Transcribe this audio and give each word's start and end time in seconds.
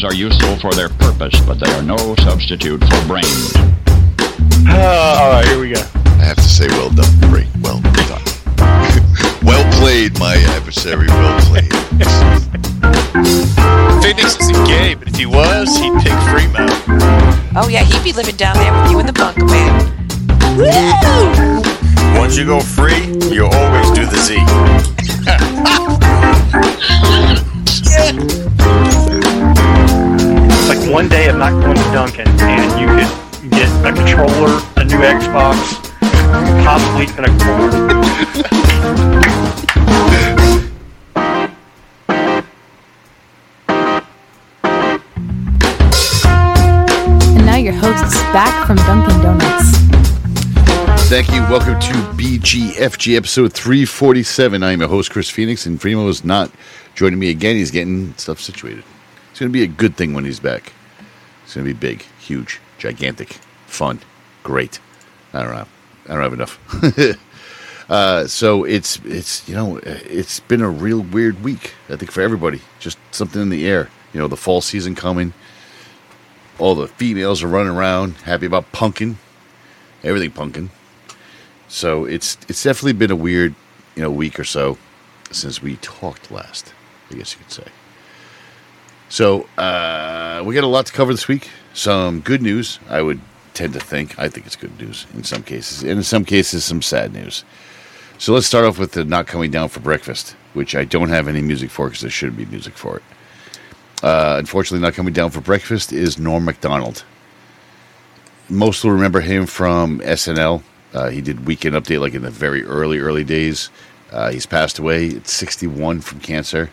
Programs 0.00 0.04
are 0.04 0.14
useful 0.18 0.56
for 0.56 0.72
their 0.74 0.88
purpose, 0.88 1.38
but 1.40 1.60
they 1.60 1.70
are 1.72 1.82
no 1.82 1.96
substitute 2.16 2.80
for 2.80 3.06
brains. 3.06 3.54
Uh, 4.66 5.18
all 5.20 5.30
right, 5.30 5.46
here 5.46 5.60
we 5.60 5.70
go. 5.72 5.80
I 5.80 6.24
have 6.24 6.36
to 6.36 6.42
say, 6.42 6.66
well 6.68 6.90
done, 6.90 7.10
Free. 7.30 7.46
Well 7.60 7.80
done. 7.80 8.22
well 9.42 9.64
played, 9.78 10.18
my 10.18 10.36
adversary. 10.56 11.06
Well 11.08 11.40
played. 11.46 11.70
Phoenix 14.02 14.36
isn't 14.40 14.64
gay, 14.66 14.94
but 14.94 15.08
if 15.08 15.16
he 15.16 15.26
was, 15.26 15.76
he'd 15.76 15.92
pick 16.00 16.12
Fremo. 16.30 16.66
Oh 17.56 17.68
yeah, 17.68 17.82
he'd 17.84 18.02
be 18.04 18.12
living 18.12 18.36
down 18.36 18.56
there 18.56 18.72
with 18.72 18.90
you 18.90 19.00
in 19.00 19.06
the 19.06 19.12
bunker, 19.12 19.44
man. 19.44 19.84
Woo! 20.56 21.60
Once 22.18 22.36
you 22.38 22.46
go 22.46 22.60
free, 22.60 23.04
you 23.34 23.44
always 23.44 23.90
do 23.90 24.06
the 24.06 24.16
Z. 24.16 24.38
It's 27.82 27.98
like 27.98 28.89
one 30.90 31.08
day 31.08 31.28
of 31.28 31.36
not 31.36 31.52
going 31.62 31.76
to 31.76 31.82
Dunkin', 31.92 32.26
and 32.40 32.80
you 32.80 32.88
could 32.88 33.50
get 33.52 33.68
a 33.86 33.92
controller, 33.92 34.60
a 34.76 34.84
new 34.84 34.98
Xbox, 34.98 35.94
possibly 36.64 37.04
even 37.04 37.26
a 37.26 37.28
cord. 37.38 37.74
And 47.36 47.46
now 47.46 47.54
your 47.54 47.72
hosts 47.74 48.16
back 48.32 48.66
from 48.66 48.76
Dunkin' 48.78 49.20
Donuts. 49.22 49.76
Thank 51.08 51.30
you. 51.30 51.42
Welcome 51.42 51.78
to 51.78 51.92
BGFG 52.20 53.16
episode 53.16 53.52
347. 53.52 54.64
I'm 54.64 54.80
your 54.80 54.88
host, 54.88 55.12
Chris 55.12 55.30
Phoenix, 55.30 55.66
and 55.66 55.80
Primo 55.80 56.08
is 56.08 56.24
not 56.24 56.50
joining 56.96 57.20
me 57.20 57.30
again. 57.30 57.54
He's 57.54 57.70
getting 57.70 58.12
stuff 58.16 58.40
situated. 58.40 58.82
It's 59.30 59.38
going 59.38 59.50
to 59.50 59.52
be 59.52 59.62
a 59.62 59.68
good 59.68 59.96
thing 59.96 60.14
when 60.14 60.24
he's 60.24 60.40
back. 60.40 60.72
It's 61.50 61.56
going 61.56 61.66
to 61.66 61.74
be 61.74 61.80
big, 61.80 62.02
huge, 62.20 62.60
gigantic, 62.78 63.38
fun, 63.66 63.98
great. 64.44 64.78
I 65.32 65.42
don't 65.42 65.50
know. 65.50 65.66
I 66.08 66.12
don't 66.12 66.22
have 66.22 66.32
enough. 66.32 67.18
uh, 67.90 68.28
so 68.28 68.62
it's 68.62 69.00
it's 69.04 69.48
you 69.48 69.56
know 69.56 69.78
it's 69.82 70.38
been 70.38 70.60
a 70.60 70.70
real 70.70 71.00
weird 71.00 71.42
week. 71.42 71.72
I 71.88 71.96
think 71.96 72.12
for 72.12 72.20
everybody, 72.20 72.60
just 72.78 72.98
something 73.10 73.42
in 73.42 73.48
the 73.48 73.66
air. 73.66 73.90
You 74.12 74.20
know, 74.20 74.28
the 74.28 74.36
fall 74.36 74.60
season 74.60 74.94
coming. 74.94 75.34
All 76.60 76.76
the 76.76 76.86
females 76.86 77.42
are 77.42 77.48
running 77.48 77.72
around, 77.72 78.12
happy 78.18 78.46
about 78.46 78.70
punkin, 78.70 79.18
everything 80.04 80.30
punkin. 80.30 80.70
So 81.66 82.04
it's 82.04 82.38
it's 82.48 82.62
definitely 82.62 82.92
been 82.92 83.10
a 83.10 83.16
weird, 83.16 83.56
you 83.96 84.04
know, 84.04 84.10
week 84.12 84.38
or 84.38 84.44
so 84.44 84.78
since 85.32 85.60
we 85.60 85.78
talked 85.78 86.30
last. 86.30 86.72
I 87.10 87.14
guess 87.14 87.32
you 87.32 87.40
could 87.40 87.50
say. 87.50 87.64
So 89.10 89.48
uh, 89.58 90.40
we 90.46 90.54
got 90.54 90.62
a 90.62 90.68
lot 90.68 90.86
to 90.86 90.92
cover 90.92 91.12
this 91.12 91.26
week. 91.26 91.50
Some 91.74 92.20
good 92.20 92.42
news, 92.42 92.78
I 92.88 93.02
would 93.02 93.20
tend 93.54 93.72
to 93.72 93.80
think. 93.80 94.16
I 94.20 94.28
think 94.28 94.46
it's 94.46 94.54
good 94.54 94.80
news 94.80 95.04
in 95.14 95.24
some 95.24 95.42
cases, 95.42 95.82
and 95.82 95.92
in 95.92 96.02
some 96.04 96.24
cases, 96.24 96.64
some 96.64 96.80
sad 96.80 97.12
news. 97.12 97.44
So 98.18 98.32
let's 98.32 98.46
start 98.46 98.64
off 98.64 98.78
with 98.78 98.92
the 98.92 99.04
not 99.04 99.26
coming 99.26 99.50
down 99.50 99.68
for 99.68 99.80
breakfast, 99.80 100.36
which 100.54 100.76
I 100.76 100.84
don't 100.84 101.08
have 101.08 101.26
any 101.26 101.42
music 101.42 101.70
for 101.70 101.88
because 101.88 102.02
there 102.02 102.10
should 102.10 102.36
be 102.36 102.46
music 102.46 102.74
for 102.74 102.98
it. 102.98 103.02
Uh, 104.04 104.36
unfortunately, 104.38 104.80
not 104.80 104.94
coming 104.94 105.12
down 105.12 105.30
for 105.30 105.40
breakfast 105.40 105.92
is 105.92 106.16
Norm 106.16 106.44
Macdonald. 106.44 107.04
Most 108.48 108.84
will 108.84 108.92
remember 108.92 109.20
him 109.20 109.44
from 109.44 109.98
SNL. 110.00 110.62
Uh, 110.94 111.08
he 111.08 111.20
did 111.20 111.46
Weekend 111.46 111.74
Update 111.74 112.00
like 112.00 112.14
in 112.14 112.22
the 112.22 112.30
very 112.30 112.64
early, 112.64 113.00
early 113.00 113.24
days. 113.24 113.70
Uh, 114.12 114.30
he's 114.30 114.46
passed 114.46 114.78
away 114.78 115.16
at 115.16 115.26
61 115.26 116.00
from 116.00 116.20
cancer. 116.20 116.70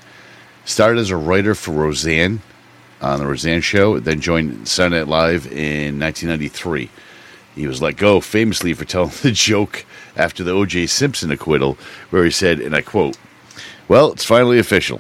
Started 0.68 1.00
as 1.00 1.10
a 1.12 1.16
writer 1.16 1.56
for 1.56 1.72
Roseanne 1.72 2.42
on 3.00 3.20
the 3.20 3.26
Roseanne 3.26 3.62
Show, 3.62 4.02
then 4.02 4.20
joined 4.20 4.68
Saturday 4.68 4.98
Night 4.98 5.08
Live 5.08 5.46
in 5.46 5.98
1993. 5.98 6.90
He 7.56 7.66
was 7.66 7.82
let 7.82 7.96
go 7.96 8.20
famously 8.20 8.74
for 8.74 8.84
telling 8.84 9.14
the 9.22 9.32
joke 9.32 9.86
after 10.18 10.44
the 10.44 10.52
O.J. 10.52 10.88
Simpson 10.88 11.32
acquittal, 11.32 11.78
where 12.10 12.26
he 12.26 12.32
said, 12.32 12.60
and 12.60 12.76
I 12.76 12.82
quote, 12.82 13.18
Well, 13.88 14.12
it's 14.12 14.26
finally 14.26 14.60
official. 14.60 15.00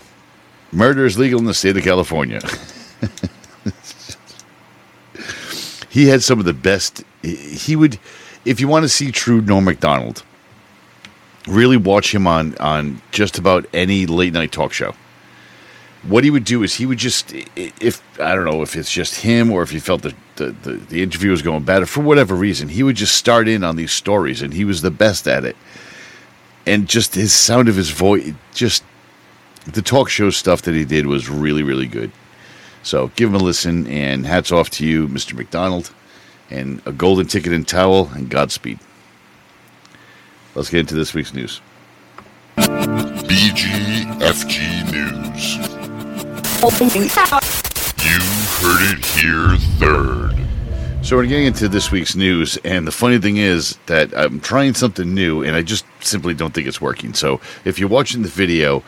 Murder 0.71 1.05
is 1.05 1.19
legal 1.19 1.37
in 1.37 1.45
the 1.45 1.53
state 1.53 1.75
of 1.75 1.83
California. 1.83 2.39
he 5.89 6.07
had 6.07 6.23
some 6.23 6.39
of 6.39 6.45
the 6.45 6.53
best. 6.53 7.03
He 7.21 7.75
would, 7.75 7.99
if 8.45 8.61
you 8.61 8.69
want 8.69 8.83
to 8.83 8.89
see 8.89 9.11
true 9.11 9.41
Norm 9.41 9.65
Macdonald, 9.65 10.23
really 11.45 11.75
watch 11.75 12.15
him 12.15 12.25
on 12.25 12.57
on 12.59 13.01
just 13.11 13.37
about 13.37 13.65
any 13.73 14.05
late 14.05 14.31
night 14.31 14.53
talk 14.53 14.71
show. 14.71 14.95
What 16.07 16.23
he 16.23 16.29
would 16.29 16.45
do 16.45 16.63
is 16.63 16.75
he 16.75 16.85
would 16.85 16.97
just, 16.97 17.33
if 17.55 18.01
I 18.19 18.33
don't 18.33 18.45
know 18.45 18.61
if 18.61 18.75
it's 18.75 18.91
just 18.91 19.21
him 19.21 19.51
or 19.51 19.61
if 19.61 19.71
he 19.71 19.79
felt 19.79 20.03
the 20.03 20.15
the, 20.37 20.51
the, 20.63 20.73
the 20.73 21.03
interview 21.03 21.31
was 21.31 21.41
going 21.41 21.63
bad 21.63 21.81
or 21.81 21.85
for 21.85 22.01
whatever 22.01 22.35
reason, 22.35 22.69
he 22.69 22.83
would 22.83 22.95
just 22.95 23.15
start 23.15 23.47
in 23.47 23.63
on 23.63 23.75
these 23.75 23.91
stories 23.91 24.41
and 24.41 24.53
he 24.53 24.63
was 24.63 24.81
the 24.81 24.91
best 24.91 25.27
at 25.27 25.43
it. 25.43 25.57
And 26.65 26.87
just 26.87 27.15
his 27.15 27.33
sound 27.33 27.67
of 27.69 27.75
his 27.75 27.89
voice, 27.89 28.33
just 28.53 28.83
the 29.65 29.81
talk 29.81 30.09
show 30.09 30.29
stuff 30.29 30.61
that 30.63 30.75
he 30.75 30.85
did 30.85 31.05
was 31.07 31.29
really, 31.29 31.63
really 31.63 31.87
good. 31.87 32.11
So 32.83 33.07
give 33.15 33.29
him 33.29 33.35
a 33.35 33.39
listen, 33.39 33.87
and 33.87 34.25
hats 34.25 34.51
off 34.51 34.69
to 34.71 34.85
you, 34.85 35.07
Mr. 35.07 35.33
McDonald, 35.33 35.93
and 36.49 36.81
a 36.85 36.91
golden 36.91 37.27
ticket 37.27 37.51
and 37.51 37.67
towel, 37.67 38.09
and 38.13 38.29
Godspeed. 38.29 38.79
Let's 40.55 40.69
get 40.69 40.79
into 40.81 40.95
this 40.95 41.13
week's 41.13 41.33
news. 41.33 41.61
BGFG 43.27 44.91
News. 44.91 45.76
You 48.03 48.19
heard 48.59 48.97
it 48.97 49.05
here 49.05 49.55
third. 49.77 51.05
So 51.05 51.15
we're 51.15 51.27
getting 51.27 51.45
into 51.45 51.69
this 51.69 51.91
week's 51.91 52.15
news, 52.15 52.57
and 52.57 52.87
the 52.87 52.91
funny 52.91 53.19
thing 53.19 53.37
is 53.37 53.77
that 53.85 54.11
I'm 54.17 54.39
trying 54.39 54.73
something 54.73 55.13
new, 55.13 55.43
and 55.43 55.55
I 55.55 55.61
just 55.61 55.85
simply 55.99 56.33
don't 56.33 56.55
think 56.55 56.67
it's 56.67 56.81
working. 56.81 57.13
So 57.13 57.39
if 57.63 57.77
you're 57.77 57.87
watching 57.87 58.23
the 58.23 58.27
video, 58.27 58.83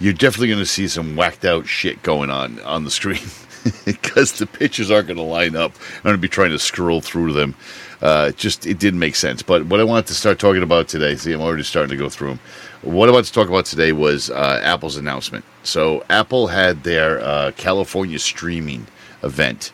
you're 0.00 0.12
definitely 0.12 0.48
going 0.48 0.58
to 0.60 0.66
see 0.66 0.86
some 0.86 1.16
whacked 1.16 1.46
out 1.46 1.66
shit 1.66 2.02
going 2.02 2.28
on 2.28 2.60
on 2.60 2.84
the 2.84 2.90
screen 2.90 3.22
because 3.86 4.32
the 4.34 4.46
pictures 4.46 4.90
aren't 4.90 5.06
going 5.06 5.16
to 5.16 5.22
line 5.22 5.56
up. 5.56 5.72
I'm 5.96 6.02
going 6.02 6.16
to 6.16 6.20
be 6.20 6.28
trying 6.28 6.50
to 6.50 6.58
scroll 6.58 7.00
through 7.00 7.32
them. 7.32 7.54
Uh, 8.02 8.26
it 8.30 8.36
just 8.36 8.66
it 8.66 8.78
didn't 8.78 9.00
make 9.00 9.16
sense. 9.16 9.42
But 9.42 9.66
what 9.66 9.80
I 9.80 9.84
wanted 9.84 10.06
to 10.06 10.14
start 10.14 10.38
talking 10.38 10.62
about 10.62 10.88
today, 10.88 11.16
see, 11.16 11.32
I'm 11.32 11.40
already 11.40 11.62
starting 11.62 11.90
to 11.90 11.96
go 11.96 12.08
through 12.08 12.28
them. 12.28 12.40
What 12.82 13.08
I 13.08 13.12
wanted 13.12 13.26
to 13.26 13.32
talk 13.32 13.48
about 13.48 13.64
today 13.66 13.92
was 13.92 14.30
uh, 14.30 14.60
Apple's 14.62 14.96
announcement. 14.96 15.44
So 15.62 16.04
Apple 16.10 16.48
had 16.48 16.82
their 16.82 17.20
uh, 17.20 17.52
California 17.56 18.18
streaming 18.18 18.86
event, 19.22 19.72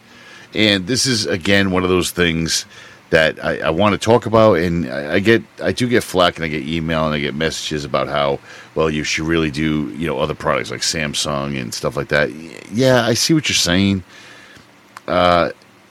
and 0.55 0.87
this 0.87 1.07
is 1.07 1.27
again 1.27 1.71
one 1.71 1.83
of 1.83 1.89
those 1.91 2.11
things 2.11 2.67
that 3.11 3.45
I, 3.45 3.59
I 3.59 3.71
want 3.71 3.93
to 3.93 3.99
talk 3.99 4.27
about, 4.27 4.55
and 4.55 4.91
I, 4.91 5.15
I 5.15 5.19
get 5.19 5.43
I 5.63 5.73
do 5.73 5.89
get 5.89 6.05
flack 6.05 6.37
and 6.37 6.45
I 6.45 6.49
get 6.49 6.63
email 6.63 7.05
and 7.07 7.15
I 7.15 7.19
get 7.19 7.35
messages 7.35 7.85
about 7.85 8.09
how 8.09 8.39
well 8.75 8.89
you 8.89 9.05
should 9.05 9.27
really 9.27 9.51
do 9.51 9.91
you 9.97 10.07
know 10.07 10.19
other 10.19 10.35
products 10.35 10.71
like 10.71 10.81
Samsung 10.81 11.61
and 11.61 11.75
stuff 11.75 11.97
like 11.97 12.09
that. 12.09 12.31
Yeah, 12.73 13.05
I 13.05 13.15
see 13.15 13.35
what 13.35 13.49
you're 13.49 13.57
saying. 13.57 14.05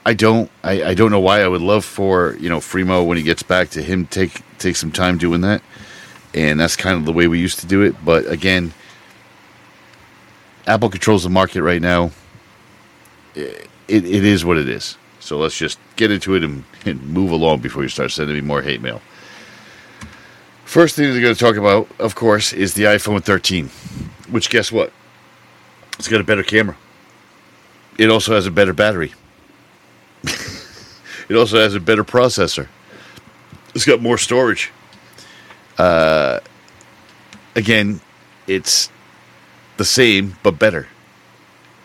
I 0.04 0.14
don't 0.14 0.50
I, 0.62 0.82
I 0.84 0.94
don't 0.94 1.10
know 1.10 1.20
why 1.20 1.42
I 1.42 1.48
would 1.48 1.60
love 1.60 1.84
for 1.84 2.36
you 2.40 2.48
know 2.48 2.58
Fremo 2.58 3.06
when 3.06 3.16
he 3.16 3.22
gets 3.22 3.42
back 3.42 3.70
to 3.70 3.82
him 3.82 4.06
take 4.06 4.40
take 4.58 4.76
some 4.76 4.92
time 4.92 5.18
doing 5.18 5.42
that, 5.42 5.62
and 6.34 6.60
that's 6.60 6.76
kind 6.76 6.98
of 6.98 7.04
the 7.04 7.12
way 7.12 7.26
we 7.26 7.38
used 7.38 7.60
to 7.60 7.66
do 7.66 7.82
it. 7.82 7.94
But 8.04 8.26
again, 8.26 8.72
Apple 10.66 10.90
controls 10.90 11.22
the 11.22 11.30
market 11.30 11.62
right 11.62 11.82
now. 11.82 12.10
It, 13.34 13.68
it, 13.88 14.04
it 14.04 14.24
is 14.24 14.44
what 14.44 14.56
it 14.56 14.68
is. 14.68 14.96
So 15.20 15.38
let's 15.38 15.56
just 15.56 15.78
get 15.96 16.10
into 16.10 16.34
it 16.34 16.42
and, 16.42 16.64
and 16.86 17.02
move 17.08 17.30
along 17.30 17.60
before 17.60 17.82
you 17.82 17.88
start 17.88 18.10
sending 18.10 18.34
me 18.34 18.40
more 18.40 18.62
hate 18.62 18.80
mail. 18.80 19.02
First 20.64 20.96
thing 20.96 21.10
we're 21.10 21.20
going 21.20 21.34
to 21.34 21.40
talk 21.40 21.56
about, 21.56 21.88
of 21.98 22.14
course, 22.14 22.52
is 22.52 22.74
the 22.74 22.84
iPhone 22.84 23.22
13, 23.22 23.68
which 24.30 24.48
guess 24.48 24.70
what? 24.70 24.92
It's 25.98 26.08
got 26.08 26.20
a 26.20 26.24
better 26.24 26.44
camera. 26.44 26.76
It 27.98 28.08
also 28.08 28.34
has 28.34 28.46
a 28.46 28.50
better 28.50 28.72
battery. 28.72 29.12
it 31.28 31.36
also 31.36 31.58
has 31.58 31.74
a 31.74 31.80
better 31.80 32.04
processor. 32.04 32.68
It's 33.74 33.84
got 33.84 34.00
more 34.00 34.18
storage. 34.18 34.72
Uh, 35.78 36.40
again, 37.54 38.00
it's 38.46 38.90
the 39.76 39.84
same 39.84 40.36
but 40.42 40.58
better. 40.58 40.86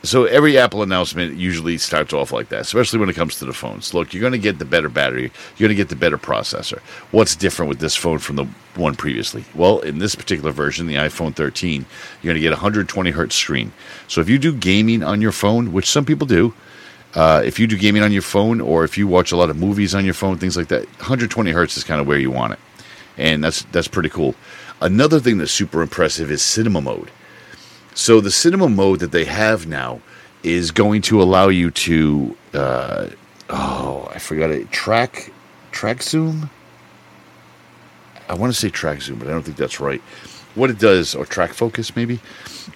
So 0.06 0.26
every 0.26 0.56
Apple 0.56 0.84
announcement 0.84 1.36
usually 1.36 1.80
starts 1.80 2.14
off 2.14 2.32
like 2.32 2.50
that, 2.50 2.62
especially 2.62 3.00
when 3.00 3.10
it 3.10 3.16
comes 3.16 3.38
to 3.40 3.46
the 3.46 3.54
phones. 3.54 3.92
Look, 3.92 4.14
you're 4.14 4.22
going 4.22 4.34
to 4.34 4.38
get 4.38 4.60
the 4.60 4.66
better 4.66 4.90
battery, 4.90 5.32
you're 5.58 5.68
going 5.68 5.70
to 5.70 5.76
get 5.76 5.90
the 5.90 5.96
better 5.96 6.18
processor. 6.18 6.80
What's 7.10 7.36
different 7.36 7.70
with 7.70 7.80
this 7.80 7.96
phone 7.96 8.20
from 8.20 8.36
the 8.36 8.46
one 8.76 8.96
previously? 8.96 9.46
Well, 9.56 9.80
in 9.80 9.98
this 9.98 10.14
particular 10.14 10.52
version, 10.52 10.86
the 10.86 10.96
iPhone 10.96 11.34
13, 11.34 11.86
you're 12.22 12.34
going 12.34 12.36
to 12.36 12.42
get 12.42 12.52
a 12.52 12.62
120 12.62 13.10
hertz 13.12 13.36
screen. 13.36 13.74
So 14.08 14.22
if 14.22 14.30
you 14.30 14.38
do 14.38 14.54
gaming 14.54 15.02
on 15.02 15.22
your 15.22 15.32
phone, 15.32 15.74
which 15.74 15.90
some 15.90 16.06
people 16.06 16.28
do, 16.28 16.54
uh, 17.16 17.42
if 17.46 17.60
you 17.60 17.66
do 17.66 17.78
gaming 17.78 18.04
on 18.04 18.12
your 18.12 18.22
phone 18.22 18.60
or 18.60 18.84
if 18.84 18.98
you 18.98 19.08
watch 19.08 19.32
a 19.32 19.38
lot 19.38 19.50
of 19.50 19.58
movies 19.58 19.96
on 19.96 20.04
your 20.04 20.14
phone, 20.14 20.38
things 20.38 20.58
like 20.58 20.68
that, 20.68 20.86
120 20.98 21.52
hertz 21.52 21.78
is 21.78 21.84
kind 21.84 22.02
of 22.02 22.08
where 22.08 22.18
you 22.18 22.30
want 22.30 22.54
it, 22.54 22.60
and 23.18 23.44
that's 23.44 23.64
that's 23.72 23.88
pretty 23.88 24.10
cool. 24.10 24.36
Another 24.82 25.20
thing 25.20 25.38
that's 25.38 25.52
super 25.52 25.82
impressive 25.82 26.30
is 26.30 26.42
cinema 26.42 26.82
mode. 26.82 27.10
So 27.94 28.20
the 28.20 28.32
cinema 28.32 28.68
mode 28.68 29.00
that 29.00 29.12
they 29.12 29.24
have 29.24 29.66
now 29.66 30.02
is 30.44 30.72
going 30.72 31.02
to 31.04 31.22
allow 31.22 31.48
you 31.48 31.72
to 31.72 32.36
uh, 32.54 33.08
oh 33.50 34.12
I 34.14 34.20
forgot 34.20 34.52
it 34.52 34.72
track 34.72 35.32
track 35.72 36.04
zoom. 36.04 36.50
I 38.28 38.34
want 38.34 38.52
to 38.54 38.60
say 38.60 38.70
track 38.70 39.02
zoom, 39.02 39.20
but 39.20 39.28
I 39.30 39.32
don't 39.32 39.44
think 39.44 39.56
that's 39.58 39.80
right. 39.80 40.02
What 40.56 40.70
it 40.70 40.80
does, 40.80 41.16
or 41.16 41.26
track 41.26 41.54
focus 41.54 41.96
maybe. 41.96 42.20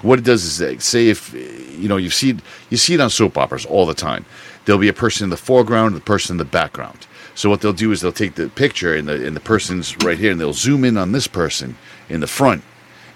What 0.02 0.20
it 0.20 0.26
does 0.26 0.44
is 0.44 0.84
say 0.84 1.10
if 1.10 1.34
you 1.34 1.88
know 1.88 1.98
you 1.98 2.10
see 2.10 2.38
you 2.70 2.78
see 2.78 2.94
it 2.94 3.00
on 3.00 3.10
soap 3.10 3.38
operas 3.38 3.66
all 3.66 3.86
the 3.86 3.94
time. 3.94 4.26
There'll 4.66 4.80
be 4.80 4.90
a 4.90 4.94
person 4.94 5.24
in 5.24 5.30
the 5.30 5.38
foreground, 5.38 5.94
and 5.94 5.96
the 5.96 6.06
person 6.06 6.36
in 6.36 6.38
the 6.38 6.46
background. 6.46 7.08
So 7.34 7.50
what 7.50 7.62
they'll 7.62 7.74
do 7.74 7.92
is 7.92 8.02
they'll 8.02 8.12
take 8.12 8.36
the 8.36 8.50
picture 8.50 8.96
and 8.96 9.08
the 9.08 9.26
and 9.26 9.36
the 9.36 9.42
person's 9.42 9.96
right 10.04 10.18
here, 10.18 10.32
and 10.32 10.40
they'll 10.40 10.54
zoom 10.54 10.84
in 10.86 10.98
on 10.98 11.12
this 11.12 11.28
person 11.28 11.78
in 12.08 12.20
the 12.20 12.28
front, 12.28 12.64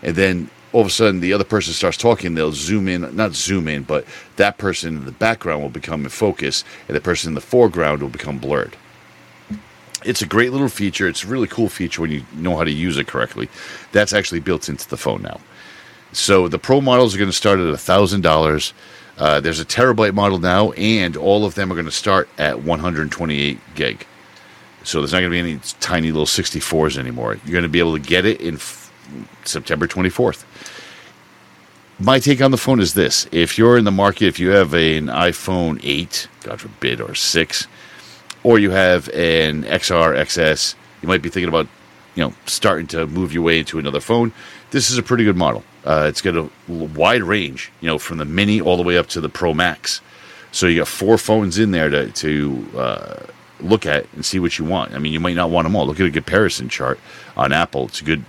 and 0.02 0.16
then 0.16 0.50
all 0.72 0.82
of 0.82 0.88
a 0.88 0.90
sudden 0.90 1.20
the 1.20 1.34
other 1.34 1.44
person 1.44 1.74
starts 1.74 1.98
talking. 1.98 2.34
They'll 2.34 2.52
zoom 2.54 2.88
in, 2.88 3.16
not 3.16 3.34
zoom 3.34 3.68
in, 3.68 3.84
but 3.84 4.06
that 4.38 4.58
person 4.58 4.98
in 4.98 5.06
the 5.06 5.12
background 5.12 5.62
will 5.62 5.70
become 5.70 6.04
in 6.04 6.10
focus, 6.10 6.64
and 6.88 6.96
the 6.96 7.02
person 7.02 7.30
in 7.30 7.36
the 7.36 7.42
foreground 7.42 8.02
will 8.02 8.10
become 8.10 8.40
blurred. 8.40 8.76
It's 10.06 10.22
a 10.22 10.28
great 10.28 10.52
little 10.52 10.70
feature. 10.70 11.08
It's 11.08 11.24
a 11.24 11.28
really 11.28 11.48
cool 11.48 11.70
feature 11.70 12.02
when 12.02 12.12
you 12.12 12.26
know 12.34 12.58
how 12.58 12.64
to 12.64 12.72
use 12.72 12.98
it 12.98 13.08
correctly. 13.08 13.48
That's 13.92 14.12
actually 14.12 14.42
built 14.42 14.68
into 14.68 14.90
the 14.90 14.98
phone 14.98 15.22
now. 15.22 15.40
So 16.14 16.48
the 16.48 16.60
pro 16.60 16.80
models 16.80 17.16
are 17.16 17.18
going 17.18 17.30
to 17.30 17.36
start 17.36 17.60
at 17.60 17.80
thousand 17.80 18.22
dollars. 18.22 18.74
Uh, 19.18 19.40
there's 19.40 19.60
a 19.60 19.66
terabyte 19.66 20.14
model 20.14 20.40
now, 20.40 20.72
and 20.72 21.18
all 21.18 21.46
of 21.46 21.56
them 21.56 21.72
are 21.72 21.76
going 21.76 21.86
to 21.86 21.92
start 21.92 22.30
at 22.38 22.62
128 22.62 23.60
gig. 23.76 24.08
So 24.84 25.00
there's 25.00 25.12
not 25.12 25.20
going 25.20 25.32
to 25.32 25.36
be 25.36 25.40
any 25.40 25.60
tiny 25.80 26.12
little 26.12 26.26
64s 26.26 26.98
anymore. 26.98 27.38
You're 27.46 27.54
going 27.54 27.64
to 27.64 27.70
be 27.70 27.80
able 27.80 27.94
to 27.94 28.02
get 28.02 28.26
it 28.26 28.42
in 28.42 28.56
f- 28.56 28.92
September 29.44 29.88
24th. 29.88 30.44
My 32.00 32.20
take 32.20 32.42
on 32.42 32.52
the 32.52 32.58
phone 32.58 32.80
is 32.80 32.94
this: 32.94 33.28
if 33.32 33.58
you're 33.58 33.78
in 33.78 33.86
the 33.86 33.92
market, 33.92 34.26
if 34.26 34.40
you 34.40 34.50
have 34.50 34.74
an 34.74 35.08
iPhone 35.08 35.80
8, 35.84 36.28
God 36.44 36.62
forbid, 36.62 37.02
or 37.02 37.16
6, 37.16 37.68
or 38.44 38.60
you 38.60 38.72
have 38.72 39.10
an 39.10 39.64
XR 39.64 40.18
XS, 40.18 40.76
you 41.02 41.08
might 41.08 41.22
be 41.22 41.30
thinking 41.30 41.50
about, 41.50 41.68
you 42.16 42.24
know, 42.24 42.34
starting 42.46 42.88
to 42.88 43.08
move 43.08 43.34
your 43.34 43.44
way 43.44 43.60
into 43.60 43.80
another 43.80 44.00
phone. 44.00 44.34
This 44.72 44.90
is 44.92 44.98
a 44.98 45.04
pretty 45.04 45.24
good 45.24 45.38
model. 45.38 45.64
Uh, 45.86 46.06
it's 46.08 46.22
got 46.22 46.36
a 46.36 46.50
wide 46.68 47.24
range, 47.24 47.72
you 47.82 47.88
know, 47.88 47.98
from 47.98 48.18
the 48.18 48.26
Mini 48.26 48.62
all 48.62 48.78
the 48.78 48.84
way 48.84 48.98
up 48.98 49.08
to 49.08 49.22
the 49.22 49.30
Pro 49.30 49.54
Max. 49.54 50.02
So 50.52 50.68
you 50.68 50.80
got 50.80 50.88
four 50.88 51.18
phones 51.18 51.58
in 51.58 51.72
there 51.72 51.90
to 51.90 52.12
to 52.12 52.68
uh, 52.78 53.16
look 53.60 53.86
at 53.86 54.06
and 54.14 54.26
see 54.26 54.40
what 54.40 54.58
you 54.60 54.66
want. 54.66 54.94
I 54.94 55.00
mean, 55.00 55.14
you 55.14 55.20
might 55.20 55.36
not 55.36 55.50
want 55.50 55.66
them 55.66 55.76
all. 55.76 55.86
Look 55.88 56.00
at 56.00 56.06
a 56.06 56.12
comparison 56.12 56.70
chart 56.70 57.00
on 57.36 57.52
Apple. 57.52 57.88
It's 57.88 58.02
a 58.02 58.04
good 58.04 58.24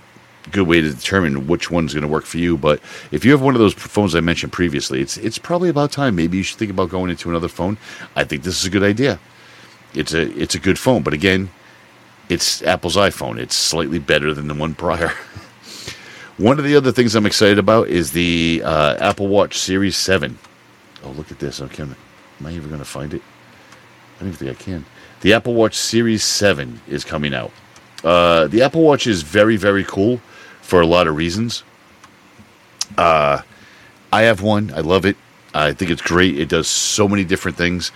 good 0.51 0.67
way 0.67 0.81
to 0.81 0.89
determine 0.89 1.47
which 1.47 1.71
one's 1.71 1.93
going 1.93 2.03
to 2.03 2.07
work 2.07 2.25
for 2.25 2.37
you. 2.37 2.57
But 2.57 2.79
if 3.11 3.25
you 3.25 3.31
have 3.31 3.41
one 3.41 3.55
of 3.55 3.59
those 3.59 3.73
phones 3.73 4.15
I 4.15 4.19
mentioned 4.19 4.51
previously, 4.51 5.01
it's 5.01 5.17
it's 5.17 5.37
probably 5.37 5.69
about 5.69 5.91
time. 5.91 6.15
Maybe 6.15 6.37
you 6.37 6.43
should 6.43 6.57
think 6.57 6.71
about 6.71 6.89
going 6.89 7.09
into 7.09 7.29
another 7.29 7.47
phone. 7.47 7.77
I 8.15 8.23
think 8.23 8.43
this 8.43 8.59
is 8.59 8.65
a 8.65 8.69
good 8.69 8.83
idea. 8.83 9.19
It's 9.93 10.13
a 10.13 10.31
it's 10.37 10.55
a 10.55 10.59
good 10.59 10.77
phone, 10.79 11.03
but 11.03 11.13
again, 11.13 11.49
it's 12.29 12.61
Apple's 12.63 12.97
iPhone. 12.97 13.37
It's 13.37 13.55
slightly 13.55 13.99
better 13.99 14.33
than 14.33 14.47
the 14.47 14.53
one 14.55 14.75
prior. 14.75 15.13
one 16.37 16.59
of 16.59 16.65
the 16.65 16.75
other 16.75 16.91
things 16.91 17.15
I'm 17.15 17.25
excited 17.25 17.59
about 17.59 17.87
is 17.87 18.11
the 18.11 18.61
uh, 18.65 18.95
Apple 18.99 19.27
Watch 19.27 19.57
Series 19.57 19.95
Seven. 19.95 20.37
Oh, 21.03 21.11
look 21.11 21.31
at 21.31 21.39
this! 21.39 21.61
Okay, 21.61 21.83
am 21.83 21.95
I 22.43 22.51
even 22.51 22.69
going 22.69 22.79
to 22.79 22.85
find 22.85 23.13
it? 23.13 23.21
I 24.15 24.19
don't 24.19 24.29
even 24.29 24.37
think 24.47 24.59
I 24.59 24.63
can. 24.63 24.85
The 25.21 25.33
Apple 25.33 25.53
Watch 25.53 25.75
Series 25.75 26.23
7 26.23 26.81
is 26.87 27.03
coming 27.03 27.33
out. 27.33 27.51
Uh, 28.03 28.47
the 28.47 28.61
Apple 28.61 28.81
Watch 28.83 29.07
is 29.07 29.23
very, 29.23 29.57
very 29.57 29.83
cool 29.83 30.21
for 30.61 30.81
a 30.81 30.85
lot 30.85 31.07
of 31.07 31.15
reasons. 31.15 31.63
Uh, 32.97 33.41
I 34.13 34.21
have 34.23 34.41
one. 34.41 34.71
I 34.75 34.79
love 34.81 35.05
it. 35.05 35.17
I 35.53 35.73
think 35.73 35.89
it's 35.91 36.01
great. 36.01 36.37
It 36.39 36.49
does 36.49 36.67
so 36.67 37.07
many 37.07 37.23
different 37.23 37.57
things. 37.57 37.91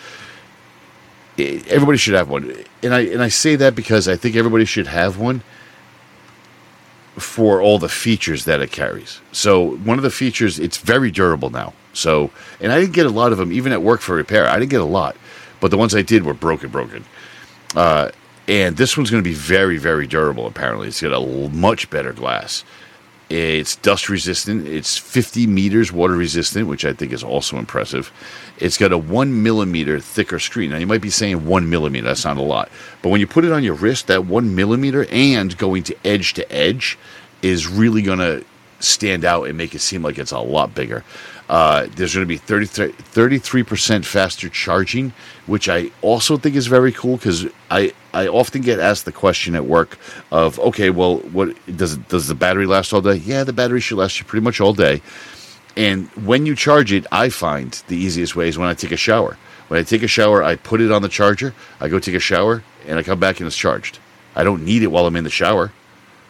It- 1.38 1.68
everybody 1.68 1.98
should 1.98 2.16
have 2.16 2.30
one, 2.30 2.54
and 2.84 2.94
I 2.94 3.02
and 3.02 3.22
I 3.22 3.30
say 3.30 3.56
that 3.58 3.76
because 3.76 4.08
I 4.08 4.16
think 4.16 4.36
everybody 4.36 4.66
should 4.66 4.88
have 4.88 5.18
one 5.18 5.42
for 7.18 7.62
all 7.62 7.80
the 7.80 7.90
features 7.90 8.46
that 8.46 8.62
it 8.62 8.72
carries. 8.72 9.20
So 9.32 9.78
one 9.78 9.98
of 9.98 10.04
the 10.04 10.10
features, 10.10 10.60
it's 10.60 10.78
very 10.78 11.12
durable 11.12 11.50
now. 11.50 11.74
So, 11.94 12.32
and 12.62 12.72
I 12.72 12.80
didn't 12.80 12.94
get 12.94 13.06
a 13.06 13.10
lot 13.10 13.32
of 13.32 13.38
them 13.38 13.52
even 13.52 13.72
at 13.72 13.82
work 13.82 14.02
for 14.02 14.16
repair. 14.16 14.48
I 14.48 14.60
didn't 14.60 14.72
get 14.72 14.82
a 14.82 14.86
lot, 14.86 15.16
but 15.60 15.72
the 15.72 15.78
ones 15.78 15.96
I 15.96 16.02
did 16.02 16.24
were 16.24 16.34
broken, 16.34 16.70
broken. 16.70 17.04
Uh, 17.76 18.12
and 18.48 18.78
this 18.78 18.98
one's 18.98 19.12
going 19.12 19.24
to 19.24 19.30
be 19.30 19.36
very, 19.36 19.78
very 19.78 20.08
durable. 20.08 20.48
Apparently, 20.48 20.88
it's 20.88 21.02
got 21.02 21.14
a 21.14 21.50
much 21.50 21.90
better 21.90 22.14
glass. 22.14 22.64
It's 23.30 23.76
dust 23.76 24.10
resistant. 24.10 24.68
It's 24.68 24.98
50 24.98 25.46
meters 25.46 25.92
water 25.92 26.16
resistant, 26.16 26.68
which 26.68 26.84
I 26.84 26.94
think 26.94 27.14
is 27.14 27.24
also 27.24 27.58
impressive. 27.58 28.12
It's 28.58 28.78
got 28.78 28.92
a 28.92 28.98
one 28.98 29.44
millimeter 29.44 30.00
thicker 30.00 30.40
screen. 30.40 30.72
Now, 30.72 30.78
you 30.78 30.88
might 30.88 31.02
be 31.02 31.12
saying 31.12 31.46
one 31.46 31.70
millimeter, 31.70 32.08
that's 32.08 32.26
not 32.26 32.38
a 32.38 32.42
lot. 32.42 32.70
But 33.02 33.10
when 33.10 33.22
you 33.22 33.28
put 33.28 33.46
it 33.46 33.52
on 33.52 33.64
your 33.64 33.76
wrist, 33.76 34.08
that 34.08 34.26
one 34.26 34.56
millimeter 34.56 35.06
and 35.12 35.56
going 35.58 35.84
to 35.84 35.96
edge 36.06 36.34
to 36.34 36.52
edge 36.52 36.98
is 37.44 37.68
really 37.68 38.02
going 38.02 38.20
to 38.20 38.44
stand 38.80 39.26
out 39.26 39.44
and 39.44 39.58
make 39.58 39.76
it 39.76 39.80
seem 39.80 40.02
like 40.02 40.18
it's 40.18 40.32
a 40.32 40.40
lot 40.40 40.74
bigger. 40.74 41.04
Uh, 41.50 41.88
there's 41.96 42.14
going 42.14 42.26
to 42.26 42.28
be 42.28 42.38
33, 42.38 42.92
33% 42.92 44.06
faster 44.06 44.50
charging, 44.50 45.14
which 45.48 45.68
I 45.68 45.92
also 46.02 46.38
think 46.38 46.56
is 46.56 46.68
very 46.68 46.92
cool 46.92 47.18
because 47.18 47.48
I, 47.70 47.94
I 48.14 48.28
often 48.28 48.62
get 48.62 48.80
asked 48.80 49.06
the 49.06 49.12
question 49.12 49.56
at 49.56 49.66
work 49.66 49.98
of, 50.32 50.60
okay, 50.60 50.90
well, 50.90 51.18
what 51.18 51.56
does 51.78 51.98
does 51.98 52.28
the 52.28 52.36
battery 52.36 52.66
last 52.66 52.94
all 52.94 53.02
day? 53.02 53.16
Yeah, 53.16 53.44
the 53.44 53.54
battery 53.54 53.82
should 53.82 53.98
last 53.98 54.20
you 54.20 54.26
pretty 54.26 54.44
much 54.44 54.60
all 54.60 54.74
day. 54.74 55.02
And 55.78 56.08
when 56.26 56.46
you 56.46 56.56
charge 56.56 56.92
it, 56.92 57.06
I 57.12 57.30
find 57.30 57.72
the 57.88 57.96
easiest 57.96 58.36
way 58.36 58.50
is 58.50 58.58
when 58.58 58.68
I 58.68 58.74
take 58.74 58.92
a 58.92 58.98
shower. 58.98 59.38
When 59.68 59.80
I 59.80 59.84
take 59.84 60.04
a 60.04 60.08
shower, 60.08 60.44
I 60.44 60.56
put 60.56 60.82
it 60.82 60.92
on 60.92 61.04
the 61.04 61.10
charger, 61.10 61.54
I 61.80 61.90
go 61.90 62.00
take 62.00 62.16
a 62.16 62.20
shower, 62.20 62.64
and 62.88 62.98
I 62.98 63.04
come 63.04 63.20
back 63.20 63.40
and 63.40 63.48
it's 63.48 63.56
charged. 63.56 64.00
I 64.36 64.44
don't 64.44 64.66
need 64.66 64.82
it 64.82 64.88
while 64.88 65.06
I'm 65.06 65.16
in 65.16 65.24
the 65.24 65.30
shower. 65.30 65.72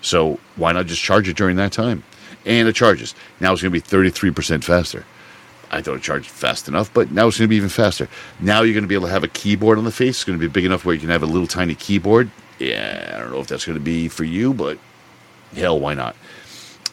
So 0.02 0.40
why 0.58 0.72
not 0.74 0.88
just 0.88 1.02
charge 1.02 1.28
it 1.30 1.38
during 1.38 1.56
that 1.56 1.72
time? 1.72 2.04
And 2.46 2.68
it 2.68 2.76
charges. 2.76 3.16
Now 3.40 3.54
it's 3.54 3.62
going 3.62 3.74
to 3.74 3.80
be 3.80 3.82
33% 3.82 4.64
faster. 4.64 5.06
I 5.72 5.82
thought 5.82 5.96
it 5.96 6.02
charged 6.02 6.30
fast 6.30 6.68
enough, 6.68 6.92
but 6.94 7.12
now 7.12 7.28
it's 7.28 7.38
going 7.38 7.48
to 7.48 7.50
be 7.50 7.56
even 7.56 7.70
faster. 7.70 8.08
Now 8.40 8.62
you're 8.62 8.74
going 8.74 8.84
to 8.84 8.88
be 8.88 8.96
able 8.96 9.08
to 9.08 9.14
have 9.14 9.24
a 9.24 9.28
keyboard 9.28 9.78
on 9.78 9.84
the 9.84 9.92
face. 9.92 10.18
It's 10.18 10.24
going 10.24 10.40
to 10.40 10.46
be 10.46 10.52
big 10.52 10.66
enough 10.66 10.86
where 10.86 10.96
you 10.96 11.02
can 11.02 11.10
have 11.10 11.24
a 11.24 11.28
little 11.28 11.48
tiny 11.48 11.76
keyboard. 11.76 12.32
Yeah, 12.58 13.14
I 13.16 13.20
don't 13.20 13.32
know 13.32 13.40
if 13.40 13.48
that's 13.48 13.66
going 13.66 13.78
to 13.78 13.84
be 13.84 14.08
for 14.10 14.24
you, 14.24 14.54
but 14.54 14.80
hell, 15.56 15.80
why 15.80 15.94
not? 15.94 16.16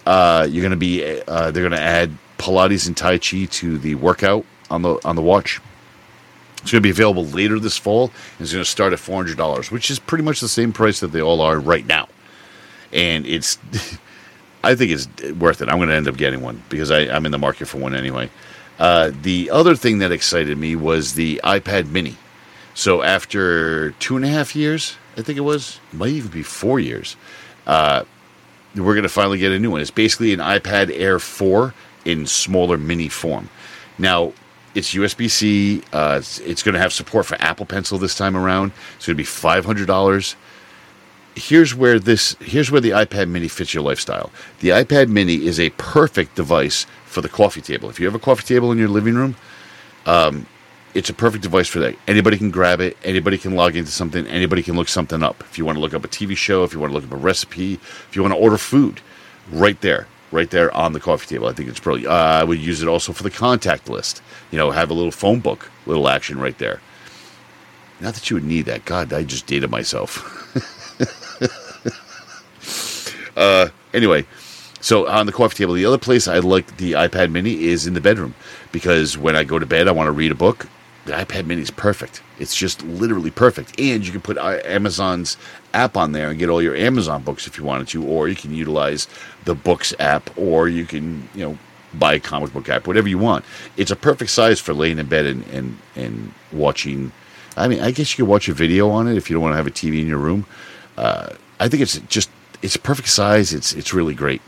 Uh, 0.05 0.47
you're 0.49 0.63
going 0.63 0.71
to 0.71 0.77
be. 0.77 1.23
Uh, 1.23 1.51
they're 1.51 1.63
going 1.63 1.73
to 1.73 1.81
add 1.81 2.17
Pilates 2.39 2.87
and 2.87 2.97
Tai 2.97 3.19
Chi 3.19 3.47
to 3.47 3.79
the 3.79 3.95
workout 3.97 4.45
on 4.71 4.83
the 4.83 4.99
on 5.05 5.17
the 5.17 5.23
watch. 5.23 5.61
It's 6.63 6.73
going 6.73 6.83
to 6.83 6.87
be 6.87 6.91
available 6.91 7.25
later 7.25 7.59
this 7.59 7.77
fall. 7.77 8.05
And 8.05 8.41
it's 8.41 8.53
going 8.53 8.65
to 8.65 8.71
start 8.71 8.93
at 8.93 8.99
four 8.99 9.17
hundred 9.17 9.37
dollars, 9.37 9.71
which 9.71 9.91
is 9.91 9.99
pretty 9.99 10.25
much 10.25 10.41
the 10.41 10.49
same 10.49 10.73
price 10.73 11.01
that 11.01 11.09
they 11.09 11.23
all 11.23 11.41
are 11.41 11.59
right 11.59 11.87
now. 11.87 12.09
And 12.93 13.27
it's, 13.27 13.59
I 14.65 14.75
think 14.75 14.93
it's 14.93 15.09
worth 15.35 15.61
it. 15.63 15.69
I'm 15.69 15.77
going 15.79 15.89
to 15.89 15.95
end 15.95 16.09
up 16.09 16.17
getting 16.17 16.43
one 16.43 16.63
because 16.69 16.91
I, 16.91 17.03
I'm 17.03 17.27
in 17.27 17.33
the 17.33 17.39
market 17.39 17.67
for 17.67 17.79
one 17.79 17.95
anyway. 17.95 18.31
Uh, 18.79 19.11
the 19.23 19.51
other 19.51 19.75
thing 19.75 19.99
that 19.99 20.13
excited 20.13 20.57
me 20.59 20.77
was 20.77 21.15
the 21.15 21.41
iPad 21.45 21.91
Mini. 21.91 22.17
So 22.75 23.03
after 23.03 23.93
two 23.93 24.17
and 24.17 24.25
a 24.25 24.29
half 24.29 24.55
years, 24.55 24.97
I 25.17 25.23
think 25.23 25.39
it 25.39 25.43
was, 25.43 25.81
it 25.93 25.97
might 25.97 26.11
even 26.11 26.31
be 26.31 26.43
four 26.43 26.79
years, 26.79 27.17
uh, 27.67 28.05
we're 28.75 28.95
going 28.95 29.03
to 29.05 29.09
finally 29.09 29.39
get 29.39 29.53
a 29.53 29.59
new 29.59 29.71
one. 29.71 29.81
It's 29.81 29.91
basically 29.91 30.35
an 30.35 30.41
iPad 30.41 30.91
Air 30.95 31.19
4 31.19 31.73
in 32.05 32.27
smaller 32.27 32.77
mini 32.77 33.09
form. 33.09 33.49
Now, 33.99 34.35
it's 34.75 34.93
USB 34.93 35.31
C. 35.31 35.83
Uh, 35.93 36.17
it's, 36.19 36.39
it's 36.41 36.63
going 36.63 36.75
to 36.75 36.79
have 36.79 36.93
support 36.93 37.25
for 37.25 37.37
Apple 37.41 37.65
Pencil 37.65 37.97
this 37.99 38.15
time 38.15 38.37
around. 38.37 38.73
It's 38.97 39.07
going 39.07 39.15
to 39.15 39.21
be 39.21 39.25
five 39.25 39.65
hundred 39.65 39.87
dollars. 39.87 40.37
Here's 41.37 41.75
where 41.75 41.99
this. 41.99 42.35
Here's 42.41 42.71
where 42.71 42.81
the 42.81 42.91
iPad 42.91 43.29
Mini 43.29 43.47
fits 43.47 43.75
your 43.75 43.83
lifestyle. 43.83 44.31
The 44.61 44.71
iPad 44.71 45.09
Mini 45.09 45.47
is 45.47 45.61
a 45.61 45.71
perfect 45.71 46.35
device 46.35 46.87
for 47.05 47.21
the 47.21 47.29
coffee 47.29 47.61
table. 47.61 47.91
If 47.91 48.01
you 48.01 48.07
have 48.07 48.15
a 48.15 48.19
coffee 48.19 48.55
table 48.55 48.73
in 48.73 48.79
your 48.79 48.89
living 48.89 49.15
room, 49.15 49.37
um, 50.07 50.47
it's 50.95 51.11
a 51.11 51.15
perfect 51.15 51.43
device 51.43 51.69
for 51.69 51.79
that. 51.81 51.95
Anybody 52.09 52.39
can 52.39 52.51
grab 52.51 52.81
it. 52.81 52.97
Anybody 53.05 53.37
can 53.37 53.55
log 53.55 53.77
into 53.77 53.91
something. 53.91 54.27
Anybody 54.27 54.63
can 54.63 54.77
look 54.77 54.89
something 54.89 55.23
up. 55.23 55.43
If 55.43 55.59
you 55.59 55.67
want 55.67 55.77
to 55.77 55.81
look 55.81 55.93
up 55.93 56.05
a 56.05 56.09
TV 56.09 56.35
show, 56.35 56.65
if 56.65 56.73
you 56.73 56.81
want 56.81 56.91
to 56.91 56.95
look 56.95 57.05
up 57.05 57.13
a 57.13 57.17
recipe, 57.17 57.75
if 57.75 58.17
you 58.17 58.23
want 58.23 58.33
to 58.33 58.41
order 58.41 58.57
food, 58.57 59.03
right 59.53 59.79
there, 59.83 60.07
right 60.33 60.51
there 60.51 60.75
on 60.75 60.95
the 60.95 61.01
coffee 61.01 61.27
table. 61.27 61.49
I 61.49 61.53
think 61.53 61.69
it's 61.69 61.81
brilliant. 61.81 62.11
Uh, 62.11 62.39
I 62.41 62.45
would 62.45 62.59
use 62.59 62.81
it 62.81 62.89
also 62.89 63.13
for 63.13 63.23
the 63.23 63.31
contact 63.31 63.91
list. 63.91 64.23
You 64.51 64.57
know, 64.57 64.71
have 64.71 64.89
a 64.89 64.95
little 64.95 65.13
phone 65.13 65.41
book, 65.41 65.71
little 65.85 66.09
action 66.09 66.39
right 66.39 66.57
there. 66.57 66.81
Not 68.01 68.15
that 68.15 68.31
you 68.31 68.37
would 68.37 68.45
need 68.45 68.67
that. 68.67 68.87
God, 68.87 69.13
I 69.13 69.23
just 69.23 69.47
dated 69.47 69.71
myself. 69.71 70.33
uh, 73.37 73.69
anyway, 73.93 74.27
so 74.81 75.09
on 75.09 75.27
the 75.27 75.33
coffee 75.33 75.57
table, 75.57 75.75
the 75.75 75.85
other 75.85 75.99
place 75.99 76.29
I 76.29 76.39
like 76.39 76.77
the 76.77 76.93
iPad 76.93 77.31
Mini 77.31 77.65
is 77.65 77.87
in 77.87 77.95
the 77.95 78.01
bedroom 78.01 78.35
because 78.73 79.19
when 79.19 79.37
I 79.37 79.45
go 79.45 79.59
to 79.59 79.67
bed, 79.67 79.89
I 79.89 79.93
want 79.93 80.09
to 80.09 80.13
read 80.13 80.31
a 80.31 80.37
book. 80.37 80.69
The 81.07 81.13
iPad 81.13 81.47
Mini 81.47 81.63
is 81.63 81.71
perfect. 81.71 82.23
It's 82.39 82.55
just 82.55 82.83
literally 82.83 83.31
perfect, 83.31 83.79
and 83.81 84.05
you 84.05 84.13
can 84.13 84.21
put 84.21 84.39
uh, 84.39 84.61
Amazon's 84.65 85.37
app 85.73 85.97
on 85.97 86.13
there 86.13 86.31
and 86.31 86.39
get 86.39 86.49
all 86.49 86.61
your 86.61 86.75
Amazon 86.75 87.23
books 87.23 87.47
if 87.47 87.59
you 87.59 87.65
wanted 87.65 87.89
to, 87.89 88.05
or 88.05 88.29
you 88.29 88.35
can 88.35 88.53
utilize 88.53 89.07
the 89.45 89.55
Books 89.55 89.95
app, 89.99 90.37
or 90.37 90.69
you 90.69 90.85
can 90.85 91.29
you 91.35 91.45
know 91.45 91.59
buy 91.95 92.15
a 92.15 92.21
comic 92.21 92.53
book 92.53 92.69
app, 92.69 92.87
whatever 92.87 93.09
you 93.09 93.19
want. 93.19 93.45
It's 93.77 93.91
a 93.91 93.97
perfect 93.97 94.31
size 94.31 94.61
for 94.61 94.75
laying 94.75 94.99
in 94.99 95.07
bed 95.07 95.27
and 95.27 95.47
and, 95.49 95.79
and 95.95 96.33
watching. 96.53 97.13
I 97.57 97.69
mean, 97.69 97.81
I 97.81 97.91
guess 97.91 98.17
you 98.17 98.25
could 98.25 98.31
watch 98.31 98.49
a 98.49 98.53
video 98.53 98.91
on 98.91 99.09
it 99.09 99.17
if 99.17 99.31
you 99.31 99.35
don't 99.35 99.43
want 99.43 99.53
to 99.53 99.57
have 99.57 99.67
a 99.67 99.71
TV 99.71 100.01
in 100.01 100.07
your 100.07 100.19
room. 100.19 100.45
Uh, 100.97 101.35
I 101.61 101.69
think 101.69 101.83
it's 101.83 101.99
just 102.01 102.31
it's 102.63 102.77
perfect 102.77 103.09
size. 103.09 103.53
It's 103.53 103.73
it's 103.73 103.93
really 103.93 104.15
great. 104.15 104.43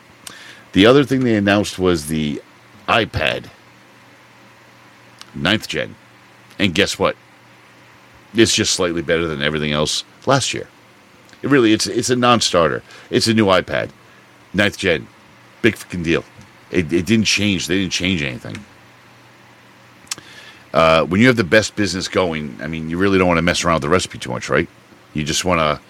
The 0.72 0.86
other 0.86 1.04
thing 1.04 1.20
they 1.20 1.36
announced 1.36 1.78
was 1.78 2.06
the 2.06 2.42
iPad 2.88 3.46
ninth 5.34 5.68
gen, 5.68 5.94
and 6.58 6.74
guess 6.74 6.98
what? 6.98 7.16
It's 8.34 8.54
just 8.54 8.74
slightly 8.74 9.02
better 9.02 9.26
than 9.26 9.42
everything 9.42 9.72
else 9.72 10.04
last 10.26 10.52
year. 10.52 10.68
It 11.42 11.50
really 11.50 11.72
it's 11.72 11.86
it's 11.86 12.10
a 12.10 12.16
non-starter. 12.16 12.82
It's 13.10 13.28
a 13.28 13.34
new 13.34 13.46
iPad, 13.46 13.90
ninth 14.54 14.78
gen, 14.78 15.06
big 15.62 15.76
fucking 15.76 16.02
deal. 16.02 16.24
It, 16.70 16.92
it 16.92 17.06
didn't 17.06 17.24
change. 17.24 17.66
They 17.66 17.78
didn't 17.78 17.92
change 17.92 18.22
anything. 18.22 18.56
Uh, 20.74 21.04
when 21.04 21.20
you 21.20 21.26
have 21.26 21.36
the 21.36 21.44
best 21.44 21.76
business 21.76 22.08
going, 22.08 22.58
I 22.60 22.66
mean, 22.66 22.90
you 22.90 22.98
really 22.98 23.16
don't 23.16 23.26
want 23.26 23.38
to 23.38 23.42
mess 23.42 23.64
around 23.64 23.76
with 23.76 23.82
the 23.82 23.88
recipe 23.88 24.18
too 24.18 24.30
much, 24.30 24.50
right? 24.50 24.68
You 25.14 25.24
just 25.24 25.44
want 25.44 25.60
to 25.60 25.80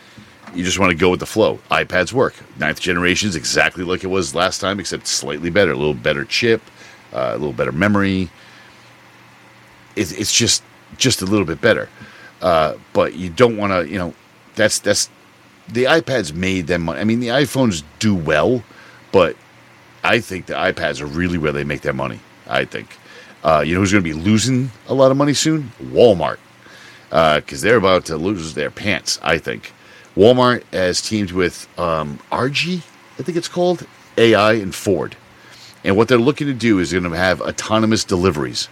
you 0.55 0.65
just 0.65 0.79
want 0.79 0.91
to 0.91 0.97
go 0.97 1.11
with 1.11 1.21
the 1.21 1.27
flow. 1.27 1.59
iPads 1.71 2.13
work. 2.13 2.35
Ninth 2.59 2.81
generation 2.81 3.29
is 3.29 3.37
exactly 3.37 3.85
like 3.85 4.05
it 4.05 4.09
was 4.09 4.35
last 4.35 4.61
time, 4.61 4.81
except 4.81 5.07
slightly 5.07 5.51
better. 5.51 5.73
A 5.73 5.77
little 5.77 5.95
better 5.95 6.25
chip, 6.25 6.63
uh, 7.13 7.31
a 7.33 7.39
little 7.39 7.53
better 7.53 7.73
memory. 7.73 8.31
It's, 9.97 10.13
it's 10.13 10.33
just 10.33 10.63
just 10.97 11.23
a 11.23 11.27
little 11.27 11.47
bit 11.47 11.61
better. 11.61 11.89
Uh, 12.41 12.75
but 12.93 13.15
you 13.15 13.31
don't 13.31 13.57
want 13.57 13.73
to, 13.73 13.91
you 13.91 13.99
know, 13.99 14.15
that's 14.55 14.79
that's 14.79 15.11
the 15.69 15.85
iPads 15.85 16.33
made 16.33 16.67
them 16.67 16.83
money. 16.83 17.01
I 17.01 17.05
mean, 17.05 17.21
the 17.21 17.29
iPhones 17.29 17.83
do 17.99 18.15
well, 18.15 18.63
but 19.13 19.37
I 20.05 20.21
think 20.21 20.47
the 20.47 20.55
iPads 20.55 21.01
are 21.01 21.07
really 21.07 21.39
where 21.39 21.53
they 21.53 21.65
make 21.65 21.83
their 21.83 21.93
money. 21.93 22.21
I 22.49 22.65
think. 22.65 22.97
Uh, 23.45 23.63
you 23.65 23.75
know 23.75 23.81
who's 23.81 23.93
going 23.93 24.03
to 24.03 24.09
be 24.09 24.15
losing 24.19 24.71
a 24.89 24.95
lot 24.95 25.11
of 25.11 25.17
money 25.17 25.35
soon? 25.35 25.71
Walmart, 25.81 26.39
because 27.11 27.61
they're 27.61 27.77
about 27.77 28.05
to 28.07 28.17
lose 28.17 28.55
their 28.55 28.71
pants. 28.71 29.19
I 29.23 29.39
think. 29.39 29.73
Walmart 30.19 30.65
has 30.73 31.01
teamed 31.01 31.31
with 31.31 31.69
um, 31.79 32.19
Argo, 32.33 32.73
I 33.19 33.23
think 33.23 33.39
it's 33.39 33.47
called, 33.47 33.87
AI 34.17 34.55
and 34.55 34.75
Ford. 34.75 35.17
And 35.85 35.97
what 35.97 36.09
they're 36.09 36.19
looking 36.19 36.49
to 36.49 36.53
do 36.53 36.81
is 36.81 36.91
going 36.91 37.05
to 37.05 37.11
have 37.11 37.41
autonomous 37.41 38.03
deliveries. 38.03 38.69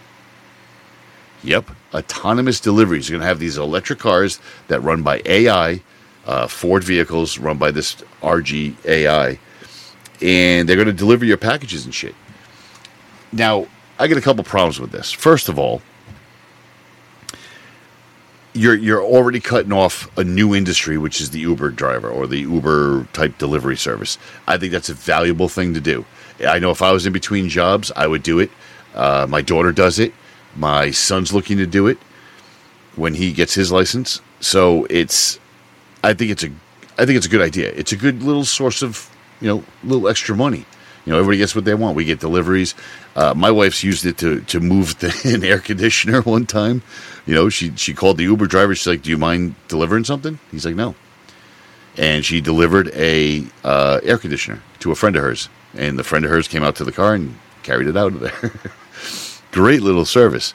Yep, 1.43 1.71
autonomous 1.93 2.59
deliveries. 2.59 3.07
You're 3.07 3.17
going 3.17 3.23
to 3.23 3.29
have 3.29 3.39
these 3.39 3.57
electric 3.57 3.97
cars 3.99 4.41
that 4.67 4.81
run 4.81 5.03
by 5.03 5.21
AI, 5.23 5.81
uh, 6.25 6.47
Ford 6.47 6.83
vehicles 6.83 7.37
run 7.37 7.57
by 7.57 7.71
this 7.71 7.95
Argo 8.21 8.73
AI, 8.83 9.39
and 10.21 10.67
they're 10.67 10.75
going 10.75 10.87
to 10.87 10.91
deliver 10.93 11.23
your 11.23 11.37
packages 11.37 11.85
and 11.85 11.95
shit. 11.95 12.15
Now, 13.31 13.67
I 13.97 14.07
get 14.07 14.17
a 14.17 14.21
couple 14.21 14.43
problems 14.43 14.81
with 14.81 14.91
this. 14.91 15.13
First 15.13 15.47
of 15.47 15.57
all, 15.57 15.81
you're 18.57 18.75
you're 18.75 19.03
already 19.03 19.39
cutting 19.39 19.71
off 19.71 20.09
a 20.17 20.23
new 20.23 20.55
industry, 20.55 20.97
which 20.97 21.21
is 21.21 21.29
the 21.29 21.39
Uber 21.39 21.71
driver 21.71 22.09
or 22.09 22.27
the 22.27 22.39
Uber 22.39 23.07
type 23.13 23.37
delivery 23.37 23.77
service. 23.77 24.17
I 24.47 24.57
think 24.57 24.71
that's 24.71 24.89
a 24.89 24.93
valuable 24.93 25.49
thing 25.49 25.73
to 25.73 25.81
do. 25.81 26.05
I 26.45 26.59
know 26.59 26.71
if 26.71 26.81
I 26.81 26.91
was 26.91 27.05
in 27.05 27.13
between 27.13 27.49
jobs, 27.49 27.91
I 27.95 28.07
would 28.07 28.23
do 28.23 28.39
it. 28.39 28.51
Uh, 28.93 29.25
my 29.29 29.41
daughter 29.41 29.71
does 29.71 29.99
it. 29.99 30.13
My 30.55 30.91
son's 30.91 31.33
looking 31.33 31.57
to 31.57 31.65
do 31.65 31.87
it 31.87 31.97
when 32.95 33.13
he 33.13 33.31
gets 33.31 33.53
his 33.53 33.71
license. 33.71 34.21
So 34.39 34.85
it's, 34.89 35.39
I 36.03 36.13
think 36.13 36.31
it's 36.31 36.43
a, 36.43 36.49
I 36.97 37.05
think 37.05 37.17
it's 37.17 37.25
a 37.25 37.29
good 37.29 37.41
idea. 37.41 37.71
It's 37.75 37.91
a 37.91 37.95
good 37.95 38.23
little 38.23 38.45
source 38.45 38.81
of, 38.81 39.09
you 39.39 39.47
know, 39.47 39.63
little 39.83 40.07
extra 40.07 40.35
money. 40.35 40.65
You 41.07 41.13
know, 41.13 41.19
everybody 41.19 41.37
gets 41.37 41.55
what 41.55 41.63
they 41.63 41.73
want. 41.73 41.95
We 41.95 42.03
get 42.03 42.19
deliveries. 42.19 42.75
Uh, 43.15 43.33
my 43.33 43.49
wife's 43.49 43.81
used 43.81 44.05
it 44.05 44.17
to 44.17 44.41
to 44.41 44.59
move 44.59 44.99
the, 44.99 45.07
an 45.33 45.41
air 45.41 45.59
conditioner 45.59 46.21
one 46.21 46.45
time. 46.45 46.81
You 47.25 47.33
know, 47.33 47.47
she 47.47 47.73
she 47.77 47.93
called 47.93 48.17
the 48.17 48.25
Uber 48.25 48.45
driver. 48.45 48.75
She's 48.75 48.87
like, 48.87 49.03
"Do 49.03 49.09
you 49.09 49.17
mind 49.17 49.55
delivering 49.69 50.03
something?" 50.03 50.37
He's 50.51 50.65
like, 50.65 50.75
"No." 50.75 50.95
And 51.95 52.25
she 52.25 52.41
delivered 52.41 52.89
a 52.93 53.45
uh, 53.63 54.01
air 54.03 54.17
conditioner 54.17 54.61
to 54.79 54.91
a 54.91 54.95
friend 54.95 55.15
of 55.15 55.23
hers, 55.23 55.47
and 55.75 55.97
the 55.97 56.03
friend 56.03 56.25
of 56.25 56.31
hers 56.31 56.49
came 56.49 56.61
out 56.61 56.75
to 56.75 56.83
the 56.83 56.91
car 56.91 57.13
and 57.13 57.37
carried 57.63 57.87
it 57.87 57.95
out 57.95 58.11
of 58.11 58.19
there. 58.19 58.51
Great 59.53 59.81
little 59.81 60.03
service. 60.03 60.53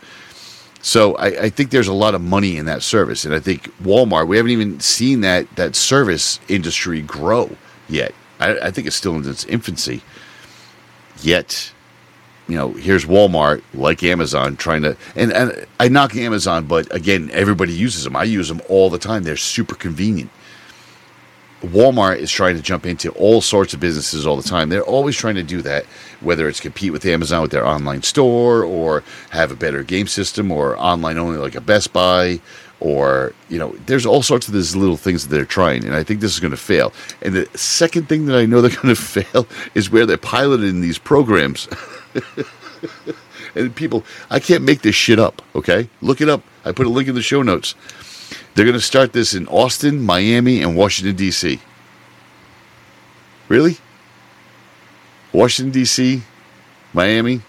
So 0.82 1.14
I, 1.14 1.44
I 1.44 1.48
think 1.48 1.70
there's 1.70 1.88
a 1.88 1.94
lot 1.94 2.14
of 2.14 2.20
money 2.20 2.58
in 2.58 2.66
that 2.66 2.82
service, 2.82 3.24
and 3.24 3.34
I 3.34 3.40
think 3.40 3.74
Walmart. 3.82 4.28
We 4.28 4.36
haven't 4.36 4.52
even 4.52 4.80
seen 4.80 5.22
that 5.22 5.56
that 5.56 5.76
service 5.76 6.40
industry 6.46 7.00
grow 7.00 7.56
yet. 7.88 8.12
I, 8.38 8.58
I 8.66 8.70
think 8.70 8.86
it's 8.86 8.96
still 8.96 9.16
in 9.16 9.26
its 9.26 9.46
infancy. 9.46 10.02
Yet, 11.24 11.72
you 12.48 12.56
know, 12.56 12.72
here's 12.72 13.04
Walmart, 13.04 13.62
like 13.74 14.02
Amazon, 14.02 14.56
trying 14.56 14.82
to. 14.82 14.96
And, 15.16 15.32
and 15.32 15.66
I 15.78 15.88
knock 15.88 16.16
Amazon, 16.16 16.66
but 16.66 16.94
again, 16.94 17.30
everybody 17.32 17.72
uses 17.72 18.04
them. 18.04 18.16
I 18.16 18.24
use 18.24 18.48
them 18.48 18.60
all 18.68 18.90
the 18.90 18.98
time. 18.98 19.22
They're 19.22 19.36
super 19.36 19.74
convenient. 19.74 20.30
Walmart 21.62 22.18
is 22.18 22.30
trying 22.30 22.56
to 22.56 22.62
jump 22.62 22.86
into 22.86 23.10
all 23.12 23.40
sorts 23.40 23.72
of 23.72 23.78
businesses 23.78 24.26
all 24.26 24.36
the 24.36 24.42
time. 24.42 24.68
They're 24.68 24.82
always 24.82 25.16
trying 25.16 25.36
to 25.36 25.44
do 25.44 25.62
that, 25.62 25.84
whether 26.20 26.48
it's 26.48 26.58
compete 26.58 26.92
with 26.92 27.04
Amazon 27.04 27.40
with 27.40 27.52
their 27.52 27.64
online 27.64 28.02
store 28.02 28.64
or 28.64 29.04
have 29.30 29.52
a 29.52 29.56
better 29.56 29.84
game 29.84 30.08
system 30.08 30.50
or 30.50 30.76
online 30.76 31.18
only 31.18 31.38
like 31.38 31.54
a 31.54 31.60
Best 31.60 31.92
Buy 31.92 32.40
or, 32.82 33.32
you 33.48 33.60
know, 33.60 33.76
there's 33.86 34.04
all 34.04 34.22
sorts 34.22 34.48
of 34.48 34.54
these 34.54 34.74
little 34.74 34.96
things 34.96 35.22
that 35.22 35.32
they're 35.32 35.44
trying. 35.44 35.84
And 35.84 35.94
I 35.94 36.02
think 36.02 36.18
this 36.18 36.34
is 36.34 36.40
going 36.40 36.50
to 36.50 36.56
fail. 36.56 36.92
And 37.22 37.32
the 37.32 37.48
second 37.56 38.08
thing 38.08 38.26
that 38.26 38.36
I 38.36 38.44
know 38.44 38.60
they're 38.60 38.74
going 38.82 38.94
to 38.94 39.00
fail 39.00 39.46
is 39.76 39.88
where 39.88 40.04
they're 40.04 40.16
piloting 40.16 40.80
these 40.80 40.98
programs. 40.98 41.68
and 43.54 43.74
people, 43.76 44.04
I 44.30 44.40
can't 44.40 44.64
make 44.64 44.82
this 44.82 44.96
shit 44.96 45.20
up, 45.20 45.42
okay? 45.54 45.88
Look 46.00 46.20
it 46.20 46.28
up. 46.28 46.42
I 46.64 46.72
put 46.72 46.86
a 46.86 46.90
link 46.90 47.08
in 47.08 47.14
the 47.14 47.22
show 47.22 47.42
notes. 47.42 47.76
They're 48.54 48.64
going 48.64 48.74
to 48.74 48.80
start 48.80 49.12
this 49.12 49.32
in 49.32 49.46
Austin, 49.46 50.02
Miami, 50.02 50.60
and 50.60 50.76
Washington, 50.76 51.14
D.C. 51.14 51.60
Really? 53.48 53.76
Washington, 55.32 55.70
D.C., 55.70 56.22
Miami, 56.92 57.42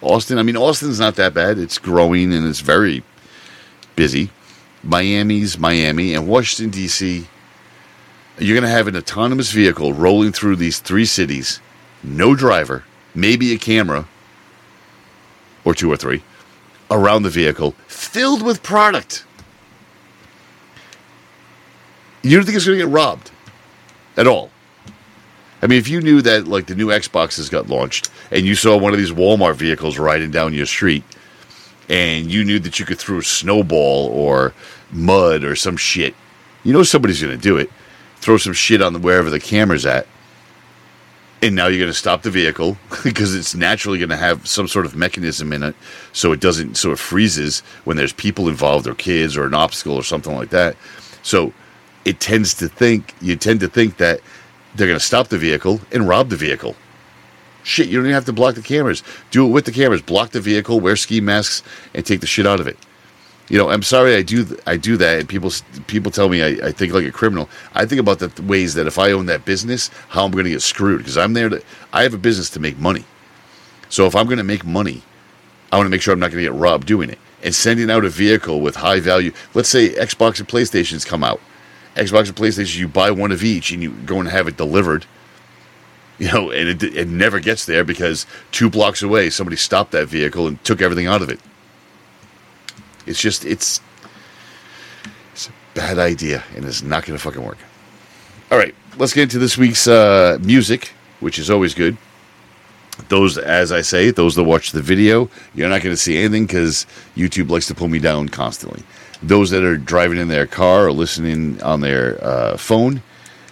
Austin. 0.00 0.38
I 0.38 0.44
mean, 0.44 0.56
Austin's 0.56 1.00
not 1.00 1.16
that 1.16 1.34
bad. 1.34 1.58
It's 1.58 1.78
growing 1.78 2.32
and 2.32 2.46
it's 2.46 2.60
very 2.60 3.02
busy. 3.96 4.30
Miami's 4.82 5.58
Miami, 5.58 6.14
and 6.14 6.28
Washington, 6.28 6.70
D.C., 6.70 7.26
you're 8.38 8.56
going 8.56 8.68
to 8.68 8.76
have 8.76 8.88
an 8.88 8.96
autonomous 8.96 9.52
vehicle 9.52 9.92
rolling 9.92 10.32
through 10.32 10.56
these 10.56 10.80
three 10.80 11.04
cities, 11.04 11.60
no 12.02 12.34
driver, 12.34 12.84
maybe 13.14 13.52
a 13.52 13.58
camera, 13.58 14.08
or 15.64 15.74
two 15.74 15.90
or 15.92 15.96
three, 15.96 16.22
around 16.90 17.22
the 17.22 17.30
vehicle, 17.30 17.72
filled 17.86 18.42
with 18.42 18.62
product. 18.62 19.24
You 22.22 22.36
don't 22.36 22.44
think 22.44 22.56
it's 22.56 22.66
going 22.66 22.78
to 22.78 22.84
get 22.84 22.92
robbed 22.92 23.30
at 24.16 24.26
all? 24.26 24.50
I 25.60 25.68
mean, 25.68 25.78
if 25.78 25.88
you 25.88 26.00
knew 26.00 26.22
that 26.22 26.48
like 26.48 26.66
the 26.66 26.74
new 26.74 26.88
Xboxes 26.88 27.50
got 27.50 27.68
launched 27.68 28.10
and 28.32 28.44
you 28.44 28.56
saw 28.56 28.76
one 28.76 28.92
of 28.92 28.98
these 28.98 29.12
Walmart 29.12 29.54
vehicles 29.54 29.96
riding 29.96 30.32
down 30.32 30.54
your 30.54 30.66
street 30.66 31.04
and 31.92 32.32
you 32.32 32.42
knew 32.42 32.58
that 32.58 32.80
you 32.80 32.86
could 32.86 32.98
throw 32.98 33.18
a 33.18 33.22
snowball 33.22 34.08
or 34.08 34.54
mud 34.90 35.44
or 35.44 35.54
some 35.54 35.76
shit, 35.76 36.14
you 36.64 36.72
know 36.72 36.82
somebody's 36.82 37.20
going 37.20 37.36
to 37.36 37.40
do 37.40 37.58
it. 37.58 37.70
Throw 38.16 38.38
some 38.38 38.54
shit 38.54 38.80
on 38.80 38.94
the, 38.94 38.98
wherever 38.98 39.28
the 39.28 39.38
camera's 39.38 39.84
at. 39.84 40.06
And 41.42 41.54
now 41.54 41.66
you're 41.66 41.80
going 41.80 41.90
to 41.90 41.98
stop 41.98 42.22
the 42.22 42.30
vehicle 42.30 42.78
because 43.04 43.34
it's 43.34 43.54
naturally 43.54 43.98
going 43.98 44.08
to 44.08 44.16
have 44.16 44.48
some 44.48 44.68
sort 44.68 44.86
of 44.86 44.96
mechanism 44.96 45.52
in 45.52 45.62
it 45.62 45.76
so 46.12 46.32
it 46.32 46.40
doesn't, 46.40 46.76
so 46.76 46.92
it 46.92 46.98
freezes 46.98 47.60
when 47.84 47.98
there's 47.98 48.12
people 48.14 48.48
involved 48.48 48.86
or 48.86 48.94
kids 48.94 49.36
or 49.36 49.44
an 49.44 49.54
obstacle 49.54 49.94
or 49.94 50.02
something 50.02 50.34
like 50.34 50.50
that. 50.50 50.76
So 51.22 51.52
it 52.06 52.20
tends 52.20 52.54
to 52.54 52.68
think 52.68 53.14
you 53.20 53.36
tend 53.36 53.60
to 53.60 53.68
think 53.68 53.98
that 53.98 54.20
they're 54.76 54.86
going 54.86 54.98
to 54.98 55.04
stop 55.04 55.28
the 55.28 55.36
vehicle 55.36 55.80
and 55.90 56.08
rob 56.08 56.30
the 56.30 56.36
vehicle. 56.36 56.74
Shit, 57.64 57.88
you 57.88 57.98
don't 57.98 58.06
even 58.06 58.14
have 58.14 58.24
to 58.26 58.32
block 58.32 58.54
the 58.54 58.62
cameras. 58.62 59.02
Do 59.30 59.46
it 59.46 59.50
with 59.50 59.64
the 59.64 59.72
cameras. 59.72 60.02
Block 60.02 60.30
the 60.30 60.40
vehicle, 60.40 60.80
wear 60.80 60.96
ski 60.96 61.20
masks, 61.20 61.62
and 61.94 62.04
take 62.04 62.20
the 62.20 62.26
shit 62.26 62.46
out 62.46 62.60
of 62.60 62.66
it. 62.66 62.76
You 63.48 63.58
know, 63.58 63.70
I'm 63.70 63.82
sorry 63.82 64.14
I 64.16 64.22
do 64.22 64.58
I 64.66 64.76
do 64.76 64.96
that, 64.96 65.20
and 65.20 65.28
people 65.28 65.50
people 65.86 66.10
tell 66.10 66.28
me 66.28 66.42
I, 66.42 66.68
I 66.68 66.72
think 66.72 66.92
like 66.92 67.04
a 67.04 67.12
criminal. 67.12 67.48
I 67.74 67.84
think 67.86 68.00
about 68.00 68.18
the 68.18 68.42
ways 68.42 68.74
that 68.74 68.86
if 68.86 68.98
I 68.98 69.12
own 69.12 69.26
that 69.26 69.44
business, 69.44 69.88
how 70.08 70.24
I'm 70.24 70.30
going 70.30 70.44
to 70.44 70.50
get 70.50 70.62
screwed 70.62 70.98
because 70.98 71.18
I'm 71.18 71.34
there 71.34 71.48
to. 71.48 71.62
I 71.92 72.02
have 72.02 72.14
a 72.14 72.18
business 72.18 72.50
to 72.50 72.60
make 72.60 72.78
money. 72.78 73.04
So 73.88 74.06
if 74.06 74.16
I'm 74.16 74.26
going 74.26 74.38
to 74.38 74.44
make 74.44 74.64
money, 74.64 75.02
I 75.70 75.76
want 75.76 75.86
to 75.86 75.90
make 75.90 76.00
sure 76.00 76.14
I'm 76.14 76.20
not 76.20 76.30
going 76.30 76.44
to 76.44 76.50
get 76.50 76.58
robbed 76.58 76.86
doing 76.86 77.10
it. 77.10 77.18
And 77.42 77.54
sending 77.54 77.90
out 77.90 78.04
a 78.04 78.08
vehicle 78.08 78.60
with 78.60 78.76
high 78.76 79.00
value. 79.00 79.32
Let's 79.52 79.68
say 79.68 79.90
Xbox 79.90 80.38
and 80.38 80.48
PlayStations 80.48 81.04
come 81.04 81.24
out 81.24 81.40
Xbox 81.96 82.28
and 82.28 82.36
PlayStation, 82.36 82.78
you 82.78 82.88
buy 82.88 83.10
one 83.10 83.32
of 83.32 83.44
each 83.44 83.70
and 83.70 83.82
you 83.82 83.90
go 83.90 84.18
and 84.18 84.28
have 84.28 84.48
it 84.48 84.56
delivered. 84.56 85.04
You 86.22 86.30
know, 86.32 86.50
and 86.52 86.68
it, 86.68 86.82
it 86.84 87.08
never 87.08 87.40
gets 87.40 87.64
there 87.66 87.82
because 87.82 88.26
two 88.52 88.70
blocks 88.70 89.02
away, 89.02 89.28
somebody 89.28 89.56
stopped 89.56 89.90
that 89.90 90.06
vehicle 90.06 90.46
and 90.46 90.62
took 90.62 90.80
everything 90.80 91.08
out 91.08 91.20
of 91.20 91.28
it. 91.28 91.40
It's 93.06 93.20
just, 93.20 93.44
it's, 93.44 93.80
it's 95.32 95.48
a 95.48 95.52
bad 95.74 95.98
idea 95.98 96.44
and 96.54 96.64
it's 96.64 96.80
not 96.80 97.04
going 97.04 97.18
to 97.18 97.22
fucking 97.22 97.42
work. 97.42 97.58
All 98.52 98.58
right, 98.58 98.72
let's 98.98 99.12
get 99.12 99.24
into 99.24 99.40
this 99.40 99.58
week's 99.58 99.88
uh, 99.88 100.38
music, 100.40 100.92
which 101.18 101.40
is 101.40 101.50
always 101.50 101.74
good. 101.74 101.96
those, 103.08 103.36
as 103.38 103.72
I 103.72 103.80
say, 103.80 104.10
those 104.12 104.36
that 104.36 104.44
watch 104.44 104.72
the 104.72 104.82
video, 104.82 105.28
you're 105.54 105.68
not 105.68 105.82
going 105.82 105.94
to 105.94 106.00
see 106.00 106.18
anything 106.18 106.46
because 106.46 106.86
YouTube 107.16 107.50
likes 107.50 107.66
to 107.66 107.74
pull 107.74 107.88
me 107.88 107.98
down 107.98 108.28
constantly. 108.28 108.84
Those 109.22 109.50
that 109.50 109.64
are 109.64 109.76
driving 109.76 110.18
in 110.18 110.28
their 110.28 110.46
car 110.46 110.86
or 110.86 110.92
listening 110.92 111.60
on 111.62 111.80
their 111.80 112.22
uh, 112.24 112.56
phone, 112.56 113.02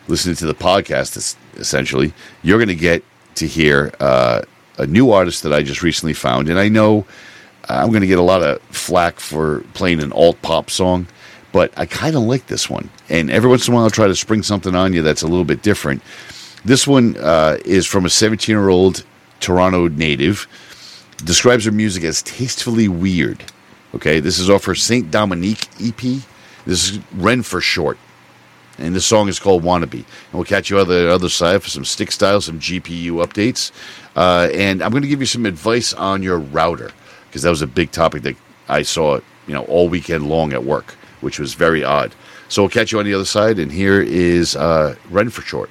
listening 0.08 0.36
to 0.36 0.46
the 0.46 0.54
podcast, 0.54 1.16
es- 1.16 1.36
essentially, 1.61 2.12
you're 2.43 2.59
going 2.59 2.69
to 2.69 2.75
get 2.75 3.05
to 3.37 3.47
hear 3.47 3.93
uh, 4.00 4.43
a 4.79 4.87
new 4.87 5.11
artist 5.11 5.43
that 5.45 5.52
I 5.52 5.62
just 5.62 5.83
recently 5.83 6.14
found. 6.14 6.49
And 6.49 6.59
I 6.59 6.69
know 6.69 7.07
I'm 7.69 7.90
going 7.90 8.00
to 8.00 8.07
get 8.07 8.19
a 8.19 8.23
lot 8.23 8.43
of 8.43 8.61
flack 8.62 9.21
for 9.21 9.61
playing 9.75 10.02
an 10.02 10.12
alt 10.12 10.40
pop 10.43 10.71
song, 10.71 11.07
but 11.52 11.73
I 11.76 11.87
kind 11.87 12.17
of 12.17 12.23
like 12.23 12.47
this 12.47 12.69
one. 12.69 12.90
And 13.09 13.31
every 13.31 13.49
once 13.49 13.67
in 13.69 13.73
a 13.73 13.76
while, 13.76 13.85
I'll 13.85 13.90
try 13.90 14.07
to 14.07 14.17
spring 14.17 14.43
something 14.43 14.75
on 14.75 14.93
you 14.93 15.02
that's 15.02 15.23
a 15.23 15.29
little 15.29 15.45
bit 15.45 15.62
different. 15.62 16.02
This 16.64 16.87
one 16.87 17.17
uh, 17.19 17.59
is 17.64 17.87
from 17.87 18.05
a 18.05 18.11
17 18.11 18.52
year 18.52 18.69
old 18.69 19.05
Toronto 19.40 19.88
native. 19.88 20.47
Describes 21.25 21.64
her 21.64 21.73
music 21.73 22.05
as 22.05 22.23
tastefully 22.23 22.88
weird. 22.88 23.45
Okay, 23.95 24.21
this 24.21 24.38
is 24.38 24.49
off 24.49 24.64
her 24.64 24.75
Saint 24.75 25.11
Dominique 25.11 25.67
EP. 25.83 26.00
This 26.64 26.90
is 26.90 27.00
Ren 27.14 27.43
for 27.43 27.61
short. 27.61 27.99
And 28.80 28.94
the 28.94 29.00
song 29.00 29.28
is 29.28 29.38
called 29.38 29.62
Wannabe. 29.62 29.94
And 29.94 30.32
we'll 30.32 30.44
catch 30.44 30.70
you 30.70 30.78
on 30.80 30.88
the 30.88 31.12
other 31.12 31.28
side 31.28 31.62
for 31.62 31.68
some 31.68 31.84
stick 31.84 32.10
style, 32.10 32.40
some 32.40 32.58
GPU 32.58 33.25
updates. 33.25 33.72
Uh, 34.16 34.49
and 34.52 34.82
I'm 34.82 34.90
going 34.90 35.02
to 35.02 35.08
give 35.08 35.20
you 35.20 35.26
some 35.26 35.46
advice 35.46 35.92
on 35.92 36.22
your 36.22 36.38
router 36.38 36.90
because 37.26 37.42
that 37.42 37.50
was 37.50 37.62
a 37.62 37.66
big 37.66 37.92
topic 37.92 38.22
that 38.22 38.37
I 38.68 38.82
saw, 38.82 39.20
you 39.46 39.54
know, 39.54 39.64
all 39.64 39.88
weekend 39.88 40.28
long 40.28 40.52
at 40.52 40.64
work, 40.64 40.96
which 41.20 41.38
was 41.38 41.54
very 41.54 41.84
odd. 41.84 42.14
So 42.49 42.62
we'll 42.62 42.70
catch 42.70 42.90
you 42.90 42.99
on 42.99 43.04
the 43.04 43.14
other 43.14 43.25
side. 43.25 43.58
And 43.58 43.70
here 43.70 44.00
is 44.00 44.56
uh, 44.56 44.96
Ren 45.10 45.30
for 45.30 45.42
short. 45.42 45.70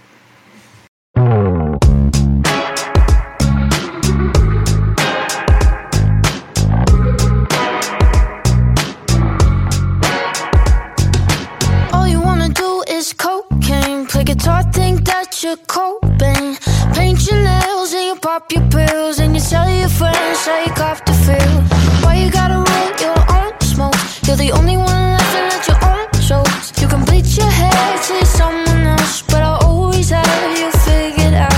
Coping. 15.69 16.57
Paint 16.97 17.19
your 17.29 17.41
nails 17.41 17.93
and 17.93 18.05
you 18.09 18.15
pop 18.15 18.51
your 18.51 18.65
pills. 18.69 19.19
And 19.19 19.35
you 19.35 19.41
tell 19.41 19.69
your 19.69 19.93
friends 19.99 20.45
how 20.45 20.59
you 20.65 20.73
cop 20.73 21.05
the 21.05 21.13
feel. 21.25 21.55
Why 22.03 22.15
you 22.21 22.29
gotta 22.31 22.59
roll 22.69 22.91
your 23.05 23.19
own 23.37 23.53
smoke? 23.61 23.99
You're 24.25 24.41
the 24.45 24.51
only 24.51 24.77
one 24.77 25.03
laughing 25.15 25.47
at 25.55 25.63
your 25.69 25.79
own 25.91 26.07
jokes. 26.29 26.73
You 26.81 26.87
can 26.87 27.05
bleach 27.05 27.37
your 27.37 27.53
hair 27.61 27.91
to 28.07 28.25
someone 28.25 28.83
else. 28.95 29.21
But 29.21 29.41
I'll 29.47 29.63
always 29.69 30.09
have 30.09 30.59
you 30.59 30.71
figured 30.87 31.35
out. 31.35 31.49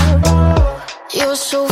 You're 1.14 1.36
so 1.36 1.71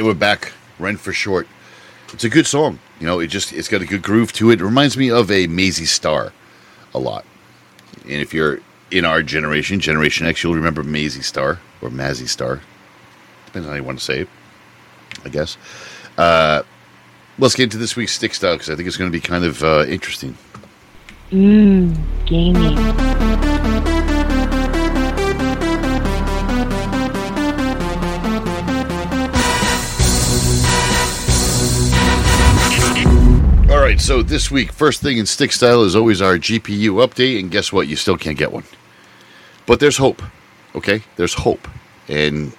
And 0.00 0.06
we're 0.06 0.14
back. 0.14 0.54
Ren 0.78 0.96
for 0.96 1.12
short. 1.12 1.46
It's 2.14 2.24
a 2.24 2.30
good 2.30 2.46
song. 2.46 2.78
You 3.00 3.06
know, 3.06 3.20
it 3.20 3.26
just 3.26 3.52
it's 3.52 3.68
got 3.68 3.82
a 3.82 3.84
good 3.84 4.00
groove 4.00 4.32
to 4.32 4.50
it. 4.50 4.58
It 4.58 4.64
reminds 4.64 4.96
me 4.96 5.10
of 5.10 5.30
a 5.30 5.46
Maisie 5.46 5.84
Star 5.84 6.32
a 6.94 6.98
lot. 6.98 7.26
And 8.04 8.12
if 8.14 8.32
you're 8.32 8.60
in 8.90 9.04
our 9.04 9.22
generation, 9.22 9.78
Generation 9.78 10.26
X, 10.26 10.42
you'll 10.42 10.54
remember 10.54 10.82
Maisie 10.82 11.20
Star 11.20 11.60
or 11.82 11.90
Mazzy 11.90 12.26
Star. 12.26 12.62
Depends 13.44 13.66
on 13.66 13.72
how 13.72 13.76
you 13.76 13.84
want 13.84 13.98
to 13.98 14.04
say 14.06 14.20
it, 14.20 14.28
I 15.26 15.28
guess. 15.28 15.58
Uh, 16.16 16.62
let's 17.38 17.54
get 17.54 17.64
into 17.64 17.76
this 17.76 17.94
week's 17.94 18.12
stick 18.12 18.32
style 18.32 18.54
because 18.54 18.70
I 18.70 18.76
think 18.76 18.88
it's 18.88 18.96
going 18.96 19.12
to 19.12 19.14
be 19.14 19.20
kind 19.20 19.44
of 19.44 19.62
uh, 19.62 19.84
interesting. 19.86 20.34
Mmm, 21.30 21.94
gaming. 22.24 23.39
Right, 33.90 34.00
so 34.00 34.22
this 34.22 34.52
week, 34.52 34.70
first 34.70 35.02
thing 35.02 35.18
in 35.18 35.26
stick 35.26 35.50
style 35.50 35.82
is 35.82 35.96
always 35.96 36.22
our 36.22 36.36
GPU 36.36 37.04
update, 37.04 37.40
and 37.40 37.50
guess 37.50 37.72
what? 37.72 37.88
You 37.88 37.96
still 37.96 38.16
can't 38.16 38.38
get 38.38 38.52
one. 38.52 38.62
But 39.66 39.80
there's 39.80 39.96
hope, 39.96 40.22
okay? 40.76 41.02
There's 41.16 41.34
hope. 41.34 41.66
And 42.06 42.52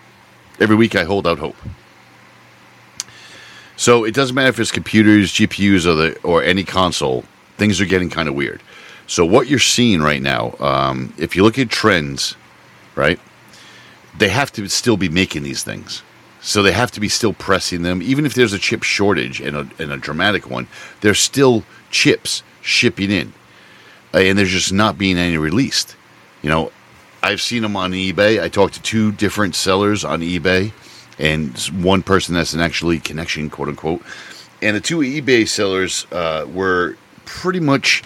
every 0.59 0.75
week 0.75 0.93
I 0.93 1.05
hold 1.05 1.25
out 1.25 1.39
hope. 1.39 1.55
So 3.77 4.03
it 4.03 4.13
doesn't 4.13 4.35
matter 4.35 4.49
if 4.49 4.59
it's 4.59 4.73
computers, 4.73 5.31
GPUs, 5.31 5.85
or, 5.85 5.95
the, 5.95 6.19
or 6.21 6.43
any 6.43 6.65
console, 6.65 7.23
things 7.55 7.79
are 7.79 7.85
getting 7.85 8.09
kind 8.09 8.27
of 8.27 8.35
weird. 8.35 8.61
So 9.07 9.25
what 9.25 9.47
you're 9.47 9.59
seeing 9.59 10.01
right 10.01 10.21
now, 10.21 10.55
um, 10.59 11.13
if 11.17 11.37
you 11.37 11.43
look 11.43 11.57
at 11.57 11.69
trends, 11.69 12.35
right, 12.95 13.19
they 14.17 14.27
have 14.27 14.51
to 14.53 14.67
still 14.67 14.97
be 14.97 15.07
making 15.07 15.43
these 15.43 15.63
things. 15.63 16.03
So 16.41 16.63
they 16.63 16.71
have 16.71 16.91
to 16.91 16.99
be 16.99 17.07
still 17.07 17.33
pressing 17.33 17.83
them, 17.83 18.01
even 18.01 18.25
if 18.25 18.33
there's 18.33 18.53
a 18.53 18.59
chip 18.59 18.81
shortage 18.81 19.39
and 19.39 19.55
a, 19.55 19.69
and 19.77 19.91
a 19.91 19.97
dramatic 19.97 20.49
one. 20.49 20.67
There's 21.01 21.19
still 21.19 21.63
chips 21.91 22.41
shipping 22.61 23.11
in, 23.11 23.33
uh, 24.13 24.17
and 24.17 24.37
there's 24.37 24.49
just 24.49 24.73
not 24.73 24.97
being 24.97 25.17
any 25.17 25.37
released. 25.37 25.95
You 26.41 26.49
know, 26.49 26.71
I've 27.21 27.41
seen 27.41 27.61
them 27.61 27.75
on 27.75 27.91
eBay. 27.91 28.41
I 28.41 28.49
talked 28.49 28.73
to 28.73 28.81
two 28.81 29.11
different 29.11 29.53
sellers 29.53 30.03
on 30.03 30.21
eBay, 30.21 30.71
and 31.19 31.55
one 31.83 32.01
person 32.01 32.33
that's 32.33 32.53
an 32.53 32.59
actually 32.59 32.99
connection, 32.99 33.51
quote 33.51 33.67
unquote. 33.67 34.01
And 34.63 34.75
the 34.75 34.81
two 34.81 34.99
eBay 34.99 35.47
sellers 35.47 36.07
uh, 36.11 36.47
were 36.51 36.97
pretty 37.25 37.59
much 37.59 38.03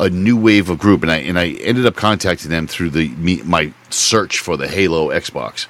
a 0.00 0.10
new 0.10 0.36
wave 0.36 0.70
of 0.70 0.78
group, 0.80 1.02
and 1.02 1.10
I 1.10 1.18
and 1.18 1.38
I 1.38 1.50
ended 1.50 1.86
up 1.86 1.94
contacting 1.94 2.50
them 2.50 2.66
through 2.66 2.90
the 2.90 3.08
my 3.44 3.72
search 3.90 4.40
for 4.40 4.56
the 4.56 4.66
Halo 4.66 5.10
Xbox 5.10 5.68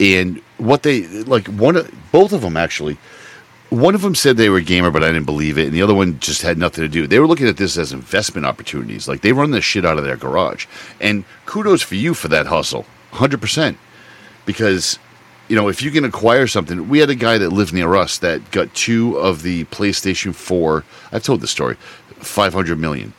and 0.00 0.40
what 0.58 0.82
they 0.82 1.06
like 1.24 1.46
one 1.48 1.76
of 1.76 1.92
both 2.12 2.32
of 2.32 2.42
them 2.42 2.56
actually 2.56 2.98
one 3.70 3.94
of 3.94 4.00
them 4.00 4.14
said 4.14 4.36
they 4.36 4.48
were 4.48 4.58
a 4.58 4.62
gamer 4.62 4.90
but 4.90 5.04
i 5.04 5.08
didn't 5.08 5.26
believe 5.26 5.58
it 5.58 5.66
and 5.66 5.74
the 5.74 5.82
other 5.82 5.94
one 5.94 6.18
just 6.20 6.42
had 6.42 6.56
nothing 6.58 6.82
to 6.82 6.88
do. 6.88 7.06
They 7.06 7.18
were 7.18 7.26
looking 7.26 7.48
at 7.48 7.56
this 7.56 7.76
as 7.76 7.92
investment 7.92 8.46
opportunities. 8.46 9.08
Like 9.08 9.20
they 9.20 9.32
run 9.32 9.50
this 9.50 9.64
shit 9.64 9.84
out 9.84 9.98
of 9.98 10.04
their 10.04 10.16
garage. 10.16 10.66
And 11.00 11.24
kudos 11.46 11.82
for 11.82 11.96
you 11.96 12.14
for 12.14 12.28
that 12.28 12.46
hustle 12.46 12.86
100% 13.12 13.76
because 14.46 14.98
you 15.48 15.56
know 15.56 15.68
if 15.68 15.82
you 15.82 15.90
can 15.90 16.04
acquire 16.04 16.46
something 16.46 16.88
we 16.88 16.98
had 16.98 17.10
a 17.10 17.14
guy 17.14 17.38
that 17.38 17.50
lived 17.50 17.72
near 17.72 17.94
us 17.94 18.18
that 18.18 18.50
got 18.50 18.72
two 18.74 19.16
of 19.16 19.42
the 19.42 19.64
playstation 19.66 20.34
4 20.34 20.84
i've 21.12 21.22
told 21.22 21.40
this 21.40 21.50
story 21.50 21.76
500 22.16 22.78
million. 22.78 23.12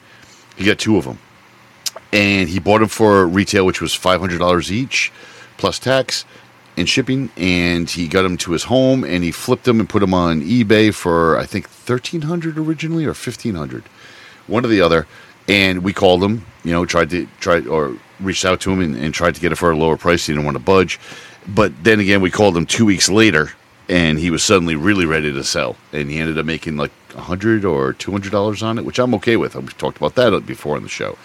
He 0.55 0.65
got 0.65 0.77
two 0.77 0.97
of 0.97 1.05
them. 1.05 1.19
And 2.11 2.49
he 2.49 2.59
bought 2.59 2.79
them 2.79 2.89
for 2.89 3.25
retail 3.27 3.65
which 3.65 3.81
was 3.81 3.93
$500 3.93 4.71
each 4.71 5.11
plus 5.57 5.77
tax 5.79 6.25
and 6.79 6.89
shipping 6.89 7.29
and 7.37 7.89
he 7.89 8.07
got 8.07 8.23
them 8.23 8.37
to 8.37 8.51
his 8.51 8.63
home 8.63 9.03
and 9.03 9.23
he 9.23 9.31
flipped 9.31 9.65
them 9.65 9.79
and 9.79 9.89
put 9.89 9.99
them 9.99 10.13
on 10.13 10.41
ebay 10.41 10.93
for 10.93 11.37
i 11.37 11.45
think 11.45 11.67
1300 11.67 12.57
originally 12.57 13.05
or 13.05 13.09
1500 13.09 13.83
one 14.49 14.65
or 14.65 14.67
the 14.67 14.81
other. 14.81 15.07
And 15.47 15.83
we 15.83 15.93
called 15.93 16.23
him 16.23 16.45
you 16.63 16.71
know 16.71 16.85
tried 16.85 17.09
to 17.11 17.27
try 17.39 17.61
or 17.61 17.95
reached 18.19 18.45
out 18.45 18.59
to 18.61 18.71
him 18.71 18.81
and, 18.81 18.95
and 18.95 19.13
tried 19.13 19.35
to 19.35 19.41
get 19.41 19.51
it 19.51 19.55
for 19.55 19.71
a 19.71 19.77
lower 19.77 19.97
price. 19.97 20.25
He 20.25 20.33
didn't 20.33 20.45
want 20.45 20.57
to 20.57 20.63
budge. 20.63 20.99
But 21.47 21.71
then 21.83 21.99
again 21.99 22.21
we 22.21 22.31
called 22.31 22.57
him 22.57 22.65
two 22.65 22.85
weeks 22.85 23.09
later 23.09 23.51
and 23.87 24.19
he 24.19 24.29
was 24.29 24.43
suddenly 24.43 24.75
really 24.75 25.05
ready 25.05 25.31
to 25.31 25.43
sell. 25.43 25.77
And 25.93 26.09
he 26.09 26.19
ended 26.19 26.37
up 26.37 26.45
making 26.45 26.77
like 26.77 26.91
100 27.13 27.65
or 27.65 27.93
200 27.93 28.31
dollars 28.31 28.61
on 28.61 28.77
it 28.77 28.85
which 28.85 28.99
i'm 28.99 29.13
okay 29.15 29.37
with. 29.37 29.55
We've 29.55 29.77
talked 29.77 29.97
about 29.97 30.15
that 30.15 30.45
before 30.45 30.75
on 30.75 30.83
the 30.83 30.89
show. 30.89 31.17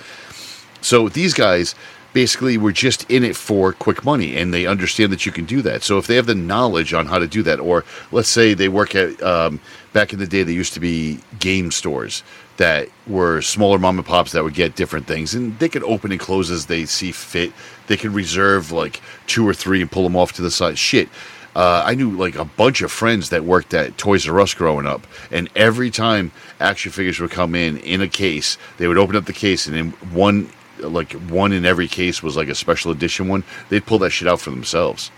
So 0.81 1.09
these 1.09 1.35
guys 1.35 1.75
basically 2.15 2.57
were 2.57 2.73
just 2.73 3.11
in 3.11 3.25
it 3.25 3.37
for 3.37 3.73
quick 3.73 4.05
money 4.05 4.37
and 4.37 4.55
they 4.55 4.67
understand 4.67 5.13
that 5.13 5.27
you 5.27 5.33
can 5.33 5.45
do 5.45 5.61
that. 5.61 5.83
So 5.83 5.99
if 5.99 6.07
they 6.07 6.15
have 6.15 6.27
the 6.27 6.35
knowledge 6.35 6.95
on 6.95 7.07
how 7.07 7.19
to 7.19 7.27
do 7.27 7.43
that, 7.43 7.61
or 7.61 7.85
let's 8.13 8.29
say 8.31 8.55
they 8.55 8.69
work 8.69 8.95
at, 8.95 9.21
um, 9.23 9.61
back 9.93 10.15
in 10.15 10.19
the 10.19 10.27
day, 10.27 10.45
there 10.45 10.55
used 10.55 10.73
to 10.75 10.81
be 10.81 11.19
game 11.41 11.71
stores 11.71 12.23
that 12.57 12.89
were 13.09 13.43
smaller 13.43 13.79
mom 13.79 13.99
and 13.99 14.07
pops 14.07 14.33
that 14.33 14.45
would 14.45 14.55
get 14.55 14.77
different 14.77 15.07
things 15.09 15.35
and 15.35 15.59
they 15.59 15.69
could 15.69 15.83
open 15.83 16.13
and 16.13 16.21
close 16.21 16.51
as 16.51 16.67
they 16.67 16.87
see 16.87 17.13
fit. 17.13 17.53
They 17.89 17.97
could 17.97 18.13
reserve 18.13 18.71
like 18.71 19.03
two 19.27 19.47
or 19.47 19.53
three 19.53 19.83
and 19.83 19.91
pull 19.91 20.05
them 20.05 20.17
off 20.17 20.33
to 20.35 20.43
the 20.43 20.51
side. 20.51 20.79
Shit. 20.79 21.11
Uh, 21.57 21.85
I 21.87 21.95
knew 21.95 22.11
like 22.11 22.35
a 22.35 22.45
bunch 22.45 22.83
of 22.83 22.91
friends 22.91 23.29
that 23.29 23.45
worked 23.45 23.75
at 23.75 23.97
Toys 23.97 24.29
R 24.29 24.41
Us 24.41 24.55
growing 24.55 24.87
up, 24.87 25.07
and 25.31 25.49
every 25.55 25.89
time 25.89 26.33
action 26.59 26.91
figures 26.91 27.21
would 27.21 27.31
come 27.31 27.55
in 27.55 27.77
in 27.79 28.01
a 28.01 28.09
case, 28.09 28.59
they 28.79 28.89
would 28.89 28.99
open 28.99 29.15
up 29.15 29.27
the 29.27 29.33
case, 29.33 29.69
and 29.69 29.77
in 29.77 29.91
one 30.13 30.51
like 30.89 31.13
one 31.13 31.53
in 31.53 31.65
every 31.65 31.89
case 31.89 32.23
was 32.23 32.37
like 32.37 32.49
a 32.49 32.55
special 32.55 32.91
edition 32.91 33.29
one, 33.29 33.45
they'd 33.69 33.87
pull 33.87 33.99
that 34.01 34.11
shit 34.11 34.29
out 34.29 34.41
for 34.41 34.51
themselves. 34.51 35.11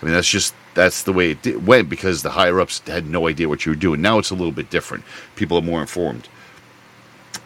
I 0.00 0.04
mean, 0.04 0.14
that's 0.14 0.28
just 0.28 0.54
that's 0.74 1.02
the 1.02 1.12
way 1.12 1.32
it 1.32 1.42
di- 1.42 1.56
went 1.56 1.88
because 1.88 2.22
the 2.22 2.30
higher 2.30 2.60
ups 2.60 2.80
had 2.86 3.06
no 3.06 3.28
idea 3.28 3.48
what 3.48 3.64
you 3.64 3.72
were 3.72 3.76
doing. 3.76 4.02
Now 4.02 4.18
it's 4.18 4.30
a 4.30 4.34
little 4.34 4.52
bit 4.52 4.70
different. 4.70 5.04
People 5.36 5.58
are 5.58 5.62
more 5.62 5.80
informed. 5.80 6.28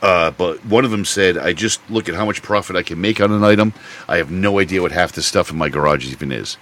Uh, 0.02 0.30
but 0.30 0.64
one 0.64 0.84
of 0.84 0.90
them 0.90 1.04
said, 1.04 1.38
"I 1.38 1.52
just 1.52 1.80
look 1.90 2.08
at 2.08 2.14
how 2.14 2.24
much 2.24 2.42
profit 2.42 2.76
I 2.76 2.82
can 2.82 3.00
make 3.00 3.20
on 3.20 3.32
an 3.32 3.44
item. 3.44 3.72
I 4.08 4.18
have 4.18 4.30
no 4.30 4.58
idea 4.58 4.82
what 4.82 4.92
half 4.92 5.12
the 5.12 5.22
stuff 5.22 5.50
in 5.50 5.56
my 5.56 5.68
garage 5.68 6.10
even 6.10 6.32
is." 6.32 6.56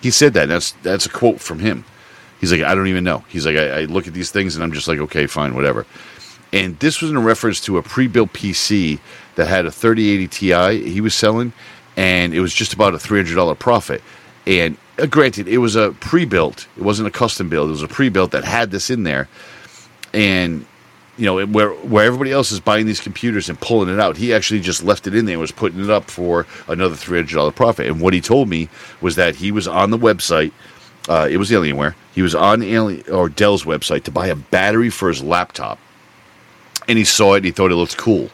He 0.00 0.10
said 0.10 0.34
that. 0.34 0.48
That's 0.48 0.72
that's 0.82 1.06
a 1.06 1.10
quote 1.10 1.40
from 1.40 1.60
him. 1.60 1.84
He's 2.40 2.52
like, 2.52 2.62
"I 2.62 2.74
don't 2.74 2.88
even 2.88 3.04
know." 3.04 3.24
He's 3.28 3.46
like, 3.46 3.56
I, 3.56 3.80
"I 3.80 3.84
look 3.84 4.06
at 4.06 4.14
these 4.14 4.30
things 4.30 4.54
and 4.54 4.64
I'm 4.64 4.72
just 4.72 4.88
like, 4.88 4.98
okay, 4.98 5.26
fine, 5.26 5.54
whatever." 5.54 5.86
And 6.52 6.78
this 6.78 7.00
was 7.00 7.10
in 7.10 7.22
reference 7.22 7.60
to 7.62 7.78
a 7.78 7.82
pre-built 7.82 8.32
PC 8.32 9.00
that 9.36 9.46
had 9.46 9.66
a 9.66 9.70
3080 9.70 10.28
Ti 10.28 10.90
he 10.90 11.00
was 11.00 11.14
selling, 11.14 11.52
and 11.96 12.34
it 12.34 12.40
was 12.40 12.52
just 12.52 12.72
about 12.72 12.94
a 12.94 12.98
$300 12.98 13.58
profit. 13.58 14.02
And 14.46 14.76
uh, 14.98 15.06
granted, 15.06 15.48
it 15.48 15.58
was 15.58 15.76
a 15.76 15.92
pre-built; 15.92 16.66
it 16.76 16.82
wasn't 16.82 17.08
a 17.08 17.10
custom 17.10 17.48
build. 17.48 17.68
It 17.68 17.72
was 17.72 17.82
a 17.82 17.88
pre-built 17.88 18.32
that 18.32 18.44
had 18.44 18.70
this 18.70 18.90
in 18.90 19.04
there, 19.04 19.28
and 20.12 20.66
you 21.16 21.24
know 21.24 21.46
where 21.46 21.70
where 21.70 22.04
everybody 22.04 22.32
else 22.32 22.52
is 22.52 22.60
buying 22.60 22.86
these 22.86 23.00
computers 23.00 23.48
and 23.48 23.60
pulling 23.60 23.92
it 23.92 24.00
out, 24.00 24.16
he 24.16 24.34
actually 24.34 24.60
just 24.60 24.82
left 24.82 25.06
it 25.06 25.14
in 25.14 25.24
there 25.24 25.34
and 25.34 25.40
was 25.40 25.52
putting 25.52 25.82
it 25.82 25.90
up 25.90 26.10
for 26.10 26.46
another 26.68 26.94
$300 26.94 27.54
profit. 27.54 27.86
And 27.86 28.00
what 28.00 28.12
he 28.14 28.20
told 28.20 28.48
me 28.48 28.68
was 29.00 29.16
that 29.16 29.36
he 29.36 29.52
was 29.52 29.66
on 29.66 29.90
the 29.90 29.98
website. 29.98 30.52
Uh, 31.08 31.28
it 31.30 31.36
was 31.36 31.50
Alienware. 31.50 31.94
He 32.14 32.22
was 32.22 32.34
on 32.34 32.62
Alien 32.64 33.08
or 33.12 33.28
Dell's 33.28 33.62
website 33.64 34.02
to 34.04 34.10
buy 34.10 34.26
a 34.26 34.34
battery 34.34 34.90
for 34.90 35.08
his 35.08 35.22
laptop 35.22 35.78
and 36.88 36.98
he 36.98 37.04
saw 37.04 37.34
it 37.34 37.38
and 37.38 37.46
he 37.46 37.50
thought 37.50 37.70
it 37.70 37.76
looked 37.76 37.96
cool. 37.96 38.30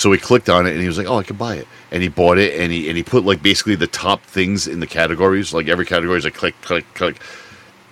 So 0.00 0.10
he 0.12 0.18
clicked 0.18 0.48
on 0.48 0.66
it 0.66 0.70
and 0.70 0.80
he 0.80 0.86
was 0.86 0.96
like, 0.96 1.06
"Oh, 1.06 1.18
I 1.18 1.22
could 1.22 1.36
buy 1.36 1.56
it." 1.56 1.68
And 1.90 2.02
he 2.02 2.08
bought 2.08 2.38
it 2.38 2.58
and 2.58 2.72
he 2.72 2.88
and 2.88 2.96
he 2.96 3.02
put 3.02 3.26
like 3.26 3.42
basically 3.42 3.74
the 3.74 3.86
top 3.86 4.22
things 4.22 4.66
in 4.66 4.80
the 4.80 4.86
categories, 4.86 5.52
like 5.52 5.68
every 5.68 5.84
category 5.84 6.16
is 6.16 6.24
like 6.24 6.32
click, 6.32 6.54
click, 6.62 6.86
click, 6.94 7.16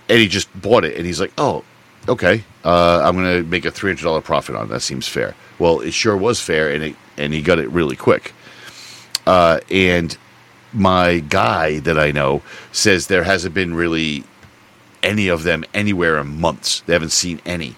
and 0.09 0.19
he 0.19 0.27
just 0.27 0.49
bought 0.59 0.87
it 0.87 0.97
and 0.97 1.05
he's 1.05 1.21
like, 1.21 1.35
"Oh, 1.37 1.65
okay, 2.09 2.45
uh, 2.65 3.03
I'm 3.05 3.15
gonna 3.15 3.43
make 3.43 3.67
a 3.67 3.71
three 3.71 3.91
hundred 3.91 4.05
dollar 4.05 4.23
profit 4.23 4.57
on 4.57 4.65
it. 4.65 4.69
that. 4.71 4.81
Seems 4.81 5.07
fair." 5.07 5.35
Well, 5.59 5.81
it 5.81 5.93
sure 5.93 6.17
was 6.17 6.41
fair, 6.41 6.73
and 6.73 6.83
it 6.83 6.97
and 7.19 7.35
he 7.35 7.43
got 7.43 7.59
it 7.59 7.69
really 7.69 7.95
quick. 7.95 8.33
Uh, 9.27 9.61
and 9.71 10.17
my 10.73 11.19
guy 11.19 11.81
that 11.81 11.99
I 11.99 12.11
know 12.11 12.41
says 12.73 13.09
there 13.09 13.25
hasn't 13.25 13.53
been 13.53 13.75
really 13.75 14.25
any 15.03 15.29
of 15.29 15.43
them 15.43 15.63
anywhere 15.75 16.17
in 16.17 16.41
months. 16.41 16.81
They 16.87 16.95
haven't 16.95 17.13
seen 17.13 17.43
any. 17.45 17.77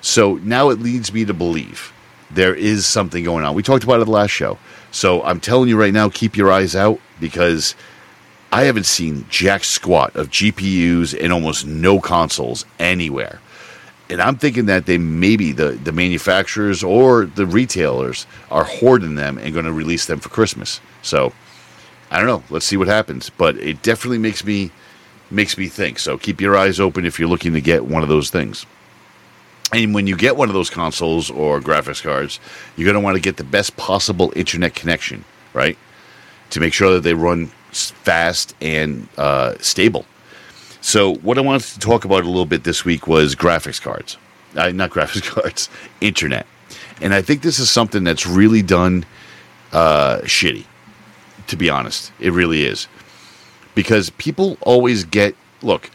So 0.00 0.36
now 0.36 0.70
it 0.70 0.78
leads 0.80 1.12
me 1.12 1.26
to 1.26 1.34
believe 1.34 1.92
there 2.30 2.54
is 2.54 2.86
something 2.86 3.24
going 3.24 3.44
on. 3.44 3.54
We 3.54 3.62
talked 3.62 3.84
about 3.84 4.00
it 4.00 4.04
the 4.04 4.10
last 4.10 4.30
show. 4.30 4.58
So 4.90 5.22
I'm 5.22 5.40
telling 5.40 5.68
you 5.68 5.78
right 5.78 5.92
now, 5.92 6.08
keep 6.08 6.36
your 6.36 6.50
eyes 6.50 6.74
out 6.74 7.00
because 7.20 7.74
I 8.52 8.64
haven't 8.64 8.86
seen 8.86 9.26
jack 9.28 9.64
squat 9.64 10.14
of 10.16 10.30
GPUs 10.30 11.16
and 11.18 11.32
almost 11.32 11.66
no 11.66 12.00
consoles 12.00 12.64
anywhere. 12.78 13.40
And 14.08 14.22
I'm 14.22 14.36
thinking 14.36 14.66
that 14.66 14.86
they 14.86 14.98
maybe 14.98 15.52
the, 15.52 15.72
the 15.72 15.92
manufacturers 15.92 16.84
or 16.84 17.26
the 17.26 17.44
retailers 17.44 18.26
are 18.50 18.64
hoarding 18.64 19.16
them 19.16 19.36
and 19.38 19.52
going 19.52 19.66
to 19.66 19.72
release 19.72 20.06
them 20.06 20.20
for 20.20 20.28
Christmas. 20.28 20.80
So 21.02 21.32
I 22.10 22.18
don't 22.18 22.26
know. 22.26 22.44
Let's 22.50 22.66
see 22.66 22.76
what 22.76 22.88
happens. 22.88 23.30
But 23.30 23.56
it 23.56 23.82
definitely 23.82 24.18
makes 24.18 24.44
me 24.44 24.70
makes 25.28 25.58
me 25.58 25.66
think. 25.66 25.98
So 25.98 26.16
keep 26.16 26.40
your 26.40 26.56
eyes 26.56 26.78
open 26.78 27.04
if 27.04 27.18
you're 27.18 27.28
looking 27.28 27.52
to 27.54 27.60
get 27.60 27.84
one 27.84 28.04
of 28.04 28.08
those 28.08 28.30
things. 28.30 28.64
And 29.72 29.94
when 29.94 30.06
you 30.06 30.16
get 30.16 30.36
one 30.36 30.48
of 30.48 30.54
those 30.54 30.70
consoles 30.70 31.30
or 31.30 31.60
graphics 31.60 32.02
cards, 32.02 32.38
you're 32.76 32.84
going 32.84 32.94
to 32.94 33.00
want 33.00 33.16
to 33.16 33.20
get 33.20 33.36
the 33.36 33.44
best 33.44 33.76
possible 33.76 34.32
internet 34.36 34.74
connection, 34.74 35.24
right? 35.54 35.76
To 36.50 36.60
make 36.60 36.72
sure 36.72 36.92
that 36.94 37.00
they 37.00 37.14
run 37.14 37.48
fast 37.72 38.54
and 38.60 39.08
uh, 39.18 39.54
stable. 39.58 40.06
So, 40.80 41.16
what 41.16 41.36
I 41.36 41.40
wanted 41.40 41.62
to 41.62 41.78
talk 41.80 42.04
about 42.04 42.22
a 42.22 42.28
little 42.28 42.46
bit 42.46 42.62
this 42.62 42.84
week 42.84 43.08
was 43.08 43.34
graphics 43.34 43.82
cards. 43.82 44.16
Uh, 44.54 44.70
not 44.70 44.90
graphics 44.90 45.28
cards, 45.34 45.68
internet. 46.00 46.46
And 47.00 47.12
I 47.12 47.22
think 47.22 47.42
this 47.42 47.58
is 47.58 47.68
something 47.68 48.04
that's 48.04 48.26
really 48.26 48.62
done 48.62 49.04
uh, 49.72 50.18
shitty, 50.22 50.64
to 51.48 51.56
be 51.56 51.68
honest. 51.68 52.12
It 52.20 52.32
really 52.32 52.64
is. 52.64 52.86
Because 53.74 54.10
people 54.10 54.56
always 54.60 55.04
get 55.04 55.34
look, 55.60 55.90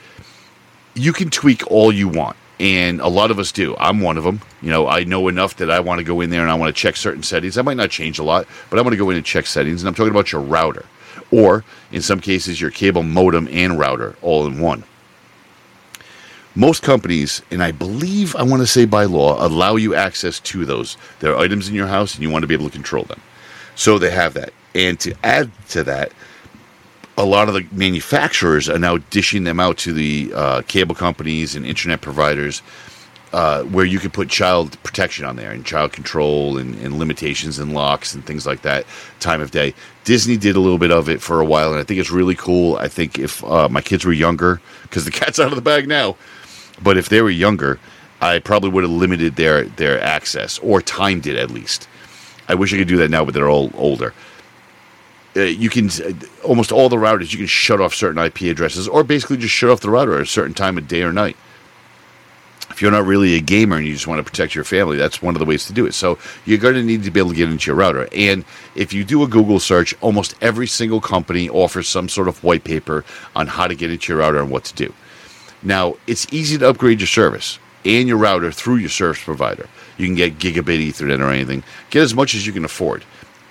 you 0.94 1.14
can 1.14 1.30
tweak 1.30 1.66
all 1.72 1.92
you 1.94 2.10
want 2.10 2.36
and 2.62 3.02
a 3.02 3.08
lot 3.08 3.32
of 3.32 3.40
us 3.40 3.52
do. 3.52 3.76
I'm 3.80 4.02
one 4.02 4.20
of 4.20 4.24
them. 4.24 4.40
You 4.62 4.70
know, 4.70 4.88
I 4.88 5.04
know 5.04 5.28
enough 5.28 5.56
that 5.58 5.72
I 5.72 5.80
want 5.80 5.98
to 5.98 6.04
go 6.04 6.22
in 6.22 6.30
there 6.30 6.44
and 6.44 6.52
I 6.52 6.54
want 6.54 6.74
to 6.74 6.80
check 6.80 6.96
certain 6.96 7.24
settings. 7.24 7.58
I 7.58 7.64
might 7.64 7.76
not 7.76 7.90
change 7.90 8.20
a 8.20 8.24
lot, 8.24 8.48
but 8.70 8.78
I 8.78 8.84
want 8.84 8.94
to 8.94 8.98
go 8.98 9.10
in 9.10 9.18
and 9.18 9.26
check 9.26 9.48
settings. 9.48 9.82
And 9.82 9.88
I'm 9.88 9.96
talking 9.96 10.12
about 10.12 10.32
your 10.32 10.42
router, 10.42 10.86
or 11.32 11.64
in 11.92 12.04
some 12.04 12.20
cases, 12.20 12.62
your 12.62 12.70
cable 12.70 13.02
modem 13.02 13.48
and 13.52 13.80
router 13.80 14.16
all 14.22 14.46
in 14.46 14.60
one. 14.60 14.84
Most 16.54 16.84
companies, 16.84 17.42
and 17.50 17.64
I 17.64 17.72
believe 17.72 18.36
I 18.36 18.44
want 18.44 18.62
to 18.62 18.68
say 18.68 18.86
by 18.86 19.06
law, 19.06 19.44
allow 19.44 19.76
you 19.76 19.96
access 19.96 20.40
to 20.42 20.64
those. 20.64 20.98
There 21.20 21.34
are 21.34 21.40
items 21.40 21.68
in 21.68 21.74
your 21.74 21.88
house, 21.88 22.14
and 22.14 22.22
you 22.22 22.30
want 22.30 22.44
to 22.44 22.48
be 22.48 22.54
able 22.54 22.66
to 22.66 22.72
control 22.72 23.06
them. 23.06 23.22
So 23.74 23.98
they 23.98 24.12
have 24.12 24.36
that. 24.36 24.54
And 24.76 25.00
to 25.00 25.16
add 25.24 25.50
to 25.70 25.84
that, 25.86 26.12
a 27.18 27.26
lot 27.26 27.48
of 27.48 27.54
the 27.54 27.66
manufacturers 27.72 28.70
are 28.70 28.80
now 28.80 28.98
dishing 28.98 29.44
them 29.44 29.60
out 29.60 29.78
to 29.78 29.94
the 29.94 30.32
uh, 30.34 30.62
cable 30.68 30.96
companies 30.96 31.56
and 31.56 31.66
internet 31.66 32.02
providers 32.02 32.62
uh, 33.34 33.64
where 33.64 33.86
you 33.86 34.00
can 34.00 34.12
put 34.12 34.30
child 34.30 34.82
protection 34.84 35.24
on 35.24 35.38
there 35.38 35.52
and 35.52 35.66
child 35.66 35.94
control 35.94 36.58
and, 36.58 36.76
and, 36.76 37.00
limitations 37.00 37.60
and 37.60 37.74
locks 37.74 38.14
and 38.14 38.26
things 38.26 38.46
like 38.46 38.62
that 38.62 38.86
time 39.22 39.40
of 39.40 39.52
day. 39.52 39.74
Disney 40.04 40.36
did 40.36 40.58
a 40.58 40.60
little 40.60 40.78
bit 40.78 40.92
of 40.92 41.08
it 41.08 41.22
for 41.22 41.40
a 41.40 41.46
while 41.46 41.72
and 41.72 41.80
i 41.80 41.84
think 41.84 42.00
it's 42.00 42.12
really 42.12 42.36
cool. 42.36 42.76
I 42.76 42.88
think 42.88 43.18
if 43.18 43.44
uh, 43.46 43.70
my 43.70 43.82
kids 43.82 44.04
were 44.04 44.12
younger 44.12 44.62
because 44.84 45.06
the 45.06 45.12
cat's 45.12 45.40
out 45.40 45.48
of 45.48 45.56
the 45.56 45.62
bag 45.62 45.88
now 45.88 46.18
but 46.84 46.98
if 46.98 47.10
they 47.10 47.22
were 47.22 47.30
younger 47.30 47.80
i 48.20 48.40
probably 48.40 48.70
would 48.70 48.84
have 48.84 48.92
limited 48.92 49.36
their 49.38 49.64
their 49.64 50.02
access 50.02 50.60
or 50.60 50.82
timed 50.82 51.26
it 51.26 51.38
at 51.38 51.52
least. 51.52 51.88
I 52.50 52.56
wish 52.56 52.74
i 52.74 52.78
could 52.78 52.90
do 52.90 52.98
that 52.98 53.10
now 53.10 53.24
but 53.24 53.34
they're 53.34 53.50
all 53.50 53.72
older 53.76 54.14
uh, 55.36 55.42
you 55.42 55.70
can 55.70 55.90
uh, 55.90 56.14
almost 56.44 56.72
all 56.72 56.90
the 56.90 56.98
routers 56.98 57.32
you 57.32 57.38
can 57.38 57.48
shut 57.48 57.80
off 57.82 57.94
certain 57.94 58.24
IP 58.24 58.42
addresses, 58.42 58.88
or 58.88 59.04
basically 59.04 59.38
just 59.38 59.54
shut 59.54 59.70
off 59.70 59.82
the 59.82 59.90
router 59.90 60.16
at 60.16 60.22
a 60.22 60.26
certain 60.26 60.54
time 60.54 60.78
of 60.78 60.88
day 60.88 61.04
or 61.04 61.14
night. 61.14 61.38
If 62.64 62.78
If 62.78 62.82
you're 62.82 62.92
not 62.92 63.06
really 63.06 63.36
a 63.36 63.42
gamer 63.42 63.78
and 63.78 63.86
you 63.86 63.94
just 63.94 64.08
want 64.08 64.20
to 64.20 64.30
protect 64.30 64.56
your 64.56 64.64
family, 64.64 64.98
that's 64.98 65.22
one 65.22 65.36
of 65.36 65.40
the 65.40 65.46
ways 65.46 65.66
to 65.66 65.74
do 65.74 65.86
it. 65.86 65.94
So 65.94 66.18
you're 66.46 66.58
going 66.58 66.76
to 66.76 66.84
need 66.84 67.04
to 67.04 67.12
be 67.12 67.20
able 67.20 67.32
to 67.32 67.36
get 67.36 67.50
into 67.50 67.68
your 67.70 67.76
router. 67.76 68.08
And 68.14 68.46
if 68.76 68.94
you 68.94 69.04
do 69.04 69.24
a 69.24 69.28
Google 69.28 69.60
search, 69.60 69.94
almost 70.02 70.36
every 70.42 70.68
single 70.68 71.02
company 71.02 71.50
offers 71.50 71.88
some 71.88 72.10
sort 72.10 72.28
of 72.28 72.44
white 72.44 72.64
paper 72.64 73.06
on 73.36 73.48
how 73.48 73.68
to 73.68 73.76
get 73.76 73.92
into 73.92 74.14
your 74.14 74.20
router 74.20 74.40
and 74.40 74.50
what 74.50 74.64
to 74.66 74.76
do. 74.76 74.94
Now, 75.64 75.96
it's 76.08 76.26
easy 76.34 76.58
to 76.58 76.70
upgrade 76.70 77.00
your 77.00 77.08
service 77.08 77.60
and 77.86 78.08
your 78.08 78.18
router 78.18 78.52
through 78.52 78.78
your 78.78 78.90
service 78.90 79.24
provider. 79.24 79.68
You 79.98 80.08
can 80.08 80.16
get 80.16 80.40
gigabit 80.40 80.88
Ethernet 80.88 81.20
or 81.20 81.30
anything. 81.30 81.64
Get 81.90 82.02
as 82.04 82.16
much 82.16 82.36
as 82.36 82.48
you 82.48 82.54
can 82.54 82.66
afford. 82.66 83.04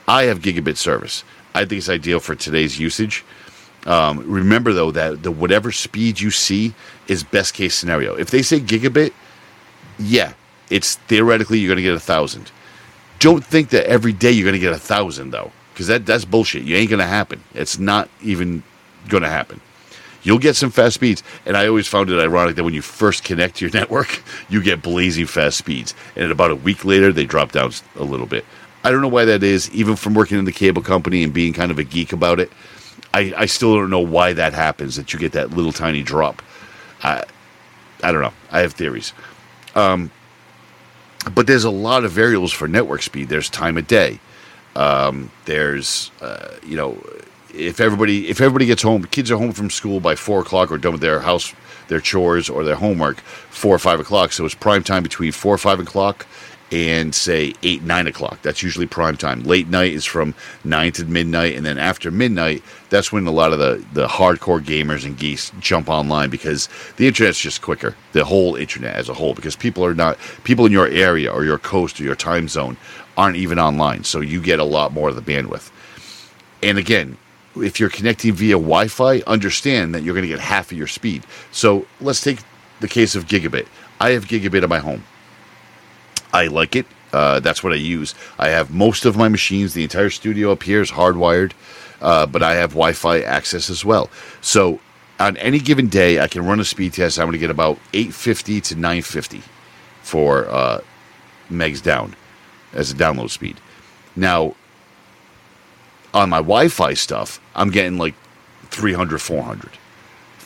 I 0.09 0.25
have 0.25 0.41
gigabit 0.41 0.77
service. 0.77 1.25
I 1.55 1.61
think 1.65 1.79
it's 1.79 1.89
ideal 1.89 2.21
for 2.21 2.35
today's 2.35 2.79
usage. 2.79 3.25
Um, 3.87 4.19
remember 4.31 4.73
though 4.73 4.91
that 4.91 5.23
the 5.23 5.31
whatever 5.31 5.73
speed 5.73 6.21
you 6.21 6.31
see 6.31 6.75
is 7.09 7.25
best 7.25 7.55
case 7.55 7.75
scenario. 7.75 8.15
If 8.15 8.31
they 8.31 8.43
say 8.43 8.61
gigabit, 8.61 9.13
yeah, 9.99 10.35
it's 10.69 10.97
theoretically 10.97 11.59
you're 11.59 11.69
going 11.69 11.77
to 11.77 11.83
get 11.83 11.95
a 11.95 12.01
thousand. 12.01 12.51
Don't 13.19 13.45
think 13.45 13.71
that 13.71 13.87
every 13.87 14.13
day 14.13 14.31
you're 14.31 14.45
going 14.45 14.55
to 14.55 14.61
get 14.61 14.73
a 14.73 14.79
thousand 14.79 15.31
though, 15.31 15.51
because 15.73 15.87
that 15.89 16.07
that's 16.07 16.25
bullshit. 16.25 16.63
You 16.63 16.77
ain't 16.77 16.91
going 16.91 17.01
to 17.01 17.07
happen. 17.07 17.43
It's 17.55 17.79
not 17.79 18.09
even 18.23 18.63
going 19.09 19.23
to 19.23 19.29
happen. 19.29 19.61
You'll 20.23 20.39
get 20.39 20.55
some 20.55 20.71
fast 20.71 20.95
speeds, 20.95 21.23
and 21.47 21.57
I 21.57 21.67
always 21.67 21.89
found 21.89 22.11
it 22.11 22.21
ironic 22.21 22.57
that 22.57 22.65
when 22.65 22.75
you 22.75 22.83
first 22.83 23.25
connect 23.25 23.57
to 23.57 23.65
your 23.65 23.73
network, 23.75 24.23
you 24.51 24.63
get 24.63 24.83
blazing 24.83 25.27
fast 25.27 25.57
speeds, 25.57 25.95
and 26.17 26.31
about 26.31 26.51
a 26.51 26.57
week 26.57 26.85
later 26.85 27.13
they 27.13 27.25
drop 27.25 27.53
down 27.53 27.73
a 27.97 28.05
little 28.05 28.27
bit. 28.27 28.45
I 28.83 28.91
don't 28.91 29.03
know 29.03 29.09
why 29.09 29.27
that 29.27 29.43
is. 29.43 29.71
Even 29.73 29.97
from 29.97 30.15
working 30.15 30.39
in 30.39 30.45
the 30.45 30.53
cable 30.53 30.83
company 30.83 31.23
and 31.23 31.33
being 31.33 31.53
kind 31.53 31.71
of 31.71 31.79
a 31.79 31.85
geek 31.85 32.13
about 32.13 32.41
it, 32.41 32.51
I, 33.13 33.33
I 33.37 33.47
still 33.47 33.75
don't 33.75 33.91
know 33.91 34.01
why 34.01 34.33
that 34.33 34.55
happens. 34.55 34.97
That 34.97 35.13
you 35.13 35.19
get 35.19 35.33
that 35.33 35.51
little 35.51 35.73
tiny 35.73 36.03
drop. 36.03 36.43
I 37.03 37.25
I 38.03 38.13
don't 38.13 38.23
know. 38.23 38.33
I 38.51 38.61
have 38.61 38.73
theories. 38.73 39.13
Um, 39.75 40.11
but 41.35 41.47
there's 41.47 41.65
a 41.65 41.71
lot 41.71 42.05
of 42.05 42.13
variables 42.13 42.53
for 42.53 42.67
network 42.67 43.03
speed. 43.03 43.29
There's 43.29 43.51
time 43.51 43.77
of 43.77 43.87
day. 43.87 44.21
Um, 44.75 45.31
there's 45.45 46.11
uh, 46.21 46.55
you 46.65 46.77
know 46.77 47.03
if 47.53 47.81
everybody 47.81 48.29
if 48.29 48.41
everybody 48.41 48.67
gets 48.67 48.83
home, 48.83 49.05
kids 49.05 49.31
are 49.31 49.37
home 49.37 49.53
from 49.53 49.71
school 49.71 50.01
by 50.01 50.15
four 50.15 50.41
o'clock 50.41 50.71
or 50.71 50.79
done 50.79 50.93
with 50.93 51.01
their 51.01 51.21
house 51.21 51.53
their 51.89 52.01
chores 52.01 52.49
or 52.49 52.65
their 52.65 52.77
homework 52.77 53.19
four 53.21 53.75
or 53.75 53.79
five 53.79 54.01
o'clock. 54.01 54.33
So 54.33 54.47
it's 54.47 54.55
prime 54.55 54.83
time 54.83 55.03
between 55.03 55.33
four 55.33 55.55
or 55.55 55.59
five 55.59 55.81
o'clock 55.81 56.27
and 56.73 57.15
say 57.15 57.53
eight 57.63 57.83
nine 57.83 58.07
o'clock. 58.07 58.41
That's 58.43 58.63
usually 58.63 58.87
prime 58.87 59.17
time. 59.17 59.43
Late 59.43 59.69
night 59.69 59.93
is 59.93 60.05
from 60.05 60.35
nine 60.65 60.93
to 60.93 61.05
midnight, 61.05 61.57
and 61.57 61.67
then 61.67 61.79
after 61.79 62.11
midnight, 62.11 62.63
that's 62.91 63.13
when 63.13 63.27
a 63.27 63.31
lot 63.31 63.53
of 63.53 63.59
the 63.59 63.85
the 63.93 64.07
hardcore 64.07 64.63
gamers 64.63 65.05
and 65.05 65.19
geese 65.19 65.51
jump 65.61 65.89
online 65.89 66.31
because 66.31 66.69
the 66.97 67.07
internet's 67.07 67.41
just 67.41 67.63
quicker. 67.63 67.97
The 68.13 68.25
whole 68.25 68.57
internet 68.57 68.97
as 68.97 69.09
a 69.09 69.15
whole, 69.15 69.35
because 69.35 69.57
people 69.57 69.85
are 69.85 69.95
not 69.95 70.19
people 70.45 70.67
in 70.67 70.73
your 70.73 70.89
area 70.89 71.33
or 71.33 71.45
your 71.45 71.59
coast 71.59 72.01
or 72.01 72.05
your 72.05 72.17
time 72.17 72.49
zone 72.49 72.77
aren't 73.17 73.37
even 73.37 73.59
online, 73.59 74.05
so 74.05 74.21
you 74.21 74.41
get 74.41 74.59
a 74.59 74.65
lot 74.65 74.93
more 74.93 75.09
of 75.09 75.17
the 75.17 75.23
bandwidth. 75.23 75.71
And 76.63 76.79
again, 76.79 77.17
if 77.57 77.81
you're 77.81 77.91
connecting 77.91 78.33
via 78.33 78.55
Wi-Fi, 78.55 79.23
understand 79.27 79.95
that 79.95 80.03
you're 80.03 80.15
going 80.15 80.23
to 80.23 80.29
get 80.29 80.39
half 80.39 80.71
of 80.71 80.79
your 80.79 80.87
speed. 80.87 81.25
So 81.53 81.87
let's 82.01 82.21
take 82.21 82.39
the 82.81 82.89
case 82.89 83.15
of 83.15 83.27
gigabit. 83.27 83.67
I 83.99 84.11
have 84.11 84.27
gigabit 84.27 84.63
at 84.63 84.69
my 84.69 84.79
home. 84.79 85.05
I 86.33 86.47
like 86.47 86.77
it. 86.77 86.87
Uh, 87.13 87.41
that's 87.41 87.65
what 87.65 87.73
I 87.73 87.77
use. 87.77 88.15
I 88.39 88.49
have 88.49 88.71
most 88.71 89.05
of 89.05 89.17
my 89.17 89.29
machines. 89.29 89.75
The 89.75 89.83
entire 89.83 90.11
studio 90.11 90.53
up 90.53 90.63
here 90.63 90.81
is 90.81 90.93
hardwired, 90.93 91.53
uh, 92.01 92.27
but 92.27 92.43
I 92.43 92.55
have 92.55 92.71
Wi-Fi 92.71 93.21
access 93.21 93.69
as 93.69 93.85
well. 93.85 94.11
So 94.41 94.81
on 95.19 95.37
any 95.39 95.59
given 95.59 95.89
day, 95.89 96.21
I 96.21 96.29
can 96.29 96.47
run 96.47 96.61
a 96.61 96.65
speed 96.65 96.93
test. 96.95 97.19
I'm 97.19 97.27
going 97.27 97.33
to 97.33 97.39
get 97.39 97.51
about 97.51 97.79
850 97.93 98.61
to 98.61 98.75
950 98.77 99.43
for 100.03 100.49
uh, 100.49 100.81
megs 101.51 101.83
down 101.83 102.15
as 102.73 102.93
a 102.93 102.95
download 102.95 103.31
speed. 103.31 103.61
Now, 104.15 104.55
on 106.15 106.31
my 106.31 106.39
Wi-Fi 106.39 106.95
stuff, 106.95 107.41
I'm 107.55 107.71
getting 107.71 107.99
like 107.99 108.15
300, 108.71 109.19
400 109.21 109.71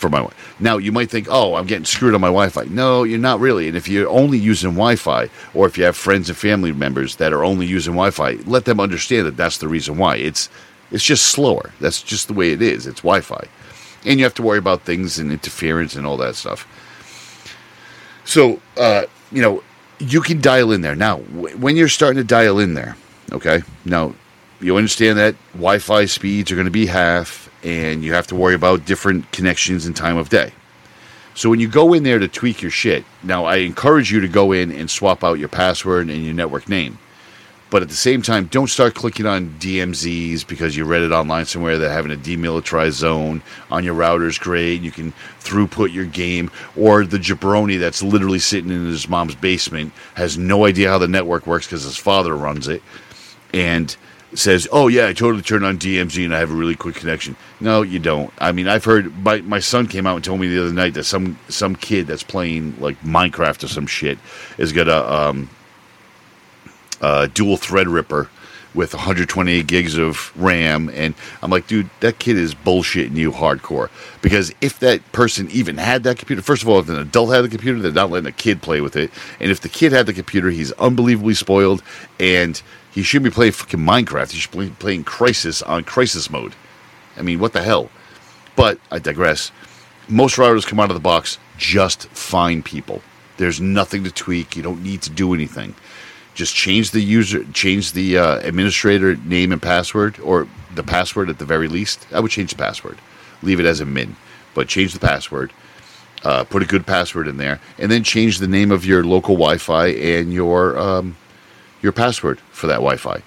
for 0.04 0.10
my. 0.10 0.28
Now 0.60 0.76
you 0.76 0.92
might 0.92 1.10
think, 1.10 1.28
oh, 1.30 1.54
I'm 1.54 1.66
getting 1.66 1.86
screwed 1.86 2.14
on 2.14 2.20
my 2.20 2.28
Wi-Fi. 2.28 2.64
No, 2.64 3.04
you're 3.04 3.18
not 3.18 3.40
really. 3.40 3.68
And 3.68 3.76
if 3.76 3.88
you're 3.88 4.08
only 4.08 4.36
using 4.38 4.72
Wi-Fi, 4.72 5.30
or 5.54 5.66
if 5.66 5.78
you 5.78 5.84
have 5.84 5.96
friends 5.96 6.28
and 6.28 6.36
family 6.36 6.72
members 6.72 7.16
that 7.16 7.32
are 7.32 7.42
only 7.42 7.64
using 7.66 7.94
Wi-Fi, 7.94 8.32
let 8.46 8.66
them 8.66 8.80
understand 8.80 9.26
that 9.26 9.36
that's 9.38 9.58
the 9.58 9.68
reason 9.68 9.96
why. 9.96 10.16
It's 10.16 10.50
it's 10.90 11.04
just 11.04 11.26
slower. 11.26 11.72
That's 11.80 12.02
just 12.02 12.28
the 12.28 12.34
way 12.34 12.50
it 12.52 12.60
is. 12.60 12.86
It's 12.86 13.00
Wi-Fi, 13.00 13.46
and 14.04 14.18
you 14.18 14.24
have 14.24 14.34
to 14.34 14.42
worry 14.42 14.58
about 14.58 14.82
things 14.82 15.18
and 15.18 15.32
interference 15.32 15.96
and 15.96 16.06
all 16.06 16.18
that 16.18 16.36
stuff. 16.36 16.68
So, 18.26 18.60
uh, 18.76 19.04
you 19.32 19.40
know, 19.42 19.62
you 19.98 20.20
can 20.20 20.40
dial 20.40 20.70
in 20.72 20.82
there 20.82 20.94
now. 20.94 21.18
w- 21.34 21.56
When 21.56 21.76
you're 21.76 21.88
starting 21.88 22.18
to 22.18 22.24
dial 22.26 22.58
in 22.58 22.74
there, 22.74 22.96
okay. 23.32 23.62
Now, 23.84 24.14
you 24.60 24.76
understand 24.76 25.18
that 25.18 25.34
Wi-Fi 25.54 26.04
speeds 26.06 26.52
are 26.52 26.56
going 26.56 26.66
to 26.66 26.70
be 26.70 26.86
half, 26.86 27.43
and 27.64 28.04
you 28.04 28.12
have 28.14 28.26
to 28.28 28.36
worry 28.36 28.54
about 28.54 28.84
different 28.84 29.30
connections 29.32 29.86
and 29.86 29.96
time 29.96 30.16
of 30.16 30.28
day. 30.28 30.52
So 31.34 31.50
when 31.50 31.58
you 31.58 31.66
go 31.66 31.94
in 31.94 32.04
there 32.04 32.20
to 32.20 32.28
tweak 32.28 32.62
your 32.62 32.70
shit, 32.70 33.04
now 33.24 33.44
I 33.44 33.56
encourage 33.56 34.12
you 34.12 34.20
to 34.20 34.28
go 34.28 34.52
in 34.52 34.70
and 34.70 34.88
swap 34.88 35.24
out 35.24 35.38
your 35.40 35.48
password 35.48 36.08
and 36.08 36.24
your 36.24 36.34
network 36.34 36.68
name. 36.68 36.98
But 37.70 37.82
at 37.82 37.88
the 37.88 37.96
same 37.96 38.22
time, 38.22 38.44
don't 38.46 38.68
start 38.70 38.94
clicking 38.94 39.26
on 39.26 39.56
DMZs 39.58 40.46
because 40.46 40.76
you 40.76 40.84
read 40.84 41.02
it 41.02 41.10
online 41.10 41.44
somewhere 41.44 41.76
that 41.76 41.90
having 41.90 42.12
a 42.12 42.16
demilitarized 42.16 42.92
zone 42.92 43.42
on 43.68 43.82
your 43.82 43.94
router 43.94 44.28
is 44.28 44.38
great. 44.38 44.80
You 44.80 44.92
can 44.92 45.12
throughput 45.40 45.92
your 45.92 46.04
game, 46.04 46.52
or 46.76 47.04
the 47.04 47.18
jabroni 47.18 47.80
that's 47.80 48.00
literally 48.00 48.38
sitting 48.38 48.70
in 48.70 48.86
his 48.86 49.08
mom's 49.08 49.34
basement 49.34 49.92
has 50.14 50.38
no 50.38 50.66
idea 50.66 50.88
how 50.88 50.98
the 50.98 51.08
network 51.08 51.48
works 51.48 51.66
because 51.66 51.82
his 51.82 51.96
father 51.96 52.36
runs 52.36 52.68
it, 52.68 52.80
and 53.52 53.96
says, 54.34 54.68
"Oh 54.72 54.88
yeah, 54.88 55.06
I 55.06 55.12
totally 55.12 55.42
turned 55.42 55.64
on 55.64 55.78
DMZ 55.78 56.24
and 56.24 56.34
I 56.34 56.38
have 56.38 56.50
a 56.50 56.54
really 56.54 56.74
quick 56.74 56.96
connection." 56.96 57.36
No, 57.60 57.82
you 57.82 57.98
don't. 57.98 58.32
I 58.38 58.52
mean, 58.52 58.68
I've 58.68 58.84
heard 58.84 59.16
my 59.24 59.40
my 59.42 59.60
son 59.60 59.86
came 59.86 60.06
out 60.06 60.16
and 60.16 60.24
told 60.24 60.40
me 60.40 60.48
the 60.48 60.60
other 60.60 60.72
night 60.72 60.94
that 60.94 61.04
some 61.04 61.38
some 61.48 61.76
kid 61.76 62.06
that's 62.06 62.22
playing 62.22 62.76
like 62.80 63.00
Minecraft 63.02 63.64
or 63.64 63.68
some 63.68 63.86
shit 63.86 64.18
is 64.58 64.72
got 64.72 64.88
a 64.88 65.12
um, 65.12 65.50
uh, 67.00 67.26
dual 67.32 67.56
Threadripper 67.56 68.28
with 68.74 68.92
128 68.92 69.66
gigs 69.66 69.96
of 69.96 70.32
RAM, 70.36 70.90
and 70.92 71.14
I'm 71.42 71.50
like, 71.50 71.66
dude, 71.68 71.88
that 72.00 72.18
kid 72.18 72.36
is 72.36 72.54
bullshitting 72.54 73.14
you 73.14 73.30
hardcore. 73.30 73.88
Because 74.20 74.52
if 74.60 74.80
that 74.80 75.12
person 75.12 75.48
even 75.50 75.76
had 75.76 76.02
that 76.02 76.18
computer, 76.18 76.42
first 76.42 76.62
of 76.62 76.68
all, 76.68 76.80
if 76.80 76.88
an 76.88 76.98
adult 76.98 77.32
had 77.32 77.44
the 77.44 77.48
computer, 77.48 77.78
they're 77.78 77.92
not 77.92 78.10
letting 78.10 78.26
a 78.26 78.32
kid 78.32 78.62
play 78.62 78.80
with 78.80 78.96
it, 78.96 79.10
and 79.40 79.50
if 79.50 79.60
the 79.60 79.68
kid 79.68 79.92
had 79.92 80.06
the 80.06 80.12
computer, 80.12 80.50
he's 80.50 80.72
unbelievably 80.72 81.34
spoiled, 81.34 81.82
and 82.18 82.60
he 82.94 83.02
shouldn't 83.02 83.30
be 83.30 83.34
playing 83.34 83.52
fucking 83.52 83.80
Minecraft. 83.80 84.30
He 84.30 84.38
should 84.38 84.52
be 84.52 84.70
playing 84.70 85.04
Crysis 85.04 85.68
on 85.68 85.82
Crisis 85.82 86.30
mode. 86.30 86.54
I 87.16 87.22
mean, 87.22 87.40
what 87.40 87.52
the 87.52 87.62
hell? 87.62 87.90
But 88.54 88.78
I 88.90 89.00
digress. 89.00 89.50
Most 90.08 90.36
routers 90.36 90.64
come 90.64 90.78
out 90.78 90.90
of 90.90 90.94
the 90.94 91.00
box 91.00 91.38
just 91.58 92.06
fine, 92.08 92.62
people. 92.62 93.02
There's 93.36 93.60
nothing 93.60 94.04
to 94.04 94.12
tweak. 94.12 94.56
You 94.56 94.62
don't 94.62 94.82
need 94.82 95.02
to 95.02 95.10
do 95.10 95.34
anything. 95.34 95.74
Just 96.34 96.54
change 96.54 96.92
the 96.92 97.00
user, 97.00 97.44
change 97.52 97.92
the 97.92 98.18
uh, 98.18 98.38
administrator 98.38 99.16
name 99.16 99.50
and 99.50 99.60
password, 99.60 100.20
or 100.20 100.46
the 100.74 100.84
password 100.84 101.30
at 101.30 101.38
the 101.38 101.44
very 101.44 101.66
least. 101.66 102.06
I 102.12 102.20
would 102.20 102.30
change 102.30 102.50
the 102.50 102.56
password. 102.56 102.98
Leave 103.42 103.58
it 103.58 103.66
as 103.66 103.80
admin, 103.80 104.14
but 104.54 104.68
change 104.68 104.92
the 104.92 105.00
password. 105.00 105.52
Uh, 106.22 106.44
put 106.44 106.62
a 106.62 106.66
good 106.66 106.86
password 106.86 107.28
in 107.28 107.36
there, 107.38 107.60
and 107.78 107.90
then 107.90 108.02
change 108.02 108.38
the 108.38 108.48
name 108.48 108.70
of 108.70 108.86
your 108.86 109.04
local 109.04 109.34
Wi-Fi 109.34 109.88
and 109.88 110.32
your 110.32 110.78
um, 110.78 111.16
your 111.84 111.92
password 111.92 112.40
for 112.50 112.66
that 112.66 112.76
Wi-Fi. 112.76 113.22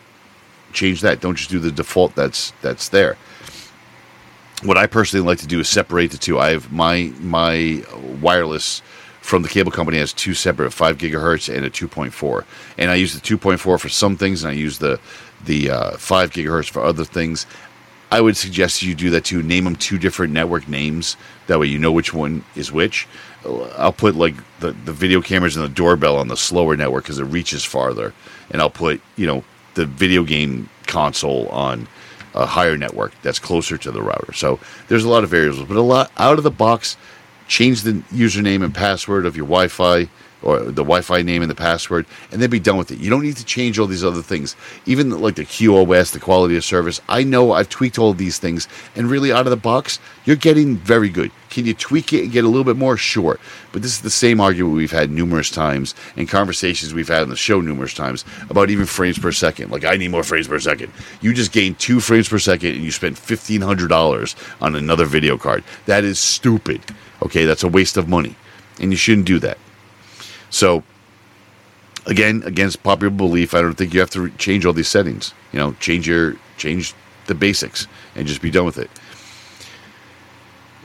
Change 0.73 0.99
that. 1.01 1.21
Don't 1.21 1.35
just 1.35 1.49
do 1.49 1.59
the 1.59 1.71
default 1.71 2.13
that's 2.15 2.51
that's 2.61 2.89
there 2.89 3.15
what 4.63 4.77
I 4.77 4.87
personally 4.87 5.25
like 5.25 5.37
to 5.39 5.47
do 5.47 5.59
is 5.59 5.69
separate 5.69 6.11
the 6.11 6.17
two. 6.17 6.39
I 6.39 6.49
have 6.49 6.71
my 6.71 7.11
my 7.19 7.83
wireless 8.21 8.81
from 9.21 9.43
the 9.43 9.49
cable 9.49 9.71
company 9.71 9.97
has 9.97 10.13
two 10.13 10.33
separate 10.33 10.71
five 10.71 10.97
gigahertz 10.97 11.53
and 11.53 11.65
a 11.65 11.69
two 11.69 11.87
point 11.87 12.13
four, 12.13 12.45
and 12.77 12.89
I 12.89 12.95
use 12.95 13.13
the 13.13 13.19
two 13.19 13.37
point 13.37 13.59
four 13.59 13.77
for 13.77 13.89
some 13.89 14.17
things, 14.17 14.43
and 14.43 14.51
I 14.51 14.55
use 14.55 14.79
the 14.79 14.99
the 15.45 15.69
uh, 15.69 15.91
five 15.97 16.31
gigahertz 16.31 16.69
for 16.69 16.81
other 16.83 17.03
things. 17.03 17.45
I 18.09 18.21
would 18.21 18.37
suggest 18.37 18.81
you 18.83 18.95
do 18.95 19.09
that 19.11 19.25
too. 19.25 19.43
Name 19.43 19.65
them 19.65 19.75
two 19.75 19.99
different 19.99 20.31
network 20.31 20.67
names. 20.67 21.17
That 21.47 21.59
way 21.59 21.67
you 21.67 21.77
know 21.77 21.91
which 21.91 22.13
one 22.13 22.43
is 22.55 22.71
which. 22.71 23.07
I'll 23.77 23.93
put 23.93 24.15
like 24.15 24.35
the, 24.59 24.71
the 24.71 24.93
video 24.93 25.21
cameras 25.21 25.57
and 25.57 25.65
the 25.65 25.69
doorbell 25.69 26.17
on 26.17 26.29
the 26.29 26.37
slower 26.37 26.75
network 26.75 27.03
because 27.03 27.19
it 27.19 27.25
reaches 27.25 27.63
farther, 27.63 28.13
and 28.51 28.61
I'll 28.61 28.69
put 28.69 29.01
you 29.15 29.27
know 29.27 29.43
the 29.75 29.85
video 29.85 30.23
game 30.23 30.69
console 30.87 31.47
on 31.49 31.87
a 32.33 32.45
higher 32.45 32.77
network 32.77 33.13
that's 33.21 33.39
closer 33.39 33.77
to 33.77 33.91
the 33.91 34.01
router. 34.01 34.33
So 34.33 34.59
there's 34.87 35.03
a 35.03 35.09
lot 35.09 35.23
of 35.23 35.29
variables, 35.29 35.67
but 35.67 35.77
a 35.77 35.81
lot 35.81 36.11
out 36.17 36.37
of 36.37 36.43
the 36.43 36.51
box. 36.51 36.97
Change 37.47 37.83
the 37.83 37.93
username 38.11 38.61
and 38.61 38.75
password 38.75 39.25
of 39.25 39.37
your 39.37 39.45
Wi-Fi 39.45 40.09
or 40.43 40.59
the 40.59 40.83
Wi-Fi 40.83 41.21
name 41.23 41.41
and 41.41 41.49
the 41.49 41.55
password, 41.55 42.05
and 42.31 42.41
then 42.41 42.49
be 42.49 42.59
done 42.59 42.77
with 42.77 42.91
it. 42.91 42.99
You 42.99 43.09
don't 43.09 43.23
need 43.23 43.37
to 43.37 43.45
change 43.45 43.79
all 43.79 43.87
these 43.87 44.03
other 44.03 44.21
things, 44.21 44.55
even 44.85 45.09
like 45.09 45.35
the 45.35 45.45
QoS, 45.45 46.11
the 46.11 46.19
quality 46.19 46.55
of 46.55 46.63
service. 46.63 47.01
I 47.09 47.23
know 47.23 47.53
I've 47.53 47.69
tweaked 47.69 47.97
all 47.97 48.13
these 48.13 48.37
things, 48.37 48.67
and 48.95 49.09
really 49.09 49.31
out 49.31 49.47
of 49.47 49.49
the 49.49 49.57
box, 49.57 49.99
you're 50.25 50.35
getting 50.35 50.77
very 50.77 51.09
good. 51.09 51.31
Can 51.49 51.65
you 51.65 51.73
tweak 51.73 52.13
it 52.13 52.23
and 52.23 52.31
get 52.31 52.43
a 52.43 52.47
little 52.47 52.63
bit 52.63 52.77
more? 52.77 52.97
Sure, 52.97 53.39
but 53.71 53.81
this 53.81 53.93
is 53.93 54.01
the 54.01 54.09
same 54.09 54.39
argument 54.39 54.75
we've 54.75 54.91
had 54.91 55.09
numerous 55.09 55.49
times 55.49 55.95
and 56.15 56.29
conversations 56.29 56.93
we've 56.93 57.07
had 57.07 57.23
on 57.23 57.29
the 57.29 57.35
show 57.35 57.61
numerous 57.61 57.93
times 57.93 58.25
about 58.49 58.69
even 58.69 58.85
frames 58.85 59.17
per 59.17 59.31
second. 59.31 59.71
Like 59.71 59.85
I 59.85 59.95
need 59.95 60.11
more 60.11 60.23
frames 60.23 60.47
per 60.47 60.59
second. 60.59 60.91
You 61.21 61.33
just 61.33 61.51
gained 61.51 61.79
two 61.79 61.99
frames 61.99 62.29
per 62.29 62.37
second, 62.37 62.75
and 62.75 62.83
you 62.83 62.91
spent 62.91 63.17
fifteen 63.17 63.61
hundred 63.61 63.87
dollars 63.87 64.35
on 64.61 64.75
another 64.75 65.05
video 65.05 65.37
card. 65.37 65.63
That 65.85 66.03
is 66.03 66.19
stupid. 66.19 66.81
Okay, 67.23 67.45
that's 67.45 67.63
a 67.63 67.67
waste 67.67 67.97
of 67.97 68.07
money, 68.07 68.35
and 68.79 68.91
you 68.91 68.97
shouldn't 68.97 69.25
do 69.25 69.39
that. 69.39 69.57
So, 70.49 70.83
again, 72.05 72.43
against 72.45 72.83
popular 72.83 73.09
belief, 73.11 73.53
I 73.53 73.61
don't 73.61 73.73
think 73.73 73.93
you 73.93 73.99
have 73.99 74.09
to 74.11 74.29
change 74.31 74.65
all 74.65 74.73
these 74.73 74.87
settings. 74.87 75.33
You 75.51 75.59
know, 75.59 75.73
change 75.73 76.07
your 76.07 76.35
change 76.57 76.93
the 77.27 77.35
basics 77.35 77.87
and 78.15 78.27
just 78.27 78.41
be 78.41 78.49
done 78.49 78.65
with 78.65 78.77
it. 78.77 78.89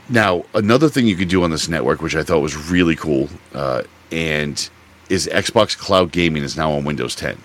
Now, 0.09 0.43
another 0.53 0.89
thing 0.89 1.07
you 1.07 1.15
could 1.15 1.29
do 1.29 1.43
on 1.43 1.51
this 1.51 1.69
network, 1.69 2.01
which 2.01 2.15
I 2.15 2.23
thought 2.23 2.39
was 2.39 2.55
really 2.69 2.95
cool, 2.95 3.29
uh, 3.53 3.83
and 4.11 4.69
is 5.09 5.27
Xbox 5.27 5.77
Cloud 5.77 6.11
Gaming 6.11 6.43
is 6.43 6.57
now 6.57 6.71
on 6.73 6.83
Windows 6.83 7.15
10. 7.15 7.37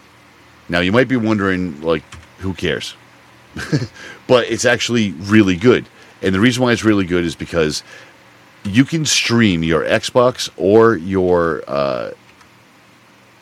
Now, 0.69 0.81
you 0.81 0.93
might 0.93 1.09
be 1.09 1.17
wondering, 1.17 1.81
like, 1.81 2.03
who 2.39 2.53
cares? 2.53 2.95
but 4.27 4.49
it's 4.49 4.65
actually 4.65 5.13
really 5.13 5.57
good. 5.57 5.89
And 6.21 6.35
the 6.35 6.41
reason 6.41 6.63
why 6.63 6.73
it's 6.73 6.85
really 6.85 7.07
good 7.07 7.25
is 7.25 7.35
because 7.35 7.83
you 8.69 8.85
can 8.85 9.05
stream 9.05 9.63
your 9.63 9.83
Xbox 9.83 10.51
or 10.57 10.97
your, 10.97 11.63
uh, 11.67 12.11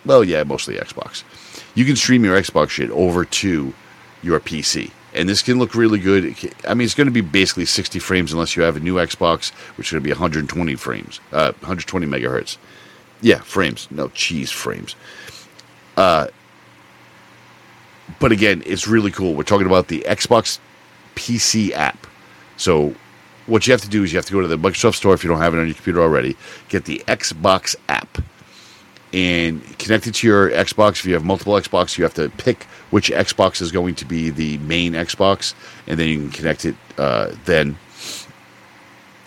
well, 0.05 0.25
yeah, 0.25 0.43
mostly 0.45 0.77
Xbox. 0.77 1.25
You 1.75 1.85
can 1.85 1.97
stream 1.97 2.25
your 2.25 2.41
Xbox 2.41 2.71
shit 2.71 2.91
over 2.91 3.25
to 3.25 3.75
your 4.23 4.41
PC. 4.41 4.91
And 5.15 5.29
this 5.29 5.43
can 5.43 5.59
look 5.59 5.75
really 5.75 5.99
good. 5.99 6.37
I 6.69 6.75
mean, 6.75 6.85
it's 6.85 6.95
going 6.95 7.07
to 7.07 7.13
be 7.13 7.23
basically 7.23 7.65
60 7.65 7.99
frames 8.01 8.33
unless 8.33 8.55
you 8.55 8.63
have 8.63 8.77
a 8.77 8.81
new 8.81 8.97
Xbox, 8.97 9.51
which 9.77 9.89
is 9.89 9.93
going 9.93 10.03
to 10.03 10.05
be 10.05 10.13
120 10.13 10.75
frames, 10.75 11.21
uh, 11.33 11.53
120 11.61 12.07
megahertz. 12.07 12.59
Yeah, 13.23 13.39
frames. 13.41 13.89
No, 13.91 14.09
cheese 14.09 14.51
frames. 14.51 14.95
Uh, 15.97 16.27
but 18.21 18.31
again, 18.31 18.63
it's 18.67 18.87
really 18.87 19.11
cool. 19.11 19.35
We're 19.35 19.43
talking 19.43 19.67
about 19.67 19.89
the 19.89 20.05
Xbox 20.07 20.59
PC 21.15 21.73
app. 21.73 22.07
So 22.59 22.95
what 23.47 23.67
you 23.67 23.73
have 23.73 23.83
to 23.83 23.89
do 23.89 24.03
is 24.03 24.13
you 24.13 24.19
have 24.19 24.27
to 24.27 24.33
go 24.33 24.41
to 24.41 24.49
the 24.49 24.59
Microsoft 24.59 24.97
Store 24.97 25.15
if 25.15 25.23
you 25.23 25.31
don't 25.31 25.41
have 25.41 25.55
it 25.55 25.59
on 25.59 25.67
your 25.67 25.75
computer 25.75 26.01
already. 26.01 26.37
Get 26.69 26.85
the 26.85 27.03
Xbox 27.07 27.77
app 27.89 28.19
and 29.13 29.63
connect 29.79 30.07
it 30.07 30.15
to 30.17 30.27
your 30.27 30.51
Xbox. 30.51 30.99
If 30.99 31.07
you 31.07 31.15
have 31.15 31.25
multiple 31.25 31.55
Xbox, 31.55 31.97
you 31.97 32.05
have 32.05 32.15
to 32.15 32.29
pick 32.31 32.65
which 32.91 33.11
Xbox 33.11 33.61
is 33.63 33.73
going 33.73 33.95
to 33.97 34.05
be 34.05 34.31
the 34.31 34.59
main 34.59 34.93
Xbox, 34.93 35.55
and 35.87 35.99
then 35.99 36.09
you 36.09 36.19
can 36.19 36.31
connect 36.31 36.65
it. 36.65 36.75
Uh, 36.99 37.33
then 37.45 37.79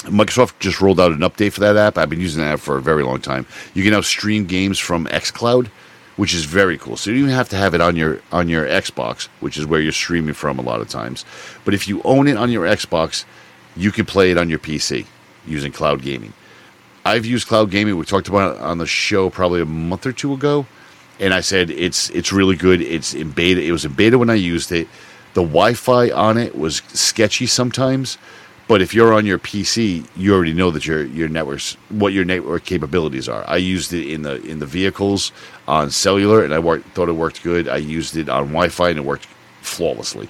Microsoft 0.03 0.59
just 0.59 0.81
rolled 0.81 0.99
out 0.99 1.11
an 1.11 1.19
update 1.19 1.53
for 1.53 1.61
that 1.61 1.75
app. 1.75 1.97
I've 1.97 2.09
been 2.09 2.21
using 2.21 2.41
that 2.41 2.53
app 2.53 2.59
for 2.59 2.77
a 2.77 2.81
very 2.81 3.03
long 3.03 3.21
time. 3.21 3.45
You 3.73 3.83
can 3.83 3.91
now 3.91 4.01
stream 4.01 4.45
games 4.45 4.79
from 4.79 5.05
XCloud, 5.07 5.67
which 6.17 6.33
is 6.33 6.45
very 6.45 6.77
cool. 6.77 6.97
So 6.97 7.09
you 7.09 7.17
don't 7.17 7.25
even 7.25 7.35
have 7.35 7.49
to 7.49 7.57
have 7.57 7.73
it 7.73 7.81
on 7.81 7.95
your 7.95 8.21
on 8.31 8.49
your 8.49 8.65
Xbox, 8.65 9.27
which 9.39 9.57
is 9.57 9.65
where 9.65 9.79
you're 9.79 9.91
streaming 9.91 10.33
from 10.33 10.59
a 10.59 10.61
lot 10.61 10.81
of 10.81 10.89
times. 10.89 11.25
But 11.65 11.73
if 11.73 11.87
you 11.87 12.01
own 12.03 12.27
it 12.27 12.37
on 12.37 12.51
your 12.51 12.65
Xbox, 12.65 13.25
you 13.79 13.91
can 13.91 14.05
play 14.05 14.29
it 14.31 14.37
on 14.37 14.49
your 14.49 14.59
PC 14.59 15.05
using 15.47 15.71
cloud 15.71 16.01
gaming. 16.01 16.33
I've 17.05 17.25
used 17.25 17.47
cloud 17.47 17.71
gaming. 17.71 17.97
We 17.97 18.05
talked 18.05 18.27
about 18.27 18.57
it 18.57 18.61
on 18.61 18.77
the 18.77 18.85
show 18.85 19.29
probably 19.29 19.61
a 19.61 19.65
month 19.65 20.05
or 20.05 20.11
two 20.11 20.33
ago, 20.33 20.67
and 21.19 21.33
I 21.33 21.39
said 21.39 21.69
it's 21.69 22.09
it's 22.09 22.33
really 22.33 22.55
good. 22.55 22.81
It's 22.81 23.13
in 23.13 23.31
beta. 23.31 23.61
It 23.61 23.71
was 23.71 23.85
in 23.85 23.93
beta 23.93 24.17
when 24.17 24.29
I 24.29 24.35
used 24.35 24.71
it. 24.71 24.87
The 25.33 25.41
Wi-Fi 25.41 26.11
on 26.11 26.37
it 26.37 26.57
was 26.57 26.77
sketchy 26.87 27.45
sometimes, 27.45 28.17
but 28.67 28.81
if 28.81 28.93
you're 28.93 29.13
on 29.13 29.25
your 29.25 29.39
PC, 29.39 30.05
you 30.17 30.33
already 30.33 30.53
know 30.53 30.71
that 30.71 30.85
your 30.85 31.05
your 31.05 31.29
networks 31.29 31.77
what 31.89 32.11
your 32.13 32.25
network 32.25 32.65
capabilities 32.65 33.29
are. 33.29 33.45
I 33.47 33.57
used 33.57 33.93
it 33.93 34.11
in 34.11 34.23
the 34.23 34.41
in 34.41 34.59
the 34.59 34.65
vehicles 34.65 35.31
on 35.67 35.89
cellular, 35.89 36.43
and 36.43 36.53
I 36.53 36.59
worked, 36.59 36.89
thought 36.89 37.09
it 37.09 37.13
worked 37.13 37.43
good. 37.43 37.69
I 37.69 37.77
used 37.77 38.17
it 38.17 38.27
on 38.27 38.47
Wi-Fi, 38.47 38.89
and 38.89 38.99
it 38.99 39.05
worked 39.05 39.27
flawlessly. 39.61 40.29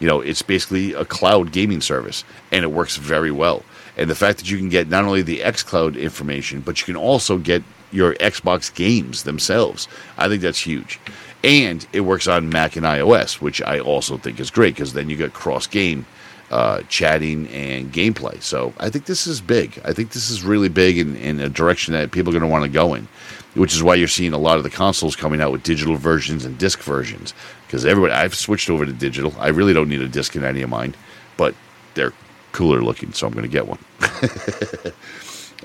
You 0.00 0.08
know, 0.08 0.20
it's 0.20 0.42
basically 0.42 0.92
a 0.92 1.04
cloud 1.04 1.52
gaming 1.52 1.80
service, 1.80 2.24
and 2.50 2.64
it 2.64 2.72
works 2.72 2.96
very 2.96 3.30
well. 3.30 3.62
And 3.96 4.10
the 4.10 4.14
fact 4.14 4.38
that 4.38 4.50
you 4.50 4.58
can 4.58 4.68
get 4.68 4.88
not 4.88 5.04
only 5.04 5.22
the 5.22 5.40
xCloud 5.40 5.98
information, 5.98 6.60
but 6.60 6.80
you 6.80 6.84
can 6.84 6.96
also 6.96 7.38
get 7.38 7.62
your 7.92 8.14
Xbox 8.14 8.74
games 8.74 9.22
themselves, 9.22 9.86
I 10.18 10.28
think 10.28 10.42
that's 10.42 10.58
huge. 10.58 10.98
And 11.44 11.86
it 11.92 12.00
works 12.00 12.26
on 12.26 12.48
Mac 12.48 12.76
and 12.76 12.84
iOS, 12.84 13.40
which 13.40 13.62
I 13.62 13.78
also 13.78 14.16
think 14.16 14.40
is 14.40 14.50
great 14.50 14.74
because 14.74 14.94
then 14.94 15.08
you 15.08 15.16
get 15.16 15.32
cross 15.32 15.66
game 15.66 16.06
uh, 16.50 16.80
chatting 16.88 17.46
and 17.48 17.92
gameplay. 17.92 18.40
So 18.42 18.72
I 18.78 18.90
think 18.90 19.06
this 19.06 19.26
is 19.26 19.40
big. 19.40 19.80
I 19.84 19.92
think 19.92 20.10
this 20.12 20.30
is 20.30 20.42
really 20.42 20.68
big 20.68 20.98
in, 20.98 21.16
in 21.16 21.40
a 21.40 21.48
direction 21.48 21.94
that 21.94 22.10
people 22.10 22.30
are 22.30 22.38
going 22.38 22.48
to 22.48 22.52
want 22.52 22.64
to 22.64 22.70
go 22.70 22.94
in, 22.94 23.08
which 23.54 23.74
is 23.74 23.82
why 23.82 23.94
you're 23.94 24.08
seeing 24.08 24.32
a 24.32 24.38
lot 24.38 24.58
of 24.58 24.64
the 24.64 24.70
consoles 24.70 25.16
coming 25.16 25.40
out 25.40 25.52
with 25.52 25.62
digital 25.62 25.96
versions 25.96 26.44
and 26.44 26.58
disc 26.58 26.80
versions. 26.80 27.34
Because 27.66 27.86
everybody, 27.86 28.12
I've 28.12 28.34
switched 28.34 28.68
over 28.68 28.84
to 28.84 28.92
digital. 28.92 29.32
I 29.38 29.48
really 29.48 29.72
don't 29.72 29.88
need 29.88 30.02
a 30.02 30.08
disc 30.08 30.36
in 30.36 30.44
any 30.44 30.62
of 30.62 30.70
mine, 30.70 30.94
but 31.36 31.54
they're 31.94 32.12
cooler 32.52 32.82
looking, 32.82 33.12
so 33.12 33.26
I'm 33.26 33.32
going 33.32 33.44
to 33.44 33.48
get 33.48 33.66
one. 33.66 33.78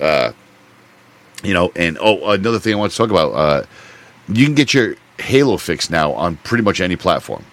uh, 0.00 0.32
you 1.42 1.54
know, 1.54 1.72
and 1.74 1.96
oh, 2.00 2.32
another 2.32 2.58
thing 2.58 2.74
I 2.74 2.76
want 2.76 2.92
to 2.92 2.98
talk 2.98 3.10
about: 3.10 3.32
uh, 3.32 3.64
you 4.28 4.44
can 4.44 4.54
get 4.54 4.74
your 4.74 4.96
Halo 5.18 5.56
fix 5.56 5.90
now 5.90 6.12
on 6.12 6.36
pretty 6.36 6.64
much 6.64 6.80
any 6.80 6.96
platform, 6.96 7.44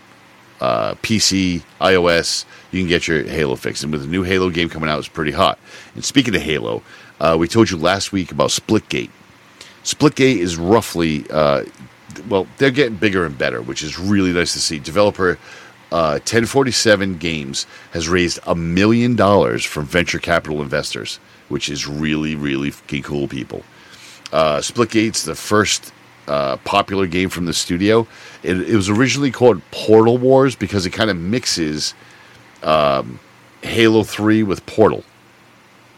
uh, 0.60 0.96
PC, 0.96 1.64
iOS. 1.80 2.46
You 2.72 2.82
can 2.82 2.90
get 2.90 3.08
your 3.08 3.24
Halo 3.24 3.56
fix, 3.56 3.84
and 3.84 3.92
with 3.92 4.02
the 4.02 4.08
new 4.08 4.24
Halo 4.24 4.50
game 4.50 4.70
coming 4.70 4.90
out, 4.90 5.00
it's 5.00 5.08
pretty 5.08 5.32
hot. 5.32 5.58
And 5.96 6.04
speaking 6.04 6.36
of 6.36 6.42
Halo, 6.42 6.84
uh, 7.20 7.38
we 7.40 7.48
told 7.48 7.70
you 7.72 7.78
last 7.78 8.12
week 8.12 8.32
about 8.32 8.50
Splitgate. 8.50 9.10
Splitgate 9.88 10.40
is 10.40 10.58
roughly, 10.58 11.26
uh, 11.30 11.64
well, 12.28 12.46
they're 12.58 12.72
getting 12.72 12.98
bigger 12.98 13.26
and 13.26 13.38
better, 13.38 13.62
which 13.62 13.82
is 13.82 13.98
really 13.98 14.34
nice 14.34 14.52
to 14.52 14.60
see. 14.60 14.80
Developer 14.80 15.40
uh, 15.94 16.20
1047 16.20 17.18
Games 17.18 17.66
has 17.94 18.10
raised 18.10 18.38
a 18.46 18.54
million 18.54 19.16
dollars 19.16 19.64
from 19.64 19.86
venture 19.86 20.20
capital 20.20 20.62
investors, 20.62 21.22
which 21.48 21.70
is 21.70 21.88
really, 21.88 22.36
really 22.36 22.74
cool, 23.02 23.30
people. 23.30 23.64
Uh, 24.34 24.58
Splitgate's 24.58 25.24
the 25.24 25.36
first 25.36 25.94
uh, 26.28 26.58
popular 26.66 27.08
game 27.08 27.30
from 27.30 27.46
the 27.46 27.54
studio. 27.54 28.06
It, 28.44 28.60
it 28.60 28.76
was 28.76 28.90
originally 28.90 29.32
called 29.32 29.62
Portal 29.72 30.18
Wars 30.18 30.54
because 30.54 30.86
it 30.86 30.90
kind 30.90 31.10
of 31.10 31.16
mixes 31.16 31.94
um, 32.62 33.22
Halo 33.62 34.04
3 34.04 34.44
with 34.44 34.66
Portal. 34.66 35.06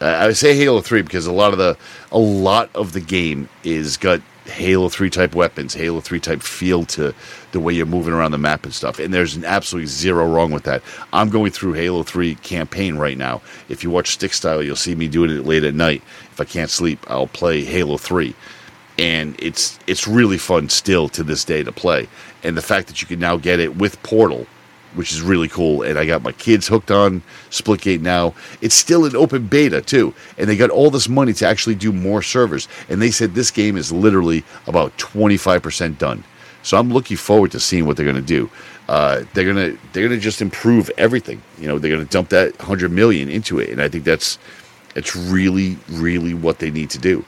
I 0.02 0.32
say 0.34 0.56
Halo 0.56 0.82
3 0.82 1.02
because 1.02 1.26
a 1.26 1.32
lot 1.32 1.52
of 1.52 1.60
the 1.60 1.78
a 2.12 2.20
lot 2.20 2.70
of 2.74 2.94
the 2.94 3.02
game 3.02 3.50
is 3.64 3.98
got 3.98 4.22
Halo 4.46 4.90
3 4.90 5.10
type 5.10 5.36
weapons, 5.36 5.74
Halo 5.74 6.00
3 6.00 6.20
type 6.20 6.42
feel 6.42 6.86
to 6.86 7.14
the 7.52 7.60
way 7.60 7.74
you're 7.74 7.86
moving 7.86 8.14
around 8.14 8.32
the 8.32 8.38
map 8.38 8.64
and 8.64 8.74
stuff. 8.74 9.00
And 9.00 9.14
there's 9.14 9.36
an 9.36 9.46
absolutely 9.46 9.88
zero 9.88 10.28
wrong 10.28 10.52
with 10.52 10.64
that. 10.64 10.82
I'm 11.14 11.30
going 11.30 11.52
through 11.52 11.74
Halo 11.74 12.04
3 12.04 12.36
campaign 12.36 12.96
right 12.98 13.18
now. 13.18 13.42
If 13.68 13.84
you 13.84 13.90
watch 13.90 14.12
Stick 14.12 14.34
Style, 14.34 14.64
you'll 14.64 14.76
see 14.76 14.96
me 14.96 15.08
doing 15.08 15.30
it 15.32 15.46
late 15.46 15.64
at 15.64 15.76
night. 15.76 16.02
If 16.32 16.42
I 16.42 16.46
can't 16.46 16.70
sleep, 16.70 17.00
I'll 17.08 17.28
play 17.28 17.64
Halo 17.64 17.98
3. 17.98 18.34
And 18.98 19.36
it's 19.40 19.80
it's 19.88 20.08
really 20.08 20.38
fun 20.38 20.70
still 20.70 21.08
to 21.10 21.24
this 21.24 21.46
day 21.46 21.64
to 21.64 21.72
play. 21.72 22.08
And 22.44 22.58
the 22.58 22.62
fact 22.62 22.88
that 22.88 23.02
you 23.02 23.08
can 23.08 23.20
now 23.20 23.38
get 23.38 23.60
it 23.60 23.78
with 23.78 24.02
Portal 24.04 24.46
which 24.96 25.12
is 25.12 25.22
really 25.22 25.48
cool. 25.48 25.84
And 25.84 25.98
I 25.98 26.06
got 26.06 26.22
my 26.22 26.32
kids 26.32 26.68
hooked 26.68 26.92
on 26.92 27.22
Splitgate 27.50 28.02
now. 28.02 28.34
It's 28.62 28.76
still 28.76 29.06
in 29.06 29.16
open 29.16 29.48
beta 29.48 29.82
too, 29.82 30.14
and 30.38 30.50
they 30.50 30.58
got 30.58 30.70
all 30.70 30.90
this 30.90 31.10
money 31.10 31.34
to 31.34 31.48
actually 31.48 31.76
do 31.76 31.92
more 31.92 32.22
servers. 32.22 32.68
And 32.90 33.02
they 33.02 33.12
said 33.12 33.34
this 33.34 33.52
game 33.52 33.78
is 33.78 33.92
literally 33.92 34.44
about 34.68 34.98
twenty 34.98 35.38
five 35.38 35.62
percent 35.62 36.00
done. 36.00 36.24
So 36.64 36.78
I'm 36.78 36.92
looking 36.92 37.18
forward 37.18 37.52
to 37.52 37.60
seeing 37.60 37.86
what 37.86 37.96
they're 37.98 38.06
going 38.06 38.16
to 38.16 38.22
do. 38.22 38.50
Uh, 38.90 39.24
they're 39.34 39.46
gonna 39.46 39.78
they're 39.94 40.08
gonna 40.08 40.20
just 40.20 40.42
improve 40.42 40.90
everything. 40.98 41.42
You 41.60 41.68
know, 41.68 41.78
they're 41.78 41.92
gonna 41.92 42.06
dump 42.06 42.30
that 42.30 42.56
hundred 42.58 42.92
million 42.92 43.30
into 43.30 43.60
it, 43.60 43.70
and 43.70 43.82
I 43.82 43.88
think 43.88 44.04
that's 44.04 44.40
it's 44.96 45.16
really 45.16 45.78
really 45.90 46.34
what 46.34 46.60
they 46.60 46.72
need 46.72 46.90
to 46.90 46.98
do. 46.98 47.24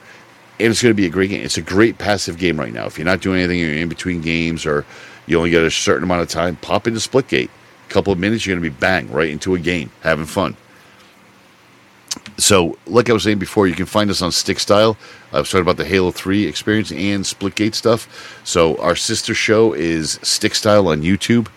And 0.60 0.70
it's 0.70 0.82
going 0.82 0.92
to 0.92 0.96
be 0.96 1.06
a 1.06 1.10
great 1.10 1.30
game. 1.30 1.44
It's 1.44 1.56
a 1.56 1.62
great 1.62 1.98
passive 1.98 2.38
game 2.38 2.60
right 2.60 2.72
now. 2.72 2.86
If 2.86 2.96
you're 2.96 3.04
not 3.04 3.20
doing 3.20 3.38
anything, 3.38 3.58
you're 3.58 3.72
in 3.72 3.88
between 3.88 4.20
games, 4.20 4.66
or 4.66 4.84
you 5.26 5.38
only 5.38 5.50
get 5.50 5.62
a 5.62 5.70
certain 5.70 6.04
amount 6.04 6.22
of 6.22 6.28
time, 6.28 6.56
pop 6.56 6.86
into 6.86 7.00
Splitgate. 7.00 7.48
A 7.48 7.92
couple 7.92 8.12
of 8.12 8.18
minutes, 8.18 8.46
you're 8.46 8.56
going 8.56 8.64
to 8.64 8.70
be 8.70 8.80
bang 8.80 9.10
right 9.10 9.30
into 9.30 9.54
a 9.54 9.58
game, 9.58 9.90
having 10.02 10.26
fun. 10.26 10.56
So, 12.36 12.78
like 12.86 13.08
I 13.08 13.12
was 13.12 13.22
saying 13.22 13.38
before, 13.38 13.66
you 13.66 13.74
can 13.74 13.86
find 13.86 14.10
us 14.10 14.22
on 14.22 14.32
Stick 14.32 14.58
Style. 14.58 14.96
I 15.32 15.38
was 15.38 15.50
talking 15.50 15.62
about 15.62 15.76
the 15.76 15.84
Halo 15.84 16.10
3 16.10 16.46
experience 16.46 16.90
and 16.90 17.24
Splitgate 17.24 17.74
stuff. 17.74 18.40
So, 18.44 18.76
our 18.78 18.96
sister 18.96 19.34
show 19.34 19.72
is 19.72 20.18
Stick 20.22 20.54
Style 20.54 20.88
on 20.88 21.02
YouTube, 21.02 21.48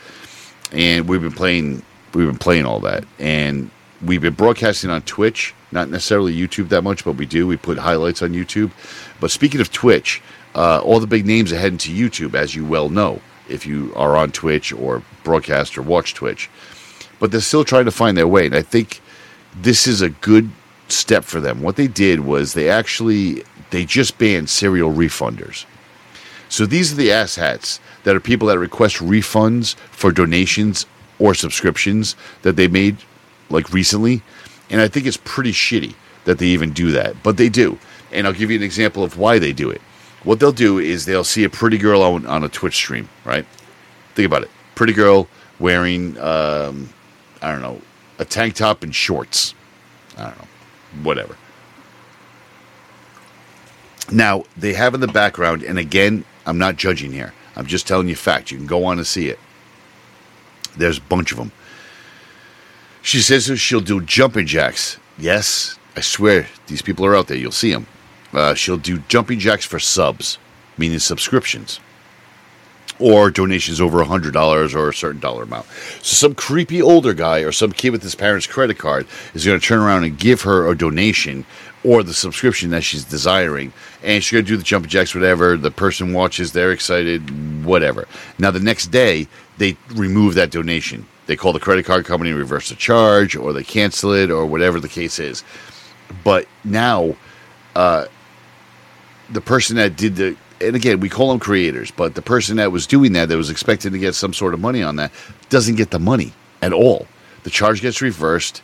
and 0.71 1.07
we've 1.07 1.21
been 1.21 1.31
playing 1.31 1.81
we've 2.15 2.27
been 2.27 2.37
playing 2.37 2.65
all 2.65 2.79
that. 2.81 3.03
And 3.19 3.69
we've 4.01 4.21
been 4.21 4.33
broadcasting 4.33 4.89
on 4.89 5.01
Twitch, 5.03 5.53
not 5.71 5.89
necessarily 5.89 6.35
YouTube 6.35 6.69
that 6.69 6.81
much, 6.81 7.03
but 7.03 7.13
we 7.13 7.25
do. 7.25 7.45
We 7.45 7.57
put 7.57 7.77
highlights 7.77 8.21
on 8.21 8.31
YouTube. 8.31 8.71
But 9.19 9.31
speaking 9.31 9.61
of 9.61 9.71
Twitch, 9.71 10.21
uh, 10.55 10.79
all 10.79 10.99
the 10.99 11.07
big 11.07 11.25
names 11.25 11.51
are 11.51 11.57
heading 11.57 11.77
to 11.79 11.91
YouTube, 11.91 12.33
as 12.33 12.55
you 12.55 12.65
well 12.65 12.89
know, 12.89 13.21
if 13.49 13.65
you 13.65 13.93
are 13.95 14.15
on 14.15 14.31
Twitch 14.31 14.73
or 14.73 15.03
broadcast 15.23 15.77
or 15.77 15.81
watch 15.81 16.13
Twitch. 16.13 16.49
But 17.19 17.31
they're 17.31 17.41
still 17.41 17.63
trying 17.63 17.85
to 17.85 17.91
find 17.91 18.17
their 18.17 18.27
way, 18.27 18.45
and 18.45 18.55
I 18.55 18.61
think 18.61 19.01
this 19.55 19.87
is 19.87 20.01
a 20.01 20.09
good 20.09 20.49
step 20.87 21.23
for 21.23 21.39
them. 21.39 21.61
What 21.61 21.75
they 21.75 21.87
did 21.87 22.19
was 22.21 22.53
they 22.53 22.69
actually 22.69 23.43
they 23.71 23.85
just 23.85 24.17
banned 24.17 24.49
serial 24.49 24.91
refunders. 24.91 25.65
So 26.49 26.65
these 26.65 26.93
are 26.93 26.95
the 26.95 27.09
asshats 27.09 27.79
that 28.03 28.15
are 28.15 28.19
people 28.19 28.47
that 28.49 28.59
request 28.59 28.97
refunds 28.97 29.75
for 29.91 30.11
donations 30.11 30.85
or 31.19 31.33
subscriptions 31.33 32.15
that 32.43 32.55
they 32.55 32.67
made 32.67 32.97
like 33.49 33.73
recently. 33.73 34.21
And 34.69 34.81
I 34.81 34.87
think 34.87 35.05
it's 35.05 35.17
pretty 35.17 35.51
shitty 35.51 35.95
that 36.25 36.37
they 36.37 36.47
even 36.47 36.71
do 36.71 36.91
that, 36.91 37.21
but 37.23 37.37
they 37.37 37.49
do. 37.49 37.77
And 38.11 38.27
I'll 38.27 38.33
give 38.33 38.51
you 38.51 38.57
an 38.57 38.63
example 38.63 39.03
of 39.03 39.17
why 39.17 39.39
they 39.39 39.53
do 39.53 39.69
it. 39.69 39.81
What 40.25 40.39
they'll 40.39 40.51
do 40.51 40.79
is 40.79 41.05
they'll 41.05 41.23
see 41.23 41.43
a 41.43 41.49
pretty 41.49 41.77
girl 41.77 42.01
on, 42.01 42.25
on 42.25 42.43
a 42.43 42.49
Twitch 42.49 42.75
stream, 42.75 43.07
right? 43.23 43.45
Think 44.15 44.25
about 44.25 44.41
it. 44.41 44.49
Pretty 44.73 44.93
girl 44.93 45.27
wearing, 45.59 46.17
um, 46.17 46.89
I 47.41 47.51
don't 47.51 47.61
know, 47.61 47.79
a 48.17 48.25
tank 48.25 48.55
top 48.55 48.83
and 48.83 48.93
shorts. 48.93 49.53
I 50.17 50.23
don't 50.23 50.37
know, 50.37 50.47
whatever. 51.03 51.37
Now, 54.11 54.43
they 54.57 54.73
have 54.73 54.93
in 54.93 54.99
the 54.99 55.07
background, 55.07 55.63
and 55.63 55.77
again, 55.77 56.25
I'm 56.45 56.57
not 56.57 56.75
judging 56.75 57.11
here. 57.11 57.33
I'm 57.55 57.67
just 57.67 57.87
telling 57.87 58.09
you 58.09 58.15
fact. 58.15 58.51
You 58.51 58.57
can 58.57 58.67
go 58.67 58.85
on 58.85 58.97
and 58.97 59.07
see 59.07 59.29
it. 59.29 59.39
There's 60.75 60.97
a 60.97 61.01
bunch 61.01 61.31
of 61.31 61.37
them. 61.37 61.51
She 63.01 63.19
says 63.19 63.59
she'll 63.59 63.79
do 63.79 64.01
jumping 64.01 64.47
jacks. 64.47 64.97
Yes, 65.17 65.77
I 65.95 66.01
swear, 66.01 66.47
these 66.67 66.81
people 66.81 67.05
are 67.05 67.15
out 67.15 67.27
there. 67.27 67.37
You'll 67.37 67.51
see 67.51 67.71
them. 67.71 67.85
Uh, 68.35 68.53
she'll 68.53 68.77
do 68.77 68.99
jumping 69.07 69.39
jacks 69.39 69.65
for 69.65 69.79
subs, 69.79 70.37
meaning 70.77 70.99
subscriptions, 70.99 71.79
or 72.99 73.31
donations 73.31 73.79
over 73.79 74.03
$100 74.03 74.75
or 74.75 74.89
a 74.89 74.93
certain 74.93 75.21
dollar 75.21 75.43
amount. 75.43 75.65
So, 76.01 76.27
some 76.27 76.35
creepy 76.35 76.81
older 76.81 77.13
guy 77.13 77.39
or 77.39 77.51
some 77.51 77.71
kid 77.71 77.91
with 77.91 78.03
his 78.03 78.15
parents' 78.15 78.47
credit 78.47 78.77
card 78.77 79.07
is 79.33 79.45
going 79.45 79.59
to 79.59 79.65
turn 79.65 79.79
around 79.79 80.03
and 80.03 80.17
give 80.17 80.41
her 80.41 80.67
a 80.67 80.77
donation 80.77 81.45
or 81.83 82.03
the 82.03 82.13
subscription 82.13 82.71
that 82.71 82.83
she's 82.83 83.05
desiring. 83.05 83.71
And 84.03 84.23
she's 84.23 84.33
going 84.33 84.45
to 84.45 84.51
do 84.51 84.57
the 84.57 84.63
jumping 84.63 84.89
jacks, 84.89 85.13
whatever. 85.13 85.55
The 85.55 85.71
person 85.71 86.13
watches, 86.13 86.51
they're 86.51 86.71
excited, 86.71 87.63
whatever. 87.63 88.07
Now, 88.39 88.51
the 88.51 88.59
next 88.59 88.87
day, 88.87 89.27
they 89.57 89.77
remove 89.93 90.33
that 90.33 90.51
donation. 90.51 91.07
They 91.27 91.35
call 91.35 91.53
the 91.53 91.59
credit 91.59 91.85
card 91.85 92.05
company, 92.05 92.31
and 92.31 92.39
reverse 92.39 92.69
the 92.69 92.75
charge, 92.75 93.35
or 93.35 93.53
they 93.53 93.63
cancel 93.63 94.13
it, 94.13 94.29
or 94.29 94.45
whatever 94.45 94.79
the 94.79 94.89
case 94.89 95.19
is. 95.19 95.43
But 96.23 96.47
now, 96.63 97.15
uh, 97.75 98.05
the 99.29 99.41
person 99.41 99.75
that 99.77 99.95
did 99.95 100.15
the 100.15 100.35
and 100.61 100.75
again 100.75 100.99
we 100.99 101.09
call 101.09 101.29
them 101.29 101.39
creators 101.39 101.91
but 101.91 102.15
the 102.15 102.21
person 102.21 102.57
that 102.57 102.71
was 102.71 102.87
doing 102.87 103.13
that 103.13 103.27
that 103.27 103.37
was 103.37 103.49
expecting 103.49 103.91
to 103.91 103.99
get 103.99 104.15
some 104.15 104.33
sort 104.33 104.53
of 104.53 104.59
money 104.59 104.81
on 104.81 104.95
that 104.95 105.11
doesn't 105.49 105.75
get 105.75 105.91
the 105.91 105.99
money 105.99 106.33
at 106.61 106.73
all. 106.73 107.07
The 107.43 107.49
charge 107.49 107.81
gets 107.81 108.01
reversed. 108.01 108.61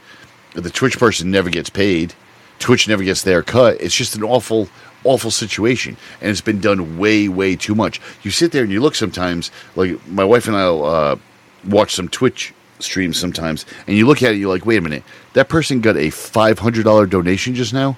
The 0.53 0.69
twitch 0.69 0.97
person 0.97 1.31
never 1.31 1.49
gets 1.49 1.69
paid. 1.69 2.13
Twitch 2.59 2.87
never 2.87 3.03
gets 3.03 3.21
their 3.21 3.43
cut. 3.43 3.79
It's 3.79 3.95
just 3.95 4.15
an 4.15 4.23
awful 4.23 4.69
awful 5.03 5.31
situation 5.31 5.97
and 6.21 6.29
it's 6.29 6.41
been 6.41 6.59
done 6.61 6.97
way 6.97 7.27
way 7.27 7.55
too 7.55 7.73
much. 7.73 7.99
You 8.21 8.31
sit 8.31 8.51
there 8.51 8.63
and 8.63 8.71
you 8.71 8.81
look 8.81 8.95
sometimes 8.95 9.49
like 9.75 10.05
my 10.07 10.23
wife 10.23 10.47
and 10.47 10.55
i'll 10.55 10.83
uh, 10.85 11.15
watch 11.67 11.95
some 11.95 12.07
twitch 12.07 12.53
streams 12.77 13.19
sometimes 13.19 13.65
and 13.87 13.97
you 13.97 14.05
look 14.05 14.21
at 14.21 14.33
it 14.33 14.37
you're 14.37 14.51
like 14.51 14.65
wait 14.65 14.77
a 14.77 14.81
minute. 14.81 15.03
That 15.33 15.49
person 15.49 15.81
got 15.81 15.95
a 15.95 16.09
$500 16.09 17.09
donation 17.09 17.55
just 17.55 17.73
now 17.73 17.97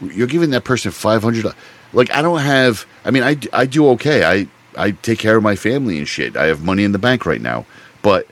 you're 0.00 0.26
giving 0.26 0.50
that 0.50 0.64
person 0.64 0.90
five 0.90 1.22
hundred. 1.22 1.46
Like 1.92 2.10
I 2.12 2.22
don't 2.22 2.40
have. 2.40 2.86
I 3.04 3.10
mean, 3.10 3.22
I, 3.22 3.36
I 3.52 3.66
do 3.66 3.88
okay. 3.90 4.24
I 4.24 4.48
I 4.76 4.92
take 4.92 5.18
care 5.18 5.36
of 5.36 5.42
my 5.42 5.56
family 5.56 5.98
and 5.98 6.08
shit. 6.08 6.36
I 6.36 6.46
have 6.46 6.62
money 6.62 6.84
in 6.84 6.92
the 6.92 6.98
bank 6.98 7.26
right 7.26 7.40
now, 7.40 7.66
but 8.02 8.26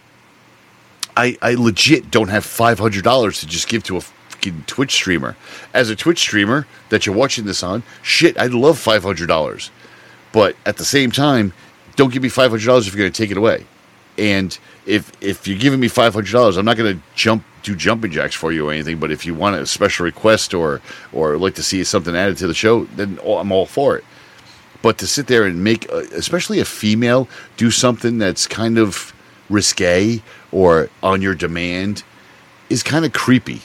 I 1.17 1.37
I 1.43 1.55
legit 1.55 2.11
don't 2.11 2.29
have 2.29 2.45
five 2.45 2.79
hundred 2.79 3.05
dollars 3.05 3.41
to 3.41 3.47
just 3.47 3.69
give 3.69 3.83
to 3.85 3.97
a 3.97 4.01
fucking 4.01 4.65
Twitch 4.67 4.93
streamer. 4.93 5.37
As 5.73 5.91
a 5.91 5.97
Twitch 5.97 6.19
streamer 6.19 6.67
that 6.89 7.07
you're 7.07 7.15
watching 7.15 7.45
this 7.45 7.63
on, 7.63 7.83
shit, 8.03 8.39
I'd 8.39 8.53
love 8.53 8.79
five 8.79 9.03
hundred 9.03 9.29
dollars, 9.29 9.71
but 10.33 10.57
at 10.67 10.77
the 10.77 10.85
same 10.85 11.11
time, 11.11 11.53
don't 11.97 12.13
give 12.13 12.23
me 12.23 12.29
five 12.29 12.51
hundred 12.51 12.67
dollars 12.67 12.87
if 12.87 12.95
you're 12.95 13.03
going 13.05 13.13
to 13.13 13.23
take 13.23 13.31
it 13.31 13.37
away. 13.37 13.67
And 14.19 14.59
if 14.87 15.13
if 15.21 15.47
you're 15.47 15.59
giving 15.59 15.81
me 15.81 15.89
five 15.89 16.15
hundred 16.15 16.33
dollars, 16.33 16.57
I'm 16.57 16.65
not 16.65 16.77
going 16.77 16.97
to 16.97 17.03
jump 17.15 17.45
do 17.63 17.77
jumping 17.77 18.11
jacks 18.11 18.35
for 18.35 18.53
you 18.53 18.69
or 18.69 18.73
anything. 18.73 18.99
But 18.99 19.11
if 19.11 19.25
you 19.25 19.35
want 19.35 19.57
a 19.57 19.67
special 19.67 20.05
request 20.05 20.55
or 20.55 20.81
or 21.13 21.37
like 21.39 21.55
to 21.55 21.63
see 21.63 21.83
something 21.85 22.17
added 22.17 22.37
to 22.39 22.47
the 22.47 22.55
show, 22.55 22.85
then 22.85 23.19
I'm 23.25 23.53
all 23.53 23.67
for 23.67 23.97
it. 23.97 24.05
But 24.83 24.99
to 24.99 25.07
sit 25.07 25.29
there 25.29 25.45
and 25.45 25.63
make, 25.63 25.89
uh, 25.93 26.03
especially 26.13 26.59
a 26.59 26.65
female, 26.65 27.29
do 27.57 27.71
something 27.71 28.19
that's 28.19 28.49
kind 28.49 28.79
of 28.79 29.15
risque 29.49 30.21
or 30.51 30.91
on 31.03 31.23
your 31.23 31.37
demand 31.37 32.03
is 32.69 32.83
kind 32.83 33.05
of 33.05 33.13
creepy 33.13 33.61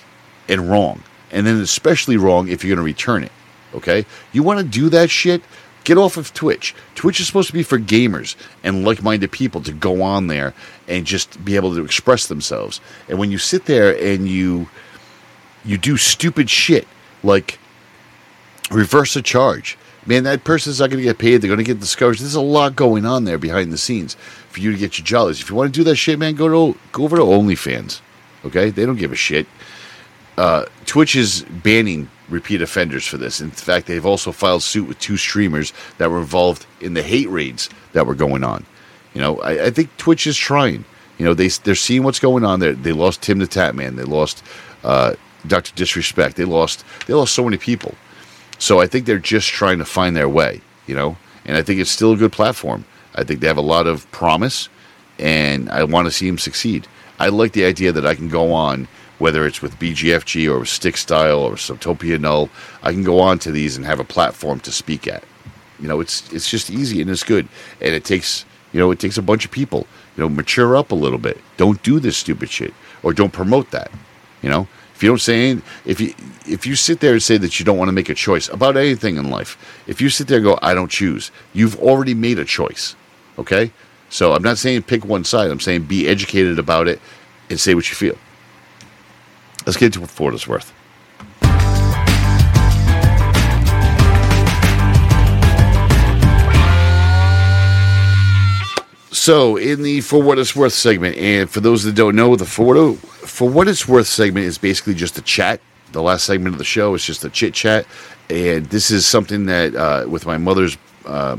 and 0.48 0.70
wrong. 0.70 1.02
And 1.32 1.48
then 1.48 1.60
especially 1.60 2.18
wrong 2.18 2.50
if 2.50 2.64
you're 2.64 2.76
going 2.76 2.86
to 2.86 2.86
return 2.86 3.24
it. 3.24 3.32
Okay, 3.74 4.06
you 4.32 4.44
want 4.44 4.60
to 4.60 4.66
do 4.66 4.90
that 4.90 5.10
shit 5.10 5.42
Get 5.88 5.98
off 5.98 6.18
of 6.18 6.34
Twitch. 6.34 6.76
Twitch 6.96 7.22
is 7.22 7.28
supposed 7.28 7.48
to 7.48 7.54
be 7.54 7.64
for 7.64 7.80
gamers 7.80 8.36
and 8.62 8.84
like 8.84 9.02
minded 9.02 9.32
people 9.32 9.62
to 9.62 9.72
go 9.72 10.02
on 10.02 10.28
there 10.28 10.54
and 10.86 11.06
just 11.06 11.46
be 11.46 11.56
able 11.56 11.74
to 11.74 11.86
express 11.86 12.28
themselves. 12.28 12.82
And 13.08 13.18
when 13.18 13.32
you 13.32 13.38
sit 13.38 13.68
there 13.68 13.98
and 13.98 14.28
you 14.28 14.68
you 15.64 15.78
do 15.78 15.96
stupid 15.96 16.50
shit 16.50 16.86
like 17.24 17.58
reverse 18.70 19.16
a 19.16 19.22
charge, 19.22 19.78
man, 20.06 20.26
that 20.26 20.44
person's 20.44 20.82
not 20.82 20.90
going 20.90 20.98
to 20.98 21.06
get 21.06 21.20
paid. 21.20 21.38
They're 21.38 21.48
going 21.48 21.58
to 21.58 21.64
get 21.64 21.80
discouraged. 21.80 22.20
There's 22.20 22.36
a 22.36 22.42
lot 22.42 22.76
going 22.76 23.06
on 23.06 23.24
there 23.24 23.38
behind 23.38 23.72
the 23.72 23.78
scenes 23.78 24.16
for 24.50 24.60
you 24.60 24.74
to 24.74 24.78
get 24.78 24.98
your 24.98 25.06
jollies. 25.06 25.40
If 25.40 25.50
you 25.50 25.56
want 25.56 25.74
to 25.74 25.80
do 25.80 25.86
that 25.86 25.96
shit, 25.96 26.20
man, 26.20 26.36
go 26.36 26.50
to 26.74 26.78
go 26.92 27.06
over 27.06 27.16
to 27.16 27.24
OnlyFans. 27.24 28.02
Okay, 28.44 28.72
they 28.72 28.86
don't 28.86 28.98
give 28.98 29.14
a 29.14 29.16
shit. 29.16 29.48
Uh, 30.38 30.66
Twitch 30.86 31.16
is 31.16 31.44
banning 31.44 32.10
repeat 32.30 32.62
offenders 32.62 33.06
for 33.06 33.18
this. 33.18 33.42
In 33.42 33.52
fact, 33.52 33.88
they've 33.88 34.06
also 34.06 34.32
filed 34.32 34.64
suit 34.64 34.88
with 34.88 35.00
two 35.00 35.18
streamers 35.18 35.74
that 35.98 36.10
were 36.10 36.20
involved 36.20 36.66
in 36.82 36.94
the 36.94 37.04
hate 37.04 37.30
raids 37.30 37.70
that 37.94 38.06
were 38.06 38.16
going 38.16 38.44
on. 38.44 38.66
You 39.14 39.22
know, 39.22 39.40
I, 39.42 39.66
I 39.66 39.70
think 39.72 39.96
Twitch 39.98 40.28
is 40.28 40.38
trying. 40.38 40.86
You 41.18 41.26
know, 41.26 41.34
they 41.34 41.48
they're 41.48 41.76
seeing 41.76 42.04
what's 42.04 42.20
going 42.20 42.46
on 42.46 42.60
there. 42.60 42.74
They 42.74 42.92
lost 42.92 43.22
Tim 43.22 43.40
the 43.40 43.48
Tatman. 43.48 43.96
They 43.96 44.04
lost 44.04 44.44
uh, 44.84 45.16
Doctor 45.48 45.74
Disrespect. 45.76 46.36
They 46.36 46.46
lost 46.46 46.84
they 47.08 47.14
lost 47.14 47.34
so 47.34 47.44
many 47.44 47.58
people. 47.58 47.96
So 48.60 48.80
I 48.80 48.88
think 48.88 49.06
they're 49.06 49.20
just 49.20 49.50
trying 49.50 49.80
to 49.80 49.86
find 49.86 50.16
their 50.16 50.30
way. 50.30 50.62
You 50.86 50.96
know, 50.96 51.18
and 51.46 51.58
I 51.58 51.64
think 51.64 51.80
it's 51.80 51.92
still 51.92 52.14
a 52.14 52.18
good 52.18 52.32
platform. 52.32 52.86
I 53.16 53.24
think 53.24 53.40
they 53.40 53.48
have 53.48 53.58
a 53.58 53.62
lot 53.62 53.88
of 53.88 54.10
promise, 54.12 54.70
and 55.18 55.70
I 55.70 55.84
want 55.84 56.06
to 56.06 56.12
see 56.12 56.28
them 56.28 56.38
succeed. 56.38 56.88
I 57.20 57.30
like 57.30 57.54
the 57.54 57.66
idea 57.66 57.92
that 57.92 58.06
I 58.06 58.14
can 58.14 58.30
go 58.30 58.54
on 58.54 58.88
whether 59.20 59.46
it's 59.46 59.62
with 59.62 59.80
BGFG 59.80 60.50
or 60.50 60.60
with 60.60 60.70
Stick 60.70 60.98
Style 60.98 61.40
or 61.40 61.54
Subtopia 61.54 62.20
Null, 62.20 62.50
I 62.84 62.92
can 62.92 63.04
go 63.04 63.20
on 63.20 63.40
to 63.40 63.52
these 63.52 63.78
and 63.78 63.86
have 63.86 64.00
a 64.00 64.04
platform 64.04 64.60
to 64.62 64.72
speak 64.72 65.08
at. 65.08 65.24
You 65.80 65.88
know, 65.88 66.00
it's 66.00 66.32
it's 66.34 66.50
just 66.50 66.70
easy 66.70 67.02
and 67.02 67.10
it's 67.10 67.24
good, 67.24 67.48
and 67.82 67.94
it 67.94 68.04
takes 68.04 68.46
you 68.74 68.80
know 68.80 68.92
it 68.92 69.00
takes 69.00 69.18
a 69.18 69.22
bunch 69.22 69.46
of 69.46 69.52
people. 69.52 69.88
You 70.16 70.24
know, 70.24 70.30
mature 70.30 70.76
up 70.76 70.92
a 70.92 70.96
little 70.96 71.20
bit. 71.20 71.38
Don't 71.58 71.82
do 71.84 72.00
this 72.00 72.18
stupid 72.18 72.50
shit, 72.50 72.74
or 73.04 73.14
don't 73.14 73.32
promote 73.32 73.70
that. 73.72 73.92
You 74.42 74.50
know, 74.50 74.68
if 74.96 75.04
you 75.04 75.10
don't 75.10 75.20
say 75.20 75.52
any, 75.52 75.62
if 75.86 76.02
you 76.02 76.14
if 76.48 76.66
you 76.66 76.76
sit 76.76 77.00
there 77.00 77.14
and 77.14 77.22
say 77.22 77.38
that 77.38 77.60
you 77.60 77.66
don't 77.66 77.78
want 77.78 77.90
to 77.90 77.94
make 77.94 78.10
a 78.10 78.16
choice 78.16 78.50
about 78.50 78.78
anything 78.78 79.18
in 79.18 79.30
life, 79.30 79.84
if 79.86 80.02
you 80.02 80.10
sit 80.10 80.28
there 80.28 80.38
and 80.38 80.46
go, 80.46 80.58
I 80.62 80.74
don't 80.74 80.90
choose, 80.90 81.32
you've 81.54 81.78
already 81.80 82.16
made 82.16 82.40
a 82.40 82.46
choice. 82.46 82.96
Okay, 83.38 83.72
so 84.10 84.34
I'm 84.34 84.42
not 84.42 84.58
saying 84.58 84.84
pick 84.84 85.06
one 85.06 85.24
side. 85.24 85.52
I'm 85.52 85.60
saying 85.60 85.84
be 85.84 86.08
educated 86.08 86.58
about 86.58 86.88
it 86.88 87.00
and 87.52 87.60
say 87.60 87.76
what 87.76 87.88
you 87.90 87.96
feel. 87.96 88.18
Let's 89.68 89.76
get 89.76 89.98
into 89.98 90.24
what 90.24 90.34
it's 90.34 90.48
worth. 90.48 90.74
So, 99.12 99.58
in 99.58 99.84
the 99.84 100.00
For 100.00 100.24
What 100.24 100.40
It's 100.40 100.56
Worth 100.56 100.72
segment, 100.72 101.18
and 101.18 101.50
for 101.50 101.60
those 101.60 101.84
that 101.84 101.96
don't 101.96 102.16
know, 102.16 102.38
the 102.38 102.46
For 102.46 102.66
What, 102.66 102.98
for 102.98 103.50
what 103.50 103.68
It's 103.68 103.86
Worth 103.86 104.08
segment 104.08 104.46
is 104.46 104.58
basically 104.58 104.94
just 104.94 105.18
a 105.18 105.22
chat. 105.22 105.60
The 105.92 106.02
last 106.02 106.26
segment 106.26 106.56
of 106.56 106.60
the 106.60 106.64
show 106.64 106.94
is 106.94 107.04
just 107.04 107.26
a 107.26 107.30
chit 107.30 107.54
chat. 107.54 107.86
And 108.30 108.68
this 108.68 108.90
is 108.90 109.06
something 109.06 109.48
that, 109.48 109.76
uh, 109.76 110.06
with 110.08 110.26
my 110.26 110.38
mother's, 110.38 110.78
uh, 111.06 111.36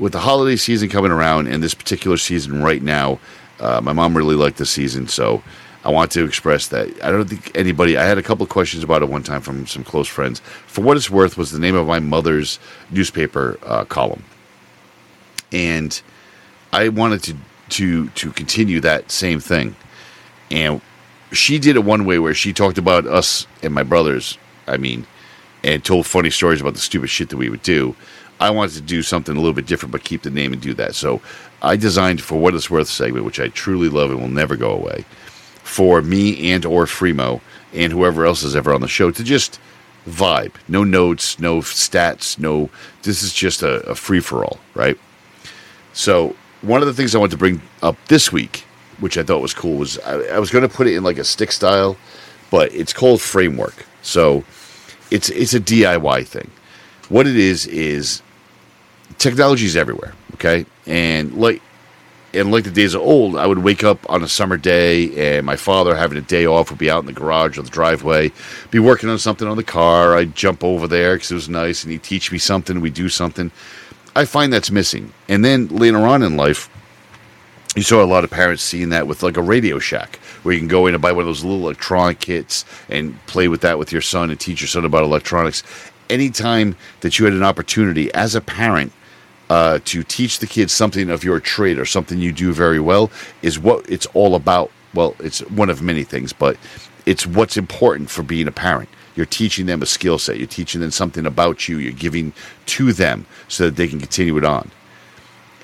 with 0.00 0.10
the 0.10 0.18
holiday 0.18 0.56
season 0.56 0.88
coming 0.88 1.12
around 1.12 1.46
and 1.46 1.62
this 1.62 1.74
particular 1.74 2.16
season 2.16 2.64
right 2.64 2.82
now, 2.82 3.20
uh, 3.60 3.80
my 3.80 3.92
mom 3.92 4.16
really 4.16 4.34
liked 4.34 4.56
the 4.56 4.66
season. 4.66 5.06
So, 5.06 5.40
I 5.84 5.90
want 5.90 6.12
to 6.12 6.24
express 6.24 6.68
that. 6.68 6.88
I 7.02 7.10
don't 7.10 7.28
think 7.28 7.56
anybody. 7.56 7.96
I 7.96 8.04
had 8.04 8.18
a 8.18 8.22
couple 8.22 8.46
questions 8.46 8.84
about 8.84 9.02
it 9.02 9.08
one 9.08 9.22
time 9.22 9.40
from 9.40 9.66
some 9.66 9.82
close 9.82 10.08
friends. 10.08 10.40
For 10.66 10.80
what 10.82 10.96
it's 10.96 11.10
worth, 11.10 11.36
was 11.36 11.50
the 11.50 11.58
name 11.58 11.74
of 11.74 11.86
my 11.86 11.98
mother's 11.98 12.58
newspaper 12.90 13.58
uh, 13.64 13.84
column, 13.84 14.24
and 15.50 16.00
I 16.72 16.88
wanted 16.88 17.22
to 17.24 17.36
to 17.70 18.08
to 18.10 18.32
continue 18.32 18.80
that 18.80 19.10
same 19.10 19.40
thing. 19.40 19.74
And 20.50 20.80
she 21.32 21.58
did 21.58 21.76
it 21.76 21.84
one 21.84 22.04
way 22.04 22.18
where 22.18 22.34
she 22.34 22.52
talked 22.52 22.78
about 22.78 23.06
us 23.06 23.46
and 23.62 23.74
my 23.74 23.82
brothers, 23.82 24.38
I 24.66 24.76
mean, 24.76 25.06
and 25.64 25.84
told 25.84 26.06
funny 26.06 26.30
stories 26.30 26.60
about 26.60 26.74
the 26.74 26.80
stupid 26.80 27.08
shit 27.08 27.30
that 27.30 27.36
we 27.38 27.48
would 27.48 27.62
do. 27.62 27.96
I 28.38 28.50
wanted 28.50 28.74
to 28.74 28.80
do 28.82 29.02
something 29.02 29.36
a 29.36 29.38
little 29.38 29.54
bit 29.54 29.66
different, 29.66 29.92
but 29.92 30.04
keep 30.04 30.22
the 30.22 30.30
name 30.30 30.52
and 30.52 30.60
do 30.60 30.74
that. 30.74 30.94
So 30.94 31.22
I 31.62 31.76
designed 31.76 32.20
for 32.20 32.38
what 32.38 32.54
it's 32.54 32.68
worth 32.68 32.88
segment, 32.88 33.24
which 33.24 33.40
I 33.40 33.48
truly 33.48 33.88
love 33.88 34.10
and 34.10 34.20
will 34.20 34.28
never 34.28 34.56
go 34.56 34.72
away, 34.72 35.04
for 35.72 36.02
me 36.02 36.52
and 36.52 36.66
or 36.66 36.84
Fremo 36.84 37.40
and 37.72 37.92
whoever 37.92 38.26
else 38.26 38.42
is 38.42 38.54
ever 38.54 38.74
on 38.74 38.82
the 38.82 38.88
show 38.88 39.10
to 39.10 39.24
just 39.24 39.58
vibe. 40.06 40.52
No 40.68 40.84
notes, 40.84 41.40
no 41.40 41.60
stats, 41.60 42.38
no. 42.38 42.68
This 43.04 43.22
is 43.22 43.32
just 43.32 43.62
a, 43.62 43.80
a 43.88 43.94
free 43.94 44.20
for 44.20 44.44
all, 44.44 44.60
right? 44.74 44.98
So 45.94 46.36
one 46.60 46.82
of 46.82 46.88
the 46.88 46.92
things 46.92 47.14
I 47.14 47.18
want 47.18 47.32
to 47.32 47.38
bring 47.38 47.62
up 47.82 47.96
this 48.08 48.30
week, 48.30 48.66
which 49.00 49.16
I 49.16 49.22
thought 49.22 49.40
was 49.40 49.54
cool, 49.54 49.78
was 49.78 49.98
I, 50.00 50.36
I 50.36 50.38
was 50.38 50.50
going 50.50 50.68
to 50.68 50.74
put 50.74 50.86
it 50.86 50.94
in 50.94 51.04
like 51.04 51.16
a 51.16 51.24
stick 51.24 51.50
style, 51.50 51.96
but 52.50 52.70
it's 52.74 52.92
called 52.92 53.22
framework. 53.22 53.86
So 54.02 54.44
it's 55.10 55.30
it's 55.30 55.54
a 55.54 55.60
DIY 55.60 56.26
thing. 56.26 56.50
What 57.08 57.26
it 57.26 57.36
is 57.36 57.66
is 57.66 58.20
technology 59.16 59.64
is 59.64 59.76
everywhere. 59.76 60.12
Okay, 60.34 60.66
and 60.86 61.32
like 61.34 61.62
and 62.34 62.50
like 62.50 62.64
the 62.64 62.70
days 62.70 62.94
of 62.94 63.02
old, 63.02 63.36
I 63.36 63.46
would 63.46 63.58
wake 63.58 63.84
up 63.84 64.08
on 64.10 64.22
a 64.22 64.28
summer 64.28 64.56
day, 64.56 65.36
and 65.36 65.44
my 65.44 65.56
father 65.56 65.94
having 65.94 66.18
a 66.18 66.22
day 66.22 66.46
off 66.46 66.70
would 66.70 66.78
be 66.78 66.90
out 66.90 67.00
in 67.00 67.06
the 67.06 67.12
garage 67.12 67.58
or 67.58 67.62
the 67.62 67.70
driveway, 67.70 68.32
be 68.70 68.78
working 68.78 69.08
on 69.08 69.18
something 69.18 69.46
on 69.46 69.56
the 69.56 69.64
car. 69.64 70.16
I'd 70.16 70.34
jump 70.34 70.64
over 70.64 70.86
there 70.86 71.14
because 71.14 71.30
it 71.30 71.34
was 71.34 71.48
nice, 71.48 71.82
and 71.82 71.92
he'd 71.92 72.02
teach 72.02 72.32
me 72.32 72.38
something. 72.38 72.80
We'd 72.80 72.94
do 72.94 73.08
something. 73.08 73.50
I 74.14 74.24
find 74.24 74.52
that's 74.52 74.70
missing. 74.70 75.12
And 75.28 75.44
then 75.44 75.68
later 75.68 75.98
on 75.98 76.22
in 76.22 76.36
life, 76.36 76.68
you 77.74 77.82
saw 77.82 78.02
a 78.02 78.06
lot 78.06 78.24
of 78.24 78.30
parents 78.30 78.62
seeing 78.62 78.90
that 78.90 79.06
with 79.06 79.22
like 79.22 79.36
a 79.36 79.42
Radio 79.42 79.78
Shack, 79.78 80.16
where 80.42 80.52
you 80.52 80.60
can 80.60 80.68
go 80.68 80.86
in 80.86 80.94
and 80.94 81.02
buy 81.02 81.12
one 81.12 81.22
of 81.22 81.26
those 81.26 81.44
little 81.44 81.64
electronic 81.64 82.18
kits 82.18 82.64
and 82.88 83.18
play 83.26 83.48
with 83.48 83.62
that 83.62 83.78
with 83.78 83.92
your 83.92 84.02
son 84.02 84.30
and 84.30 84.38
teach 84.38 84.60
your 84.60 84.68
son 84.68 84.84
about 84.84 85.04
electronics. 85.04 85.62
Anytime 86.10 86.76
that 87.00 87.18
you 87.18 87.24
had 87.24 87.34
an 87.34 87.42
opportunity 87.42 88.12
as 88.12 88.34
a 88.34 88.42
parent 88.42 88.92
uh, 89.52 89.78
to 89.84 90.02
teach 90.02 90.38
the 90.38 90.46
kids 90.46 90.72
something 90.72 91.10
of 91.10 91.22
your 91.22 91.38
trade 91.38 91.78
or 91.78 91.84
something 91.84 92.18
you 92.18 92.32
do 92.32 92.54
very 92.54 92.80
well 92.80 93.10
is 93.42 93.58
what 93.58 93.84
it's 93.86 94.06
all 94.14 94.34
about. 94.34 94.70
Well, 94.94 95.14
it's 95.18 95.40
one 95.50 95.68
of 95.68 95.82
many 95.82 96.04
things, 96.04 96.32
but 96.32 96.56
it's 97.04 97.26
what's 97.26 97.58
important 97.58 98.08
for 98.08 98.22
being 98.22 98.48
a 98.48 98.50
parent. 98.52 98.88
You're 99.14 99.26
teaching 99.26 99.66
them 99.66 99.82
a 99.82 99.86
skill 99.86 100.18
set. 100.18 100.38
You're 100.38 100.46
teaching 100.46 100.80
them 100.80 100.90
something 100.90 101.26
about 101.26 101.68
you. 101.68 101.76
You're 101.76 101.92
giving 101.92 102.32
to 102.64 102.94
them 102.94 103.26
so 103.48 103.66
that 103.66 103.76
they 103.76 103.88
can 103.88 104.00
continue 104.00 104.38
it 104.38 104.44
on. 104.46 104.70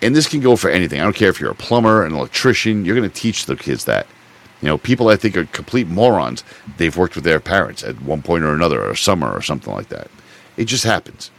And 0.03 0.15
this 0.15 0.29
can 0.29 0.41
go 0.41 0.55
for 0.55 0.69
anything. 0.69 1.01
I 1.01 1.05
don't 1.05 1.17
care 1.17 1.31
if 1.31 1.41
you're 1.41 1.51
a 1.51 1.55
plumber, 1.55 2.05
an 2.05 2.13
electrician. 2.13 2.85
You're 2.85 2.95
going 2.95 3.09
to 3.09 3.21
teach 3.21 3.47
the 3.47 3.57
kids 3.57 3.87
that. 3.87 4.07
You 4.61 4.69
know, 4.69 4.77
people 4.77 5.09
I 5.09 5.17
think 5.17 5.35
are 5.35 5.47
complete 5.47 5.89
morons. 5.89 6.45
They've 6.77 6.95
worked 6.95 7.15
with 7.15 7.25
their 7.25 7.41
parents 7.41 7.83
at 7.83 8.03
one 8.03 8.21
point 8.21 8.45
or 8.45 8.53
another, 8.53 8.85
or 8.85 8.95
summer, 8.95 9.33
or 9.33 9.41
something 9.41 9.73
like 9.73 9.89
that. 9.89 10.11
It 10.59 10.67
just 10.67 10.85
happens 10.85 11.31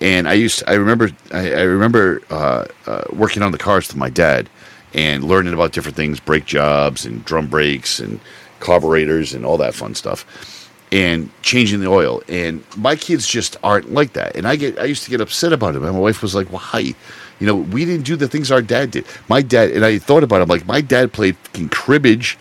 and 0.00 0.28
I 0.28 0.34
used 0.34 0.62
I 0.66 0.74
remember 0.74 1.10
I, 1.32 1.52
I 1.52 1.62
remember 1.62 2.22
uh, 2.30 2.66
uh, 2.86 3.04
working 3.12 3.42
on 3.42 3.52
the 3.52 3.58
cars 3.58 3.88
with 3.88 3.96
my 3.96 4.10
dad 4.10 4.48
and 4.94 5.24
learning 5.24 5.54
about 5.54 5.72
different 5.72 5.96
things, 5.96 6.20
brake 6.20 6.44
jobs 6.44 7.04
and 7.04 7.24
drum 7.24 7.48
brakes 7.48 8.00
and 8.00 8.20
carburetors 8.60 9.34
and 9.34 9.44
all 9.44 9.56
that 9.58 9.74
fun 9.74 9.94
stuff, 9.94 10.70
and 10.92 11.30
changing 11.42 11.80
the 11.80 11.88
oil. 11.88 12.22
And 12.28 12.64
my 12.76 12.96
kids 12.96 13.26
just 13.26 13.56
aren't 13.62 13.92
like 13.92 14.12
that. 14.14 14.36
And 14.36 14.46
I 14.46 14.56
get 14.56 14.78
I 14.78 14.84
used 14.84 15.04
to 15.04 15.10
get 15.10 15.20
upset 15.20 15.52
about 15.52 15.74
it. 15.74 15.82
And 15.82 15.92
my 15.92 15.98
wife 15.98 16.22
was 16.22 16.34
like, 16.34 16.48
"Why?" 16.48 16.94
You 17.38 17.46
know, 17.46 17.56
we 17.56 17.84
didn't 17.84 18.06
do 18.06 18.16
the 18.16 18.28
things 18.28 18.50
our 18.50 18.62
dad 18.62 18.90
did. 18.90 19.06
My 19.28 19.42
dad 19.42 19.70
and 19.70 19.84
I 19.84 19.98
thought 19.98 20.22
about 20.22 20.40
it. 20.40 20.42
I'm 20.42 20.48
like, 20.48 20.66
my 20.66 20.80
dad 20.80 21.12
played 21.12 21.36
cribbage, 21.70 22.38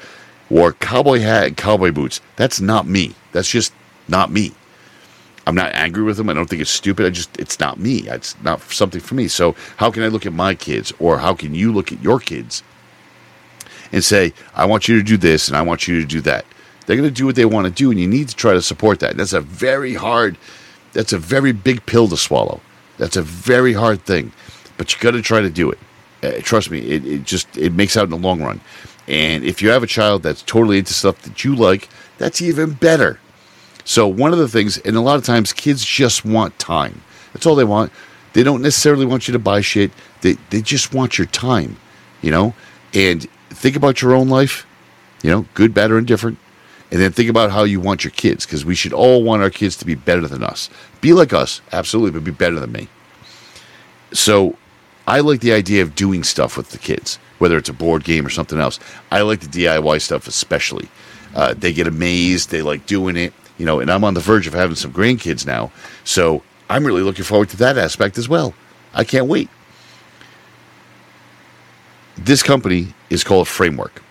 wore 0.50 0.74
cowboy 0.74 1.20
hat 1.20 1.48
and 1.48 1.58
cowboy 1.58 1.92
boots. 1.92 2.22
That's 2.38 2.62
not 2.62 2.88
me. 2.88 3.14
That's 3.34 3.50
just 3.50 3.74
not 4.08 4.32
me. 4.32 4.54
I'm 5.48 5.56
not 5.56 5.74
angry 5.74 6.04
with 6.04 6.18
them. 6.18 6.30
I 6.30 6.34
don't 6.34 6.50
think 6.50 6.62
it's 6.62 6.72
stupid. 6.72 7.06
I 7.06 7.10
just 7.10 7.38
it's 7.40 7.60
not 7.60 7.80
me. 7.80 8.00
It's 8.08 8.36
not 8.42 8.62
something 8.62 9.02
for 9.02 9.16
me. 9.16 9.28
So 9.28 9.56
how 9.78 9.92
can 9.92 10.04
I 10.04 10.08
look 10.08 10.26
at 10.26 10.34
my 10.34 10.56
kids, 10.56 10.92
or 11.00 11.20
how 11.20 11.34
can 11.34 11.54
you 11.54 11.72
look 11.72 11.92
at 11.92 12.02
your 12.02 12.20
kids, 12.20 12.64
and 13.92 14.04
say, 14.04 14.34
I 14.56 14.66
want 14.66 14.88
you 14.88 14.98
to 14.98 15.04
do 15.04 15.18
this, 15.18 15.48
and 15.48 15.56
I 15.56 15.62
want 15.62 15.88
you 15.88 16.02
to 16.02 16.08
do 16.08 16.22
that. 16.22 16.46
They're 16.86 16.98
going 16.98 17.10
to 17.10 17.14
do 17.16 17.26
what 17.26 17.36
they 17.36 17.46
want 17.46 17.66
to 17.66 17.72
do, 17.72 17.92
and 17.92 18.00
you 18.00 18.08
need 18.08 18.30
to 18.30 18.36
try 18.36 18.54
to 18.54 18.62
support 18.62 19.00
that. 19.00 19.12
And 19.12 19.20
that's 19.20 19.34
a 19.34 19.42
very 19.42 19.94
hard. 19.94 20.38
That's 20.94 21.14
a 21.14 21.18
very 21.18 21.52
big 21.52 21.86
pill 21.86 22.08
to 22.08 22.18
swallow. 22.18 22.62
That's 22.98 23.18
a 23.18 23.22
very 23.22 23.74
hard 23.74 24.04
thing, 24.04 24.32
but 24.78 24.94
you 24.94 25.00
got 25.00 25.12
to 25.12 25.22
try 25.22 25.42
to 25.42 25.50
do 25.50 25.72
it. 25.72 25.80
Uh, 26.24 26.32
trust 26.42 26.72
me, 26.72 26.80
it, 26.80 27.06
it 27.06 27.24
just 27.24 27.56
it 27.58 27.74
makes 27.74 27.98
out 27.98 28.06
in 28.06 28.10
the 28.10 28.18
long 28.18 28.42
run. 28.42 28.62
And 29.08 29.44
if 29.44 29.62
you 29.62 29.70
have 29.70 29.84
a 29.84 29.88
child 29.88 30.24
that's 30.24 30.42
totally 30.42 30.80
into 30.80 30.94
stuff 30.94 31.22
that 31.24 31.44
you 31.44 31.56
like, 31.56 31.90
that's 32.18 32.42
even 32.42 32.72
better 32.72 33.20
so 33.86 34.08
one 34.08 34.34
of 34.34 34.40
the 34.40 34.48
things, 34.48 34.80
and 34.80 34.98
a 34.98 35.02
lot 35.02 35.16
of 35.16 35.24
times 35.24 35.54
kids 35.54 35.86
just 35.86 36.26
want 36.26 36.58
time. 36.60 37.02
That's 37.32 37.46
all 37.46 37.56
they 37.56 37.64
want. 37.64 37.92
They 38.34 38.44
don't 38.44 38.62
necessarily 38.62 39.06
want 39.06 39.28
you 39.28 39.32
to 39.34 39.40
buy 39.40 39.62
shit. 39.62 39.92
They 40.22 40.34
they 40.50 40.62
just 40.62 40.94
want 40.94 41.18
your 41.18 41.28
time, 41.28 41.78
you 42.22 42.32
know? 42.32 42.54
And 42.94 43.30
think 43.52 43.76
about 43.76 44.02
your 44.02 44.14
own 44.14 44.28
life, 44.28 44.66
you 45.22 45.30
know, 45.30 45.46
good, 45.54 45.74
bad, 45.74 45.92
or 45.92 46.00
indifferent. 46.00 46.40
And 46.92 47.00
then 47.00 47.12
think 47.12 47.30
about 47.30 47.52
how 47.52 47.64
you 47.64 47.80
want 47.80 48.04
your 48.04 48.12
kids, 48.12 48.46
because 48.46 48.66
we 48.66 48.76
should 48.76 48.94
all 48.94 49.24
want 49.24 49.44
our 49.44 49.50
kids 49.50 49.78
to 49.78 49.86
be 49.86 49.96
better 49.96 50.28
than 50.28 50.44
us. 50.44 50.70
Be 51.00 51.14
like 51.14 51.32
us, 51.32 51.62
absolutely, 51.72 52.12
but 52.12 52.24
be 52.24 52.32
better 52.32 52.60
than 52.60 52.72
me. 52.72 52.88
So 54.14 54.58
I 55.08 55.20
like 55.20 55.42
the 55.42 55.54
idea 55.54 55.84
of 55.84 55.96
doing 55.96 56.24
stuff 56.24 56.58
with 56.58 56.72
the 56.72 56.78
kids, 56.78 57.20
whether 57.38 57.58
it's 57.58 57.70
a 57.70 57.74
board 57.74 58.04
game 58.04 58.26
or 58.26 58.30
something 58.30 58.60
else. 58.60 58.80
I 59.12 59.22
like 59.22 59.42
the 59.42 59.66
DIY 59.66 60.02
stuff 60.02 60.28
especially. 60.28 60.90
Uh, 61.36 61.54
they 61.54 61.74
get 61.74 61.88
amazed. 61.88 62.50
They 62.50 62.62
like 62.62 62.86
doing 62.86 63.18
it 63.18 63.34
you 63.58 63.66
know, 63.66 63.80
and 63.80 63.90
I'm 63.92 64.04
on 64.04 64.14
the 64.14 64.20
verge 64.20 64.48
of 64.48 64.54
having 64.54 64.76
some 64.76 64.92
grandkids 64.92 65.46
now. 65.46 65.72
So 66.04 66.44
I'm 66.70 66.86
really 66.86 67.02
looking 67.02 67.26
forward 67.26 67.50
to 67.50 67.58
that 67.58 67.78
aspect 67.78 68.18
as 68.18 68.28
well. 68.28 68.54
I 68.94 69.04
can't 69.04 69.28
wait. 69.28 69.50
This 72.18 72.42
company 72.42 72.94
is 73.10 73.24
called 73.24 73.48
Framework, 73.48 74.02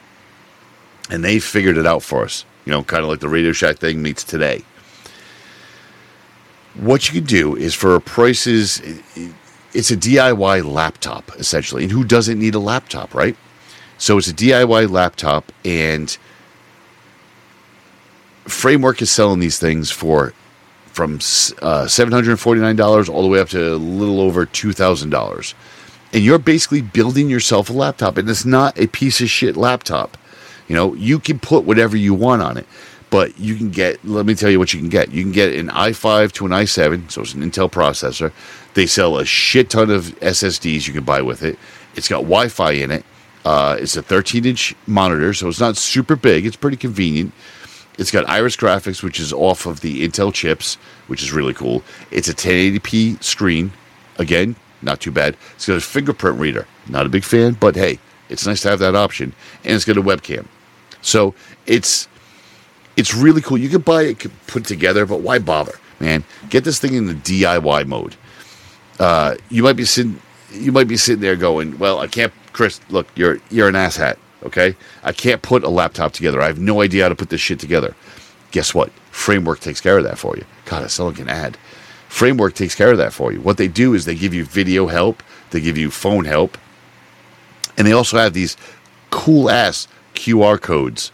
and 1.11 1.24
they 1.24 1.38
figured 1.38 1.76
it 1.76 1.86
out 1.86 2.03
for 2.03 2.24
us. 2.24 2.45
You 2.64 2.72
know, 2.72 2.82
kind 2.82 3.03
of 3.03 3.09
like 3.09 3.20
the 3.20 3.28
Radio 3.28 3.53
Shack 3.53 3.78
thing 3.78 4.03
meets 4.03 4.24
today. 4.24 4.62
What 6.74 7.09
you 7.09 7.20
can 7.20 7.26
do 7.26 7.57
is 7.57 7.74
for 7.74 7.99
prices, 8.01 8.82
it's 9.72 9.90
a 9.90 9.97
DIY 9.97 10.64
laptop 10.64 11.30
essentially. 11.38 11.84
And 11.84 11.92
who 11.92 12.05
doesn't 12.05 12.38
need 12.38 12.55
a 12.55 12.59
laptop, 12.59 13.14
right? 13.14 13.36
So 13.97 14.18
it's 14.18 14.28
a 14.28 14.34
DIY 14.34 14.90
laptop, 14.90 15.53
and 15.64 16.16
Framework 18.45 19.01
is 19.03 19.11
selling 19.11 19.40
these 19.40 19.59
things 19.59 19.90
for 19.90 20.32
from 20.86 21.14
uh, 21.14 21.86
$749 21.86 23.09
all 23.09 23.22
the 23.22 23.28
way 23.28 23.40
up 23.40 23.49
to 23.49 23.74
a 23.74 23.76
little 23.76 24.20
over 24.20 24.47
$2,000. 24.47 25.55
And 26.12 26.22
you're 26.22 26.38
basically 26.38 26.82
building 26.82 27.28
yourself 27.28 27.68
a 27.68 27.72
laptop, 27.72 28.16
and 28.16 28.30
it's 28.30 28.45
not 28.45 28.78
a 28.78 28.86
piece 28.86 29.20
of 29.20 29.28
shit 29.28 29.57
laptop. 29.57 30.16
You 30.68 30.76
know, 30.76 30.95
you 30.95 31.18
can 31.18 31.40
put 31.40 31.64
whatever 31.64 31.97
you 31.97 32.14
want 32.14 32.42
on 32.42 32.57
it, 32.57 32.66
but 33.11 33.36
you 33.40 33.57
can 33.57 33.70
get, 33.70 34.05
let 34.05 34.24
me 34.24 34.36
tell 34.36 34.51
you 34.51 34.61
what 34.61 34.72
you 34.72 34.78
can 34.78 34.88
get. 34.88 35.11
You 35.11 35.22
can 35.22 35.32
get 35.32 35.53
an 35.55 35.68
i5 35.68 36.30
to 36.32 36.47
an 36.47 36.53
i7, 36.53 37.11
so 37.11 37.22
it's 37.22 37.34
an 37.34 37.42
Intel 37.42 37.70
processor. 37.70 38.32
They 38.74 38.86
sell 38.86 39.18
a 39.18 39.24
shit 39.24 39.70
ton 39.70 39.90
of 39.90 40.18
SSDs 40.20 40.86
you 40.86 40.92
can 40.92 41.05
buy 41.05 41.22
with 41.22 41.42
it. 41.42 41.59
It's 41.97 42.09
got 42.09 42.18
Wi 42.18 42.49
Fi 42.49 42.72
in 42.72 42.92
it. 42.92 43.05
Uh, 43.45 43.76
it's 43.80 43.97
a 43.97 44.03
13 44.03 44.45
inch 44.45 44.74
monitor, 44.86 45.34
so 45.34 45.49
it's 45.49 45.61
not 45.61 45.76
super 45.76 46.14
big. 46.14 46.47
It's 46.47 46.57
pretty 46.57 46.76
convenient. 46.76 47.32
It's 47.99 48.11
got 48.11 48.28
Iris 48.28 48.57
graphics, 48.57 49.03
which 49.03 49.20
is 49.20 49.32
off 49.32 49.66
of 49.66 49.80
the 49.80 50.07
Intel 50.07 50.32
chips, 50.32 50.74
which 51.07 51.22
is 51.22 51.32
really 51.32 51.55
cool. 51.55 51.82
It's 52.11 52.28
a 52.28 52.34
1080p 52.34 53.22
screen. 53.22 53.72
Again, 54.18 54.57
not 54.82 55.01
too 55.01 55.11
bad. 55.11 55.36
It's 55.55 55.66
got 55.66 55.76
a 55.76 55.80
fingerprint 55.80 56.38
reader. 56.38 56.66
Not 56.88 57.07
a 57.07 57.09
big 57.09 57.24
fan, 57.24 57.55
but 57.55 57.74
hey, 57.76 57.99
it's 58.28 58.47
nice 58.47 58.62
to 58.62 58.70
have 58.70 58.78
that 58.80 58.95
option. 58.95 59.32
And 59.64 59.74
it's 59.74 59.84
got 59.84 59.97
a 59.97 60.03
webcam. 60.03 60.47
So 61.03 61.34
it's 61.66 62.09
it's 62.97 63.14
really 63.14 63.40
cool. 63.40 63.59
You 63.59 63.68
can 63.68 63.80
buy 63.80 64.03
it, 64.03 64.47
put 64.47 64.64
together, 64.64 65.05
but 65.07 65.20
why 65.20 65.38
bother, 65.38 65.74
man? 66.01 66.24
Get 66.49 66.64
this 66.64 66.78
thing 66.78 66.95
in 66.95 67.07
the 67.07 67.14
DIY 67.14 67.86
mode. 67.86 68.16
Uh, 68.99 69.34
you 69.51 69.62
might 69.62 69.76
be 69.76 69.84
sitting 69.84 70.20
you 70.53 70.72
might 70.72 70.88
be 70.88 70.97
sitting 70.97 71.20
there 71.20 71.36
going, 71.36 71.78
"Well, 71.78 71.99
I 71.99 72.07
can't." 72.07 72.32
Chris, 72.53 72.80
look, 72.88 73.09
you're 73.16 73.38
you're 73.51 73.68
an 73.68 73.74
asshat. 73.74 74.16
Okay? 74.45 74.76
I 75.03 75.12
can't 75.12 75.42
put 75.42 75.64
a 75.64 75.68
laptop 75.68 76.12
together. 76.12 76.40
I 76.40 76.47
have 76.47 76.59
no 76.59 76.80
idea 76.82 77.05
how 77.05 77.09
to 77.09 77.14
put 77.14 77.30
this 77.30 77.40
shit 77.40 77.59
together. 77.59 77.95
Guess 78.51 78.74
what? 78.74 78.90
Framework 79.11 79.61
takes 79.61 79.80
care 79.80 79.99
of 79.99 80.05
that 80.05 80.18
for 80.18 80.36
you. 80.36 80.45
God, 80.66 80.84
I 80.84 80.86
still 80.88 81.12
can 81.12 81.28
add. 81.28 81.57
Framework 82.09 82.55
takes 82.55 82.74
care 82.74 82.92
of 82.92 82.99
that 82.99 83.12
for 83.12 83.32
you. 83.32 83.40
What 83.40 83.57
they 83.57 83.68
do 83.68 83.95
is 83.95 84.05
they 84.05 84.14
give 84.14 84.34
you 84.34 84.45
video 84.45 84.86
help, 84.86 85.22
they 85.51 85.61
give 85.61 85.76
you 85.76 85.90
phone 85.90 86.24
help, 86.24 86.57
and 87.76 87.86
they 87.86 87.92
also 87.92 88.18
have 88.18 88.34
these 88.34 88.57
cool 89.11 89.51
ass 89.51 89.88
QR 90.14 90.61
codes 90.61 91.11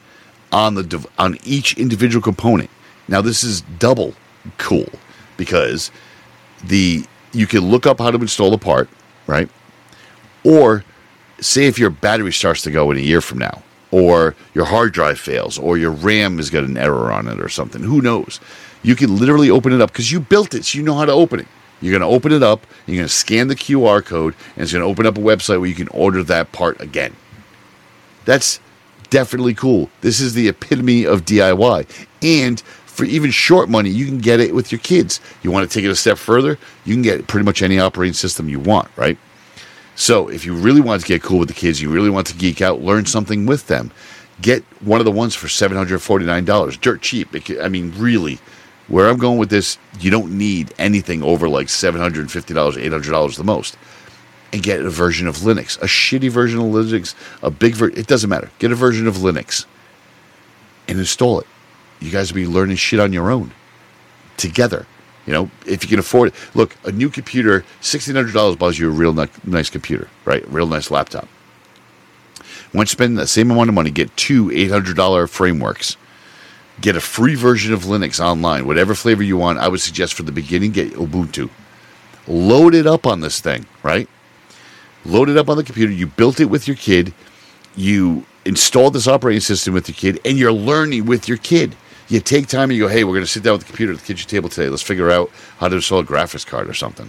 on 0.52 0.74
the 0.74 1.06
on 1.18 1.38
each 1.44 1.76
individual 1.78 2.22
component. 2.22 2.70
Now 3.08 3.22
this 3.22 3.42
is 3.42 3.62
double 3.78 4.14
cool 4.58 4.88
because 5.36 5.90
the 6.64 7.04
you 7.32 7.46
can 7.46 7.70
look 7.70 7.86
up 7.86 7.98
how 7.98 8.10
to 8.10 8.18
install 8.18 8.50
the 8.50 8.58
part, 8.58 8.88
right? 9.26 9.48
Or 10.44 10.84
say 11.40 11.66
if 11.66 11.78
your 11.78 11.90
battery 11.90 12.32
starts 12.32 12.62
to 12.62 12.70
go 12.70 12.90
in 12.90 12.96
a 12.96 13.00
year 13.00 13.20
from 13.20 13.38
now, 13.38 13.62
or 13.90 14.34
your 14.54 14.66
hard 14.66 14.92
drive 14.92 15.18
fails, 15.18 15.58
or 15.58 15.76
your 15.76 15.90
RAM 15.90 16.36
has 16.36 16.50
got 16.50 16.64
an 16.64 16.76
error 16.76 17.10
on 17.12 17.26
it, 17.28 17.40
or 17.40 17.48
something. 17.48 17.82
Who 17.82 18.00
knows? 18.00 18.40
You 18.82 18.96
can 18.96 19.18
literally 19.18 19.50
open 19.50 19.72
it 19.72 19.80
up 19.80 19.90
because 19.92 20.12
you 20.12 20.20
built 20.20 20.54
it, 20.54 20.64
so 20.64 20.78
you 20.78 20.84
know 20.84 20.94
how 20.94 21.04
to 21.04 21.12
open 21.12 21.40
it. 21.40 21.48
You're 21.80 21.98
going 21.98 22.08
to 22.08 22.14
open 22.14 22.32
it 22.32 22.42
up, 22.42 22.66
you're 22.86 22.96
going 22.96 23.08
to 23.08 23.12
scan 23.12 23.48
the 23.48 23.56
QR 23.56 24.04
code, 24.04 24.34
and 24.54 24.62
it's 24.62 24.72
going 24.72 24.82
to 24.82 24.88
open 24.88 25.06
up 25.06 25.16
a 25.16 25.20
website 25.20 25.60
where 25.60 25.68
you 25.68 25.74
can 25.74 25.88
order 25.88 26.22
that 26.24 26.52
part 26.52 26.80
again. 26.80 27.16
That's 28.26 28.60
definitely 29.08 29.54
cool. 29.54 29.90
This 30.02 30.20
is 30.20 30.34
the 30.34 30.48
epitome 30.48 31.04
of 31.04 31.24
DIY. 31.24 32.06
And 32.22 32.60
for 32.60 33.04
even 33.04 33.30
short 33.30 33.68
money, 33.68 33.88
you 33.88 34.04
can 34.04 34.18
get 34.18 34.40
it 34.40 34.54
with 34.54 34.70
your 34.70 34.78
kids. 34.80 35.20
You 35.42 35.50
want 35.50 35.68
to 35.68 35.74
take 35.74 35.84
it 35.84 35.90
a 35.90 35.96
step 35.96 36.18
further, 36.18 36.58
you 36.84 36.94
can 36.94 37.02
get 37.02 37.26
pretty 37.26 37.44
much 37.44 37.62
any 37.62 37.78
operating 37.78 38.14
system 38.14 38.48
you 38.48 38.60
want, 38.60 38.88
right? 38.96 39.18
So 40.00 40.28
if 40.28 40.46
you 40.46 40.54
really 40.54 40.80
want 40.80 41.02
to 41.02 41.06
get 41.06 41.22
cool 41.22 41.38
with 41.38 41.48
the 41.48 41.54
kids, 41.54 41.82
you 41.82 41.90
really 41.90 42.08
want 42.08 42.26
to 42.28 42.34
geek 42.34 42.62
out, 42.62 42.80
learn 42.80 43.04
something 43.04 43.44
with 43.44 43.66
them, 43.66 43.90
get 44.40 44.62
one 44.80 44.98
of 44.98 45.04
the 45.04 45.10
ones 45.12 45.34
for 45.34 45.46
$749. 45.46 46.80
Dirt 46.80 47.02
cheap. 47.02 47.28
I 47.60 47.68
mean, 47.68 47.92
really, 47.98 48.38
where 48.88 49.10
I'm 49.10 49.18
going 49.18 49.36
with 49.36 49.50
this, 49.50 49.76
you 50.00 50.10
don't 50.10 50.38
need 50.38 50.72
anything 50.78 51.22
over 51.22 51.50
like 51.50 51.66
$750, 51.66 52.30
$800 52.30 53.36
the 53.36 53.44
most. 53.44 53.76
And 54.54 54.62
get 54.62 54.80
a 54.80 54.88
version 54.88 55.28
of 55.28 55.36
Linux, 55.36 55.76
a 55.82 55.86
shitty 55.86 56.30
version 56.30 56.60
of 56.60 56.66
Linux, 56.68 57.14
a 57.42 57.50
big 57.50 57.74
version. 57.74 57.98
It 57.98 58.06
doesn't 58.06 58.30
matter. 58.30 58.50
Get 58.58 58.72
a 58.72 58.76
version 58.76 59.06
of 59.06 59.16
Linux 59.16 59.66
and 60.88 60.98
install 60.98 61.40
it. 61.40 61.46
You 62.00 62.10
guys 62.10 62.32
will 62.32 62.36
be 62.36 62.46
learning 62.46 62.76
shit 62.76 63.00
on 63.00 63.12
your 63.12 63.30
own 63.30 63.52
together. 64.38 64.86
You 65.30 65.36
know, 65.36 65.50
if 65.64 65.84
you 65.84 65.88
can 65.88 66.00
afford 66.00 66.30
it. 66.30 66.34
Look, 66.56 66.74
a 66.82 66.90
new 66.90 67.08
computer, 67.08 67.64
sixteen 67.80 68.16
hundred 68.16 68.34
dollars 68.34 68.56
buys 68.56 68.80
you 68.80 68.88
a 68.88 68.90
real 68.90 69.12
ni- 69.12 69.28
nice 69.44 69.70
computer, 69.70 70.08
right? 70.24 70.44
Real 70.50 70.66
nice 70.66 70.90
laptop. 70.90 71.28
Once 72.74 72.90
you 72.90 72.96
spend 72.96 73.16
the 73.16 73.28
same 73.28 73.48
amount 73.52 73.68
of 73.68 73.74
money, 73.76 73.92
get 73.92 74.16
two 74.16 74.50
eight 74.50 74.72
hundred 74.72 74.96
dollar 74.96 75.28
frameworks. 75.28 75.96
Get 76.80 76.96
a 76.96 77.00
free 77.00 77.36
version 77.36 77.72
of 77.72 77.82
Linux 77.84 78.18
online, 78.18 78.66
whatever 78.66 78.92
flavor 78.92 79.22
you 79.22 79.36
want. 79.36 79.60
I 79.60 79.68
would 79.68 79.80
suggest 79.80 80.14
for 80.14 80.24
the 80.24 80.32
beginning, 80.32 80.72
get 80.72 80.94
Ubuntu. 80.94 81.48
Load 82.26 82.74
it 82.74 82.88
up 82.88 83.06
on 83.06 83.20
this 83.20 83.38
thing, 83.38 83.66
right? 83.84 84.08
Load 85.04 85.28
it 85.28 85.36
up 85.36 85.48
on 85.48 85.56
the 85.56 85.62
computer. 85.62 85.92
You 85.92 86.08
built 86.08 86.40
it 86.40 86.46
with 86.46 86.66
your 86.66 86.76
kid. 86.76 87.14
You 87.76 88.26
installed 88.44 88.94
this 88.94 89.06
operating 89.06 89.42
system 89.42 89.74
with 89.74 89.88
your 89.88 89.94
kid, 89.94 90.20
and 90.24 90.36
you're 90.36 90.50
learning 90.50 91.06
with 91.06 91.28
your 91.28 91.38
kid. 91.38 91.76
You 92.10 92.18
take 92.20 92.48
time 92.48 92.70
and 92.70 92.72
you 92.72 92.84
go, 92.84 92.88
hey, 92.88 93.04
we're 93.04 93.14
going 93.14 93.24
to 93.24 93.30
sit 93.30 93.44
down 93.44 93.52
with 93.54 93.62
the 93.62 93.68
computer 93.68 93.92
at 93.92 94.00
the 94.00 94.04
kitchen 94.04 94.28
table 94.28 94.48
today. 94.48 94.68
Let's 94.68 94.82
figure 94.82 95.10
out 95.10 95.30
how 95.58 95.68
to 95.68 95.76
install 95.76 96.00
a 96.00 96.04
graphics 96.04 96.44
card 96.44 96.68
or 96.68 96.74
something. 96.74 97.08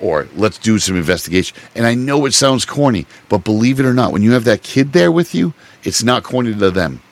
Or 0.00 0.28
let's 0.36 0.58
do 0.58 0.78
some 0.78 0.96
investigation. 0.96 1.56
And 1.74 1.86
I 1.86 1.94
know 1.94 2.24
it 2.24 2.32
sounds 2.32 2.64
corny, 2.64 3.06
but 3.28 3.38
believe 3.38 3.80
it 3.80 3.86
or 3.86 3.92
not, 3.92 4.12
when 4.12 4.22
you 4.22 4.32
have 4.32 4.44
that 4.44 4.62
kid 4.62 4.92
there 4.92 5.10
with 5.10 5.34
you, 5.34 5.54
it's 5.82 6.04
not 6.04 6.22
corny 6.22 6.54
to 6.54 6.70
them. 6.70 7.02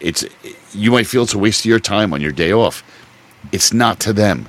It's 0.00 0.24
you 0.72 0.90
might 0.90 1.06
feel 1.06 1.22
it's 1.22 1.34
a 1.34 1.38
waste 1.38 1.60
of 1.60 1.66
your 1.66 1.78
time 1.80 2.12
on 2.12 2.20
your 2.20 2.32
day 2.32 2.52
off. 2.52 2.82
It's 3.52 3.72
not 3.72 4.00
to 4.00 4.12
them. 4.12 4.48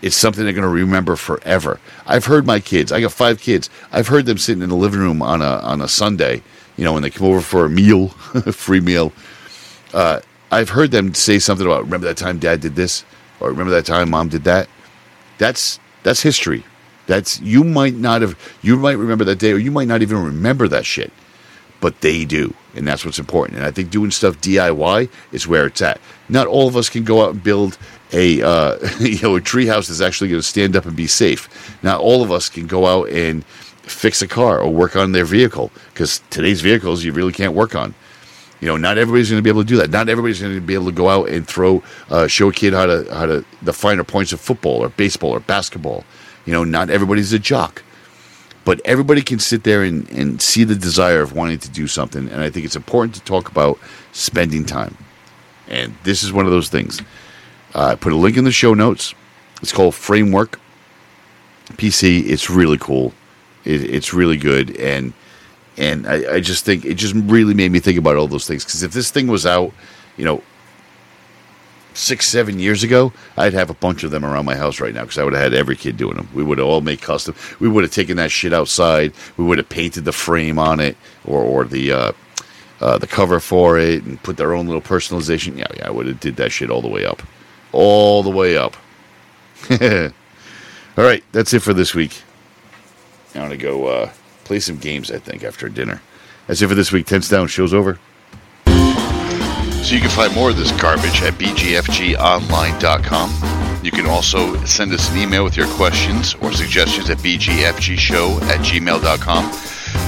It's 0.00 0.16
something 0.16 0.44
they're 0.44 0.52
going 0.52 0.62
to 0.62 0.68
remember 0.68 1.16
forever. 1.16 1.80
I've 2.06 2.24
heard 2.24 2.44
my 2.46 2.60
kids. 2.60 2.92
I 2.92 3.00
got 3.00 3.12
five 3.12 3.40
kids. 3.40 3.70
I've 3.92 4.08
heard 4.08 4.26
them 4.26 4.38
sitting 4.38 4.62
in 4.62 4.68
the 4.68 4.76
living 4.76 5.00
room 5.00 5.22
on 5.22 5.42
a 5.42 5.58
on 5.60 5.80
a 5.80 5.88
Sunday. 5.88 6.42
You 6.76 6.84
know, 6.84 6.92
when 6.92 7.02
they 7.02 7.10
come 7.10 7.26
over 7.26 7.40
for 7.40 7.64
a 7.64 7.70
meal, 7.70 8.08
free 8.52 8.80
meal. 8.80 9.12
Uh, 9.94 10.20
I've 10.52 10.70
heard 10.70 10.92
them 10.92 11.14
say 11.14 11.40
something 11.40 11.66
about 11.66 11.84
remember 11.84 12.06
that 12.06 12.18
time 12.18 12.38
Dad 12.38 12.60
did 12.60 12.76
this, 12.76 13.04
or 13.40 13.50
remember 13.50 13.72
that 13.72 13.86
time 13.86 14.10
Mom 14.10 14.28
did 14.28 14.44
that. 14.44 14.68
That's 15.38 15.80
that's 16.04 16.22
history. 16.22 16.64
That's 17.08 17.40
you 17.40 17.64
might 17.64 17.96
not 17.96 18.22
have 18.22 18.38
you 18.62 18.76
might 18.76 18.98
remember 18.98 19.24
that 19.24 19.40
day, 19.40 19.52
or 19.52 19.58
you 19.58 19.72
might 19.72 19.88
not 19.88 20.02
even 20.02 20.22
remember 20.22 20.68
that 20.68 20.86
shit 20.86 21.12
but 21.82 22.00
they 22.00 22.24
do, 22.24 22.54
and 22.76 22.86
that's 22.86 23.04
what's 23.04 23.18
important. 23.18 23.58
And 23.58 23.66
I 23.66 23.72
think 23.72 23.90
doing 23.90 24.12
stuff 24.12 24.40
DIY 24.40 25.10
is 25.32 25.48
where 25.48 25.66
it's 25.66 25.82
at. 25.82 26.00
Not 26.28 26.46
all 26.46 26.68
of 26.68 26.76
us 26.76 26.88
can 26.88 27.02
go 27.04 27.24
out 27.24 27.34
and 27.34 27.42
build 27.42 27.76
a 28.12 28.40
uh, 28.40 28.78
you 29.00 29.20
know 29.20 29.36
a 29.36 29.40
treehouse 29.40 29.88
that's 29.88 30.00
actually 30.00 30.30
going 30.30 30.40
to 30.40 30.48
stand 30.48 30.76
up 30.76 30.86
and 30.86 30.96
be 30.96 31.08
safe. 31.08 31.76
Not 31.82 32.00
all 32.00 32.22
of 32.22 32.32
us 32.32 32.48
can 32.48 32.68
go 32.68 32.86
out 32.86 33.10
and 33.10 33.44
fix 33.44 34.22
a 34.22 34.28
car 34.28 34.60
or 34.60 34.72
work 34.72 34.94
on 34.96 35.12
their 35.12 35.24
vehicle 35.24 35.72
because 35.92 36.22
today's 36.30 36.60
vehicles 36.60 37.04
you 37.04 37.12
really 37.12 37.32
can't 37.32 37.52
work 37.52 37.74
on. 37.74 37.94
You 38.62 38.68
know, 38.68 38.78
not 38.78 38.96
everybody's 38.96 39.28
going 39.28 39.40
to 39.40 39.42
be 39.42 39.50
able 39.50 39.62
to 39.62 39.68
do 39.68 39.76
that. 39.76 39.90
Not 39.90 40.08
everybody's 40.08 40.40
going 40.40 40.54
to 40.54 40.60
be 40.60 40.72
able 40.72 40.86
to 40.86 40.92
go 40.92 41.10
out 41.10 41.28
and 41.28 41.46
throw, 41.46 41.82
uh, 42.08 42.26
show 42.26 42.48
a 42.48 42.52
kid 42.52 42.72
how 42.72 42.86
to 42.86 43.06
how 43.12 43.26
to 43.26 43.44
the 43.60 43.74
finer 43.74 44.04
points 44.04 44.32
of 44.32 44.40
football 44.40 44.84
or 44.84 44.88
baseball 44.88 45.32
or 45.32 45.40
basketball. 45.40 46.04
You 46.46 46.54
know, 46.54 46.64
not 46.64 46.88
everybody's 46.88 47.34
a 47.34 47.38
jock 47.38 47.82
but 48.64 48.80
everybody 48.84 49.22
can 49.22 49.38
sit 49.38 49.64
there 49.64 49.82
and, 49.82 50.08
and 50.10 50.40
see 50.40 50.64
the 50.64 50.74
desire 50.74 51.20
of 51.20 51.32
wanting 51.32 51.58
to 51.58 51.70
do 51.70 51.86
something. 51.86 52.28
And 52.28 52.40
I 52.40 52.50
think 52.50 52.64
it's 52.64 52.76
important 52.76 53.14
to 53.16 53.20
talk 53.22 53.50
about 53.50 53.78
spending 54.12 54.64
time. 54.64 54.96
And 55.68 55.94
this 56.04 56.22
is 56.22 56.32
one 56.32 56.44
of 56.44 56.52
those 56.52 56.68
things. 56.68 57.00
Uh, 57.74 57.86
I 57.86 57.94
put 57.94 58.12
a 58.12 58.16
link 58.16 58.36
in 58.36 58.44
the 58.44 58.52
show 58.52 58.74
notes. 58.74 59.14
It's 59.62 59.72
called 59.72 59.94
Framework 59.94 60.60
PC. 61.72 62.28
It's 62.28 62.50
really 62.50 62.78
cool. 62.78 63.12
It, 63.64 63.82
it's 63.82 64.12
really 64.12 64.36
good. 64.36 64.76
And 64.76 65.12
and 65.76 66.06
I, 66.06 66.34
I 66.34 66.40
just 66.40 66.64
think 66.64 66.84
it 66.84 66.94
just 66.94 67.14
really 67.14 67.54
made 67.54 67.72
me 67.72 67.78
think 67.78 67.98
about 67.98 68.16
all 68.16 68.28
those 68.28 68.46
things. 68.46 68.64
Because 68.64 68.82
if 68.82 68.92
this 68.92 69.10
thing 69.10 69.26
was 69.26 69.46
out, 69.46 69.72
you 70.16 70.24
know, 70.24 70.42
six, 71.94 72.26
seven 72.26 72.58
years 72.58 72.82
ago, 72.82 73.12
I'd 73.36 73.52
have 73.54 73.70
a 73.70 73.74
bunch 73.74 74.04
of 74.04 74.10
them 74.10 74.24
around 74.24 74.44
my 74.44 74.56
house 74.56 74.80
right 74.80 74.94
now 74.94 75.02
because 75.02 75.18
I 75.18 75.24
would 75.24 75.32
have 75.32 75.42
had 75.42 75.54
every 75.54 75.76
kid 75.76 75.96
doing 75.96 76.16
them. 76.16 76.28
We 76.34 76.42
would 76.42 76.58
have 76.58 76.66
all 76.66 76.80
made 76.80 77.00
custom. 77.00 77.34
We 77.60 77.68
would 77.68 77.84
have 77.84 77.92
taken 77.92 78.16
that 78.16 78.30
shit 78.30 78.52
outside. 78.52 79.12
We 79.36 79.44
would 79.44 79.58
have 79.58 79.68
painted 79.68 80.04
the 80.04 80.12
frame 80.12 80.58
on 80.58 80.80
it 80.80 80.96
or 81.24 81.42
or 81.42 81.64
the 81.64 81.92
uh, 81.92 82.12
uh, 82.80 82.98
the 82.98 83.06
cover 83.06 83.40
for 83.40 83.78
it 83.78 84.02
and 84.04 84.22
put 84.22 84.36
their 84.36 84.54
own 84.54 84.66
little 84.66 84.82
personalization. 84.82 85.56
Yeah, 85.56 85.66
yeah, 85.76 85.86
I 85.86 85.90
would 85.90 86.06
have 86.06 86.20
did 86.20 86.36
that 86.36 86.50
shit 86.52 86.70
all 86.70 86.82
the 86.82 86.88
way 86.88 87.04
up, 87.04 87.22
all 87.72 88.22
the 88.22 88.30
way 88.30 88.56
up. 88.56 88.76
all 89.70 91.04
right, 91.04 91.22
that's 91.32 91.52
it 91.54 91.60
for 91.60 91.72
this 91.72 91.94
week. 91.94 92.22
I'm 93.34 93.42
gonna 93.42 93.56
go 93.56 93.86
uh, 93.86 94.10
play 94.44 94.60
some 94.60 94.78
games. 94.78 95.10
I 95.10 95.18
think 95.18 95.44
after 95.44 95.68
dinner. 95.68 96.00
That's 96.46 96.62
it 96.62 96.68
for 96.68 96.74
this 96.74 96.92
week. 96.92 97.06
Tense 97.06 97.28
down. 97.28 97.48
Show's 97.48 97.74
over. 97.74 97.98
So 98.66 99.94
you 99.96 100.00
can 100.00 100.10
find 100.10 100.32
more 100.34 100.50
of 100.50 100.56
this 100.56 100.70
garbage 100.80 101.22
at 101.22 101.34
bgfgonline.com. 101.34 103.84
You 103.84 103.90
can 103.90 104.06
also 104.06 104.56
send 104.64 104.92
us 104.92 105.10
an 105.10 105.18
email 105.18 105.42
with 105.42 105.56
your 105.56 105.66
questions 105.68 106.34
or 106.36 106.52
suggestions 106.52 107.10
at 107.10 107.18
bgfgshow 107.18 108.40
at 108.42 108.60
gmail.com. 108.60 109.52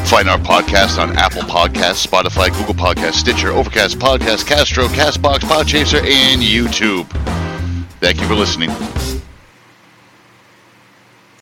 Find 0.06 0.28
our 0.28 0.38
podcast 0.38 1.02
on 1.02 1.16
Apple 1.18 1.42
Podcasts, 1.42 2.06
Spotify, 2.06 2.56
Google 2.56 2.74
Podcasts, 2.74 3.14
Stitcher, 3.14 3.50
Overcast 3.50 3.98
Podcast, 3.98 4.46
Castro, 4.46 4.86
Castbox, 4.86 5.40
Podchaser, 5.40 6.02
and 6.02 6.40
YouTube. 6.40 7.06
Thank 7.98 8.20
you 8.20 8.28
for 8.28 8.34
listening. 8.34 8.70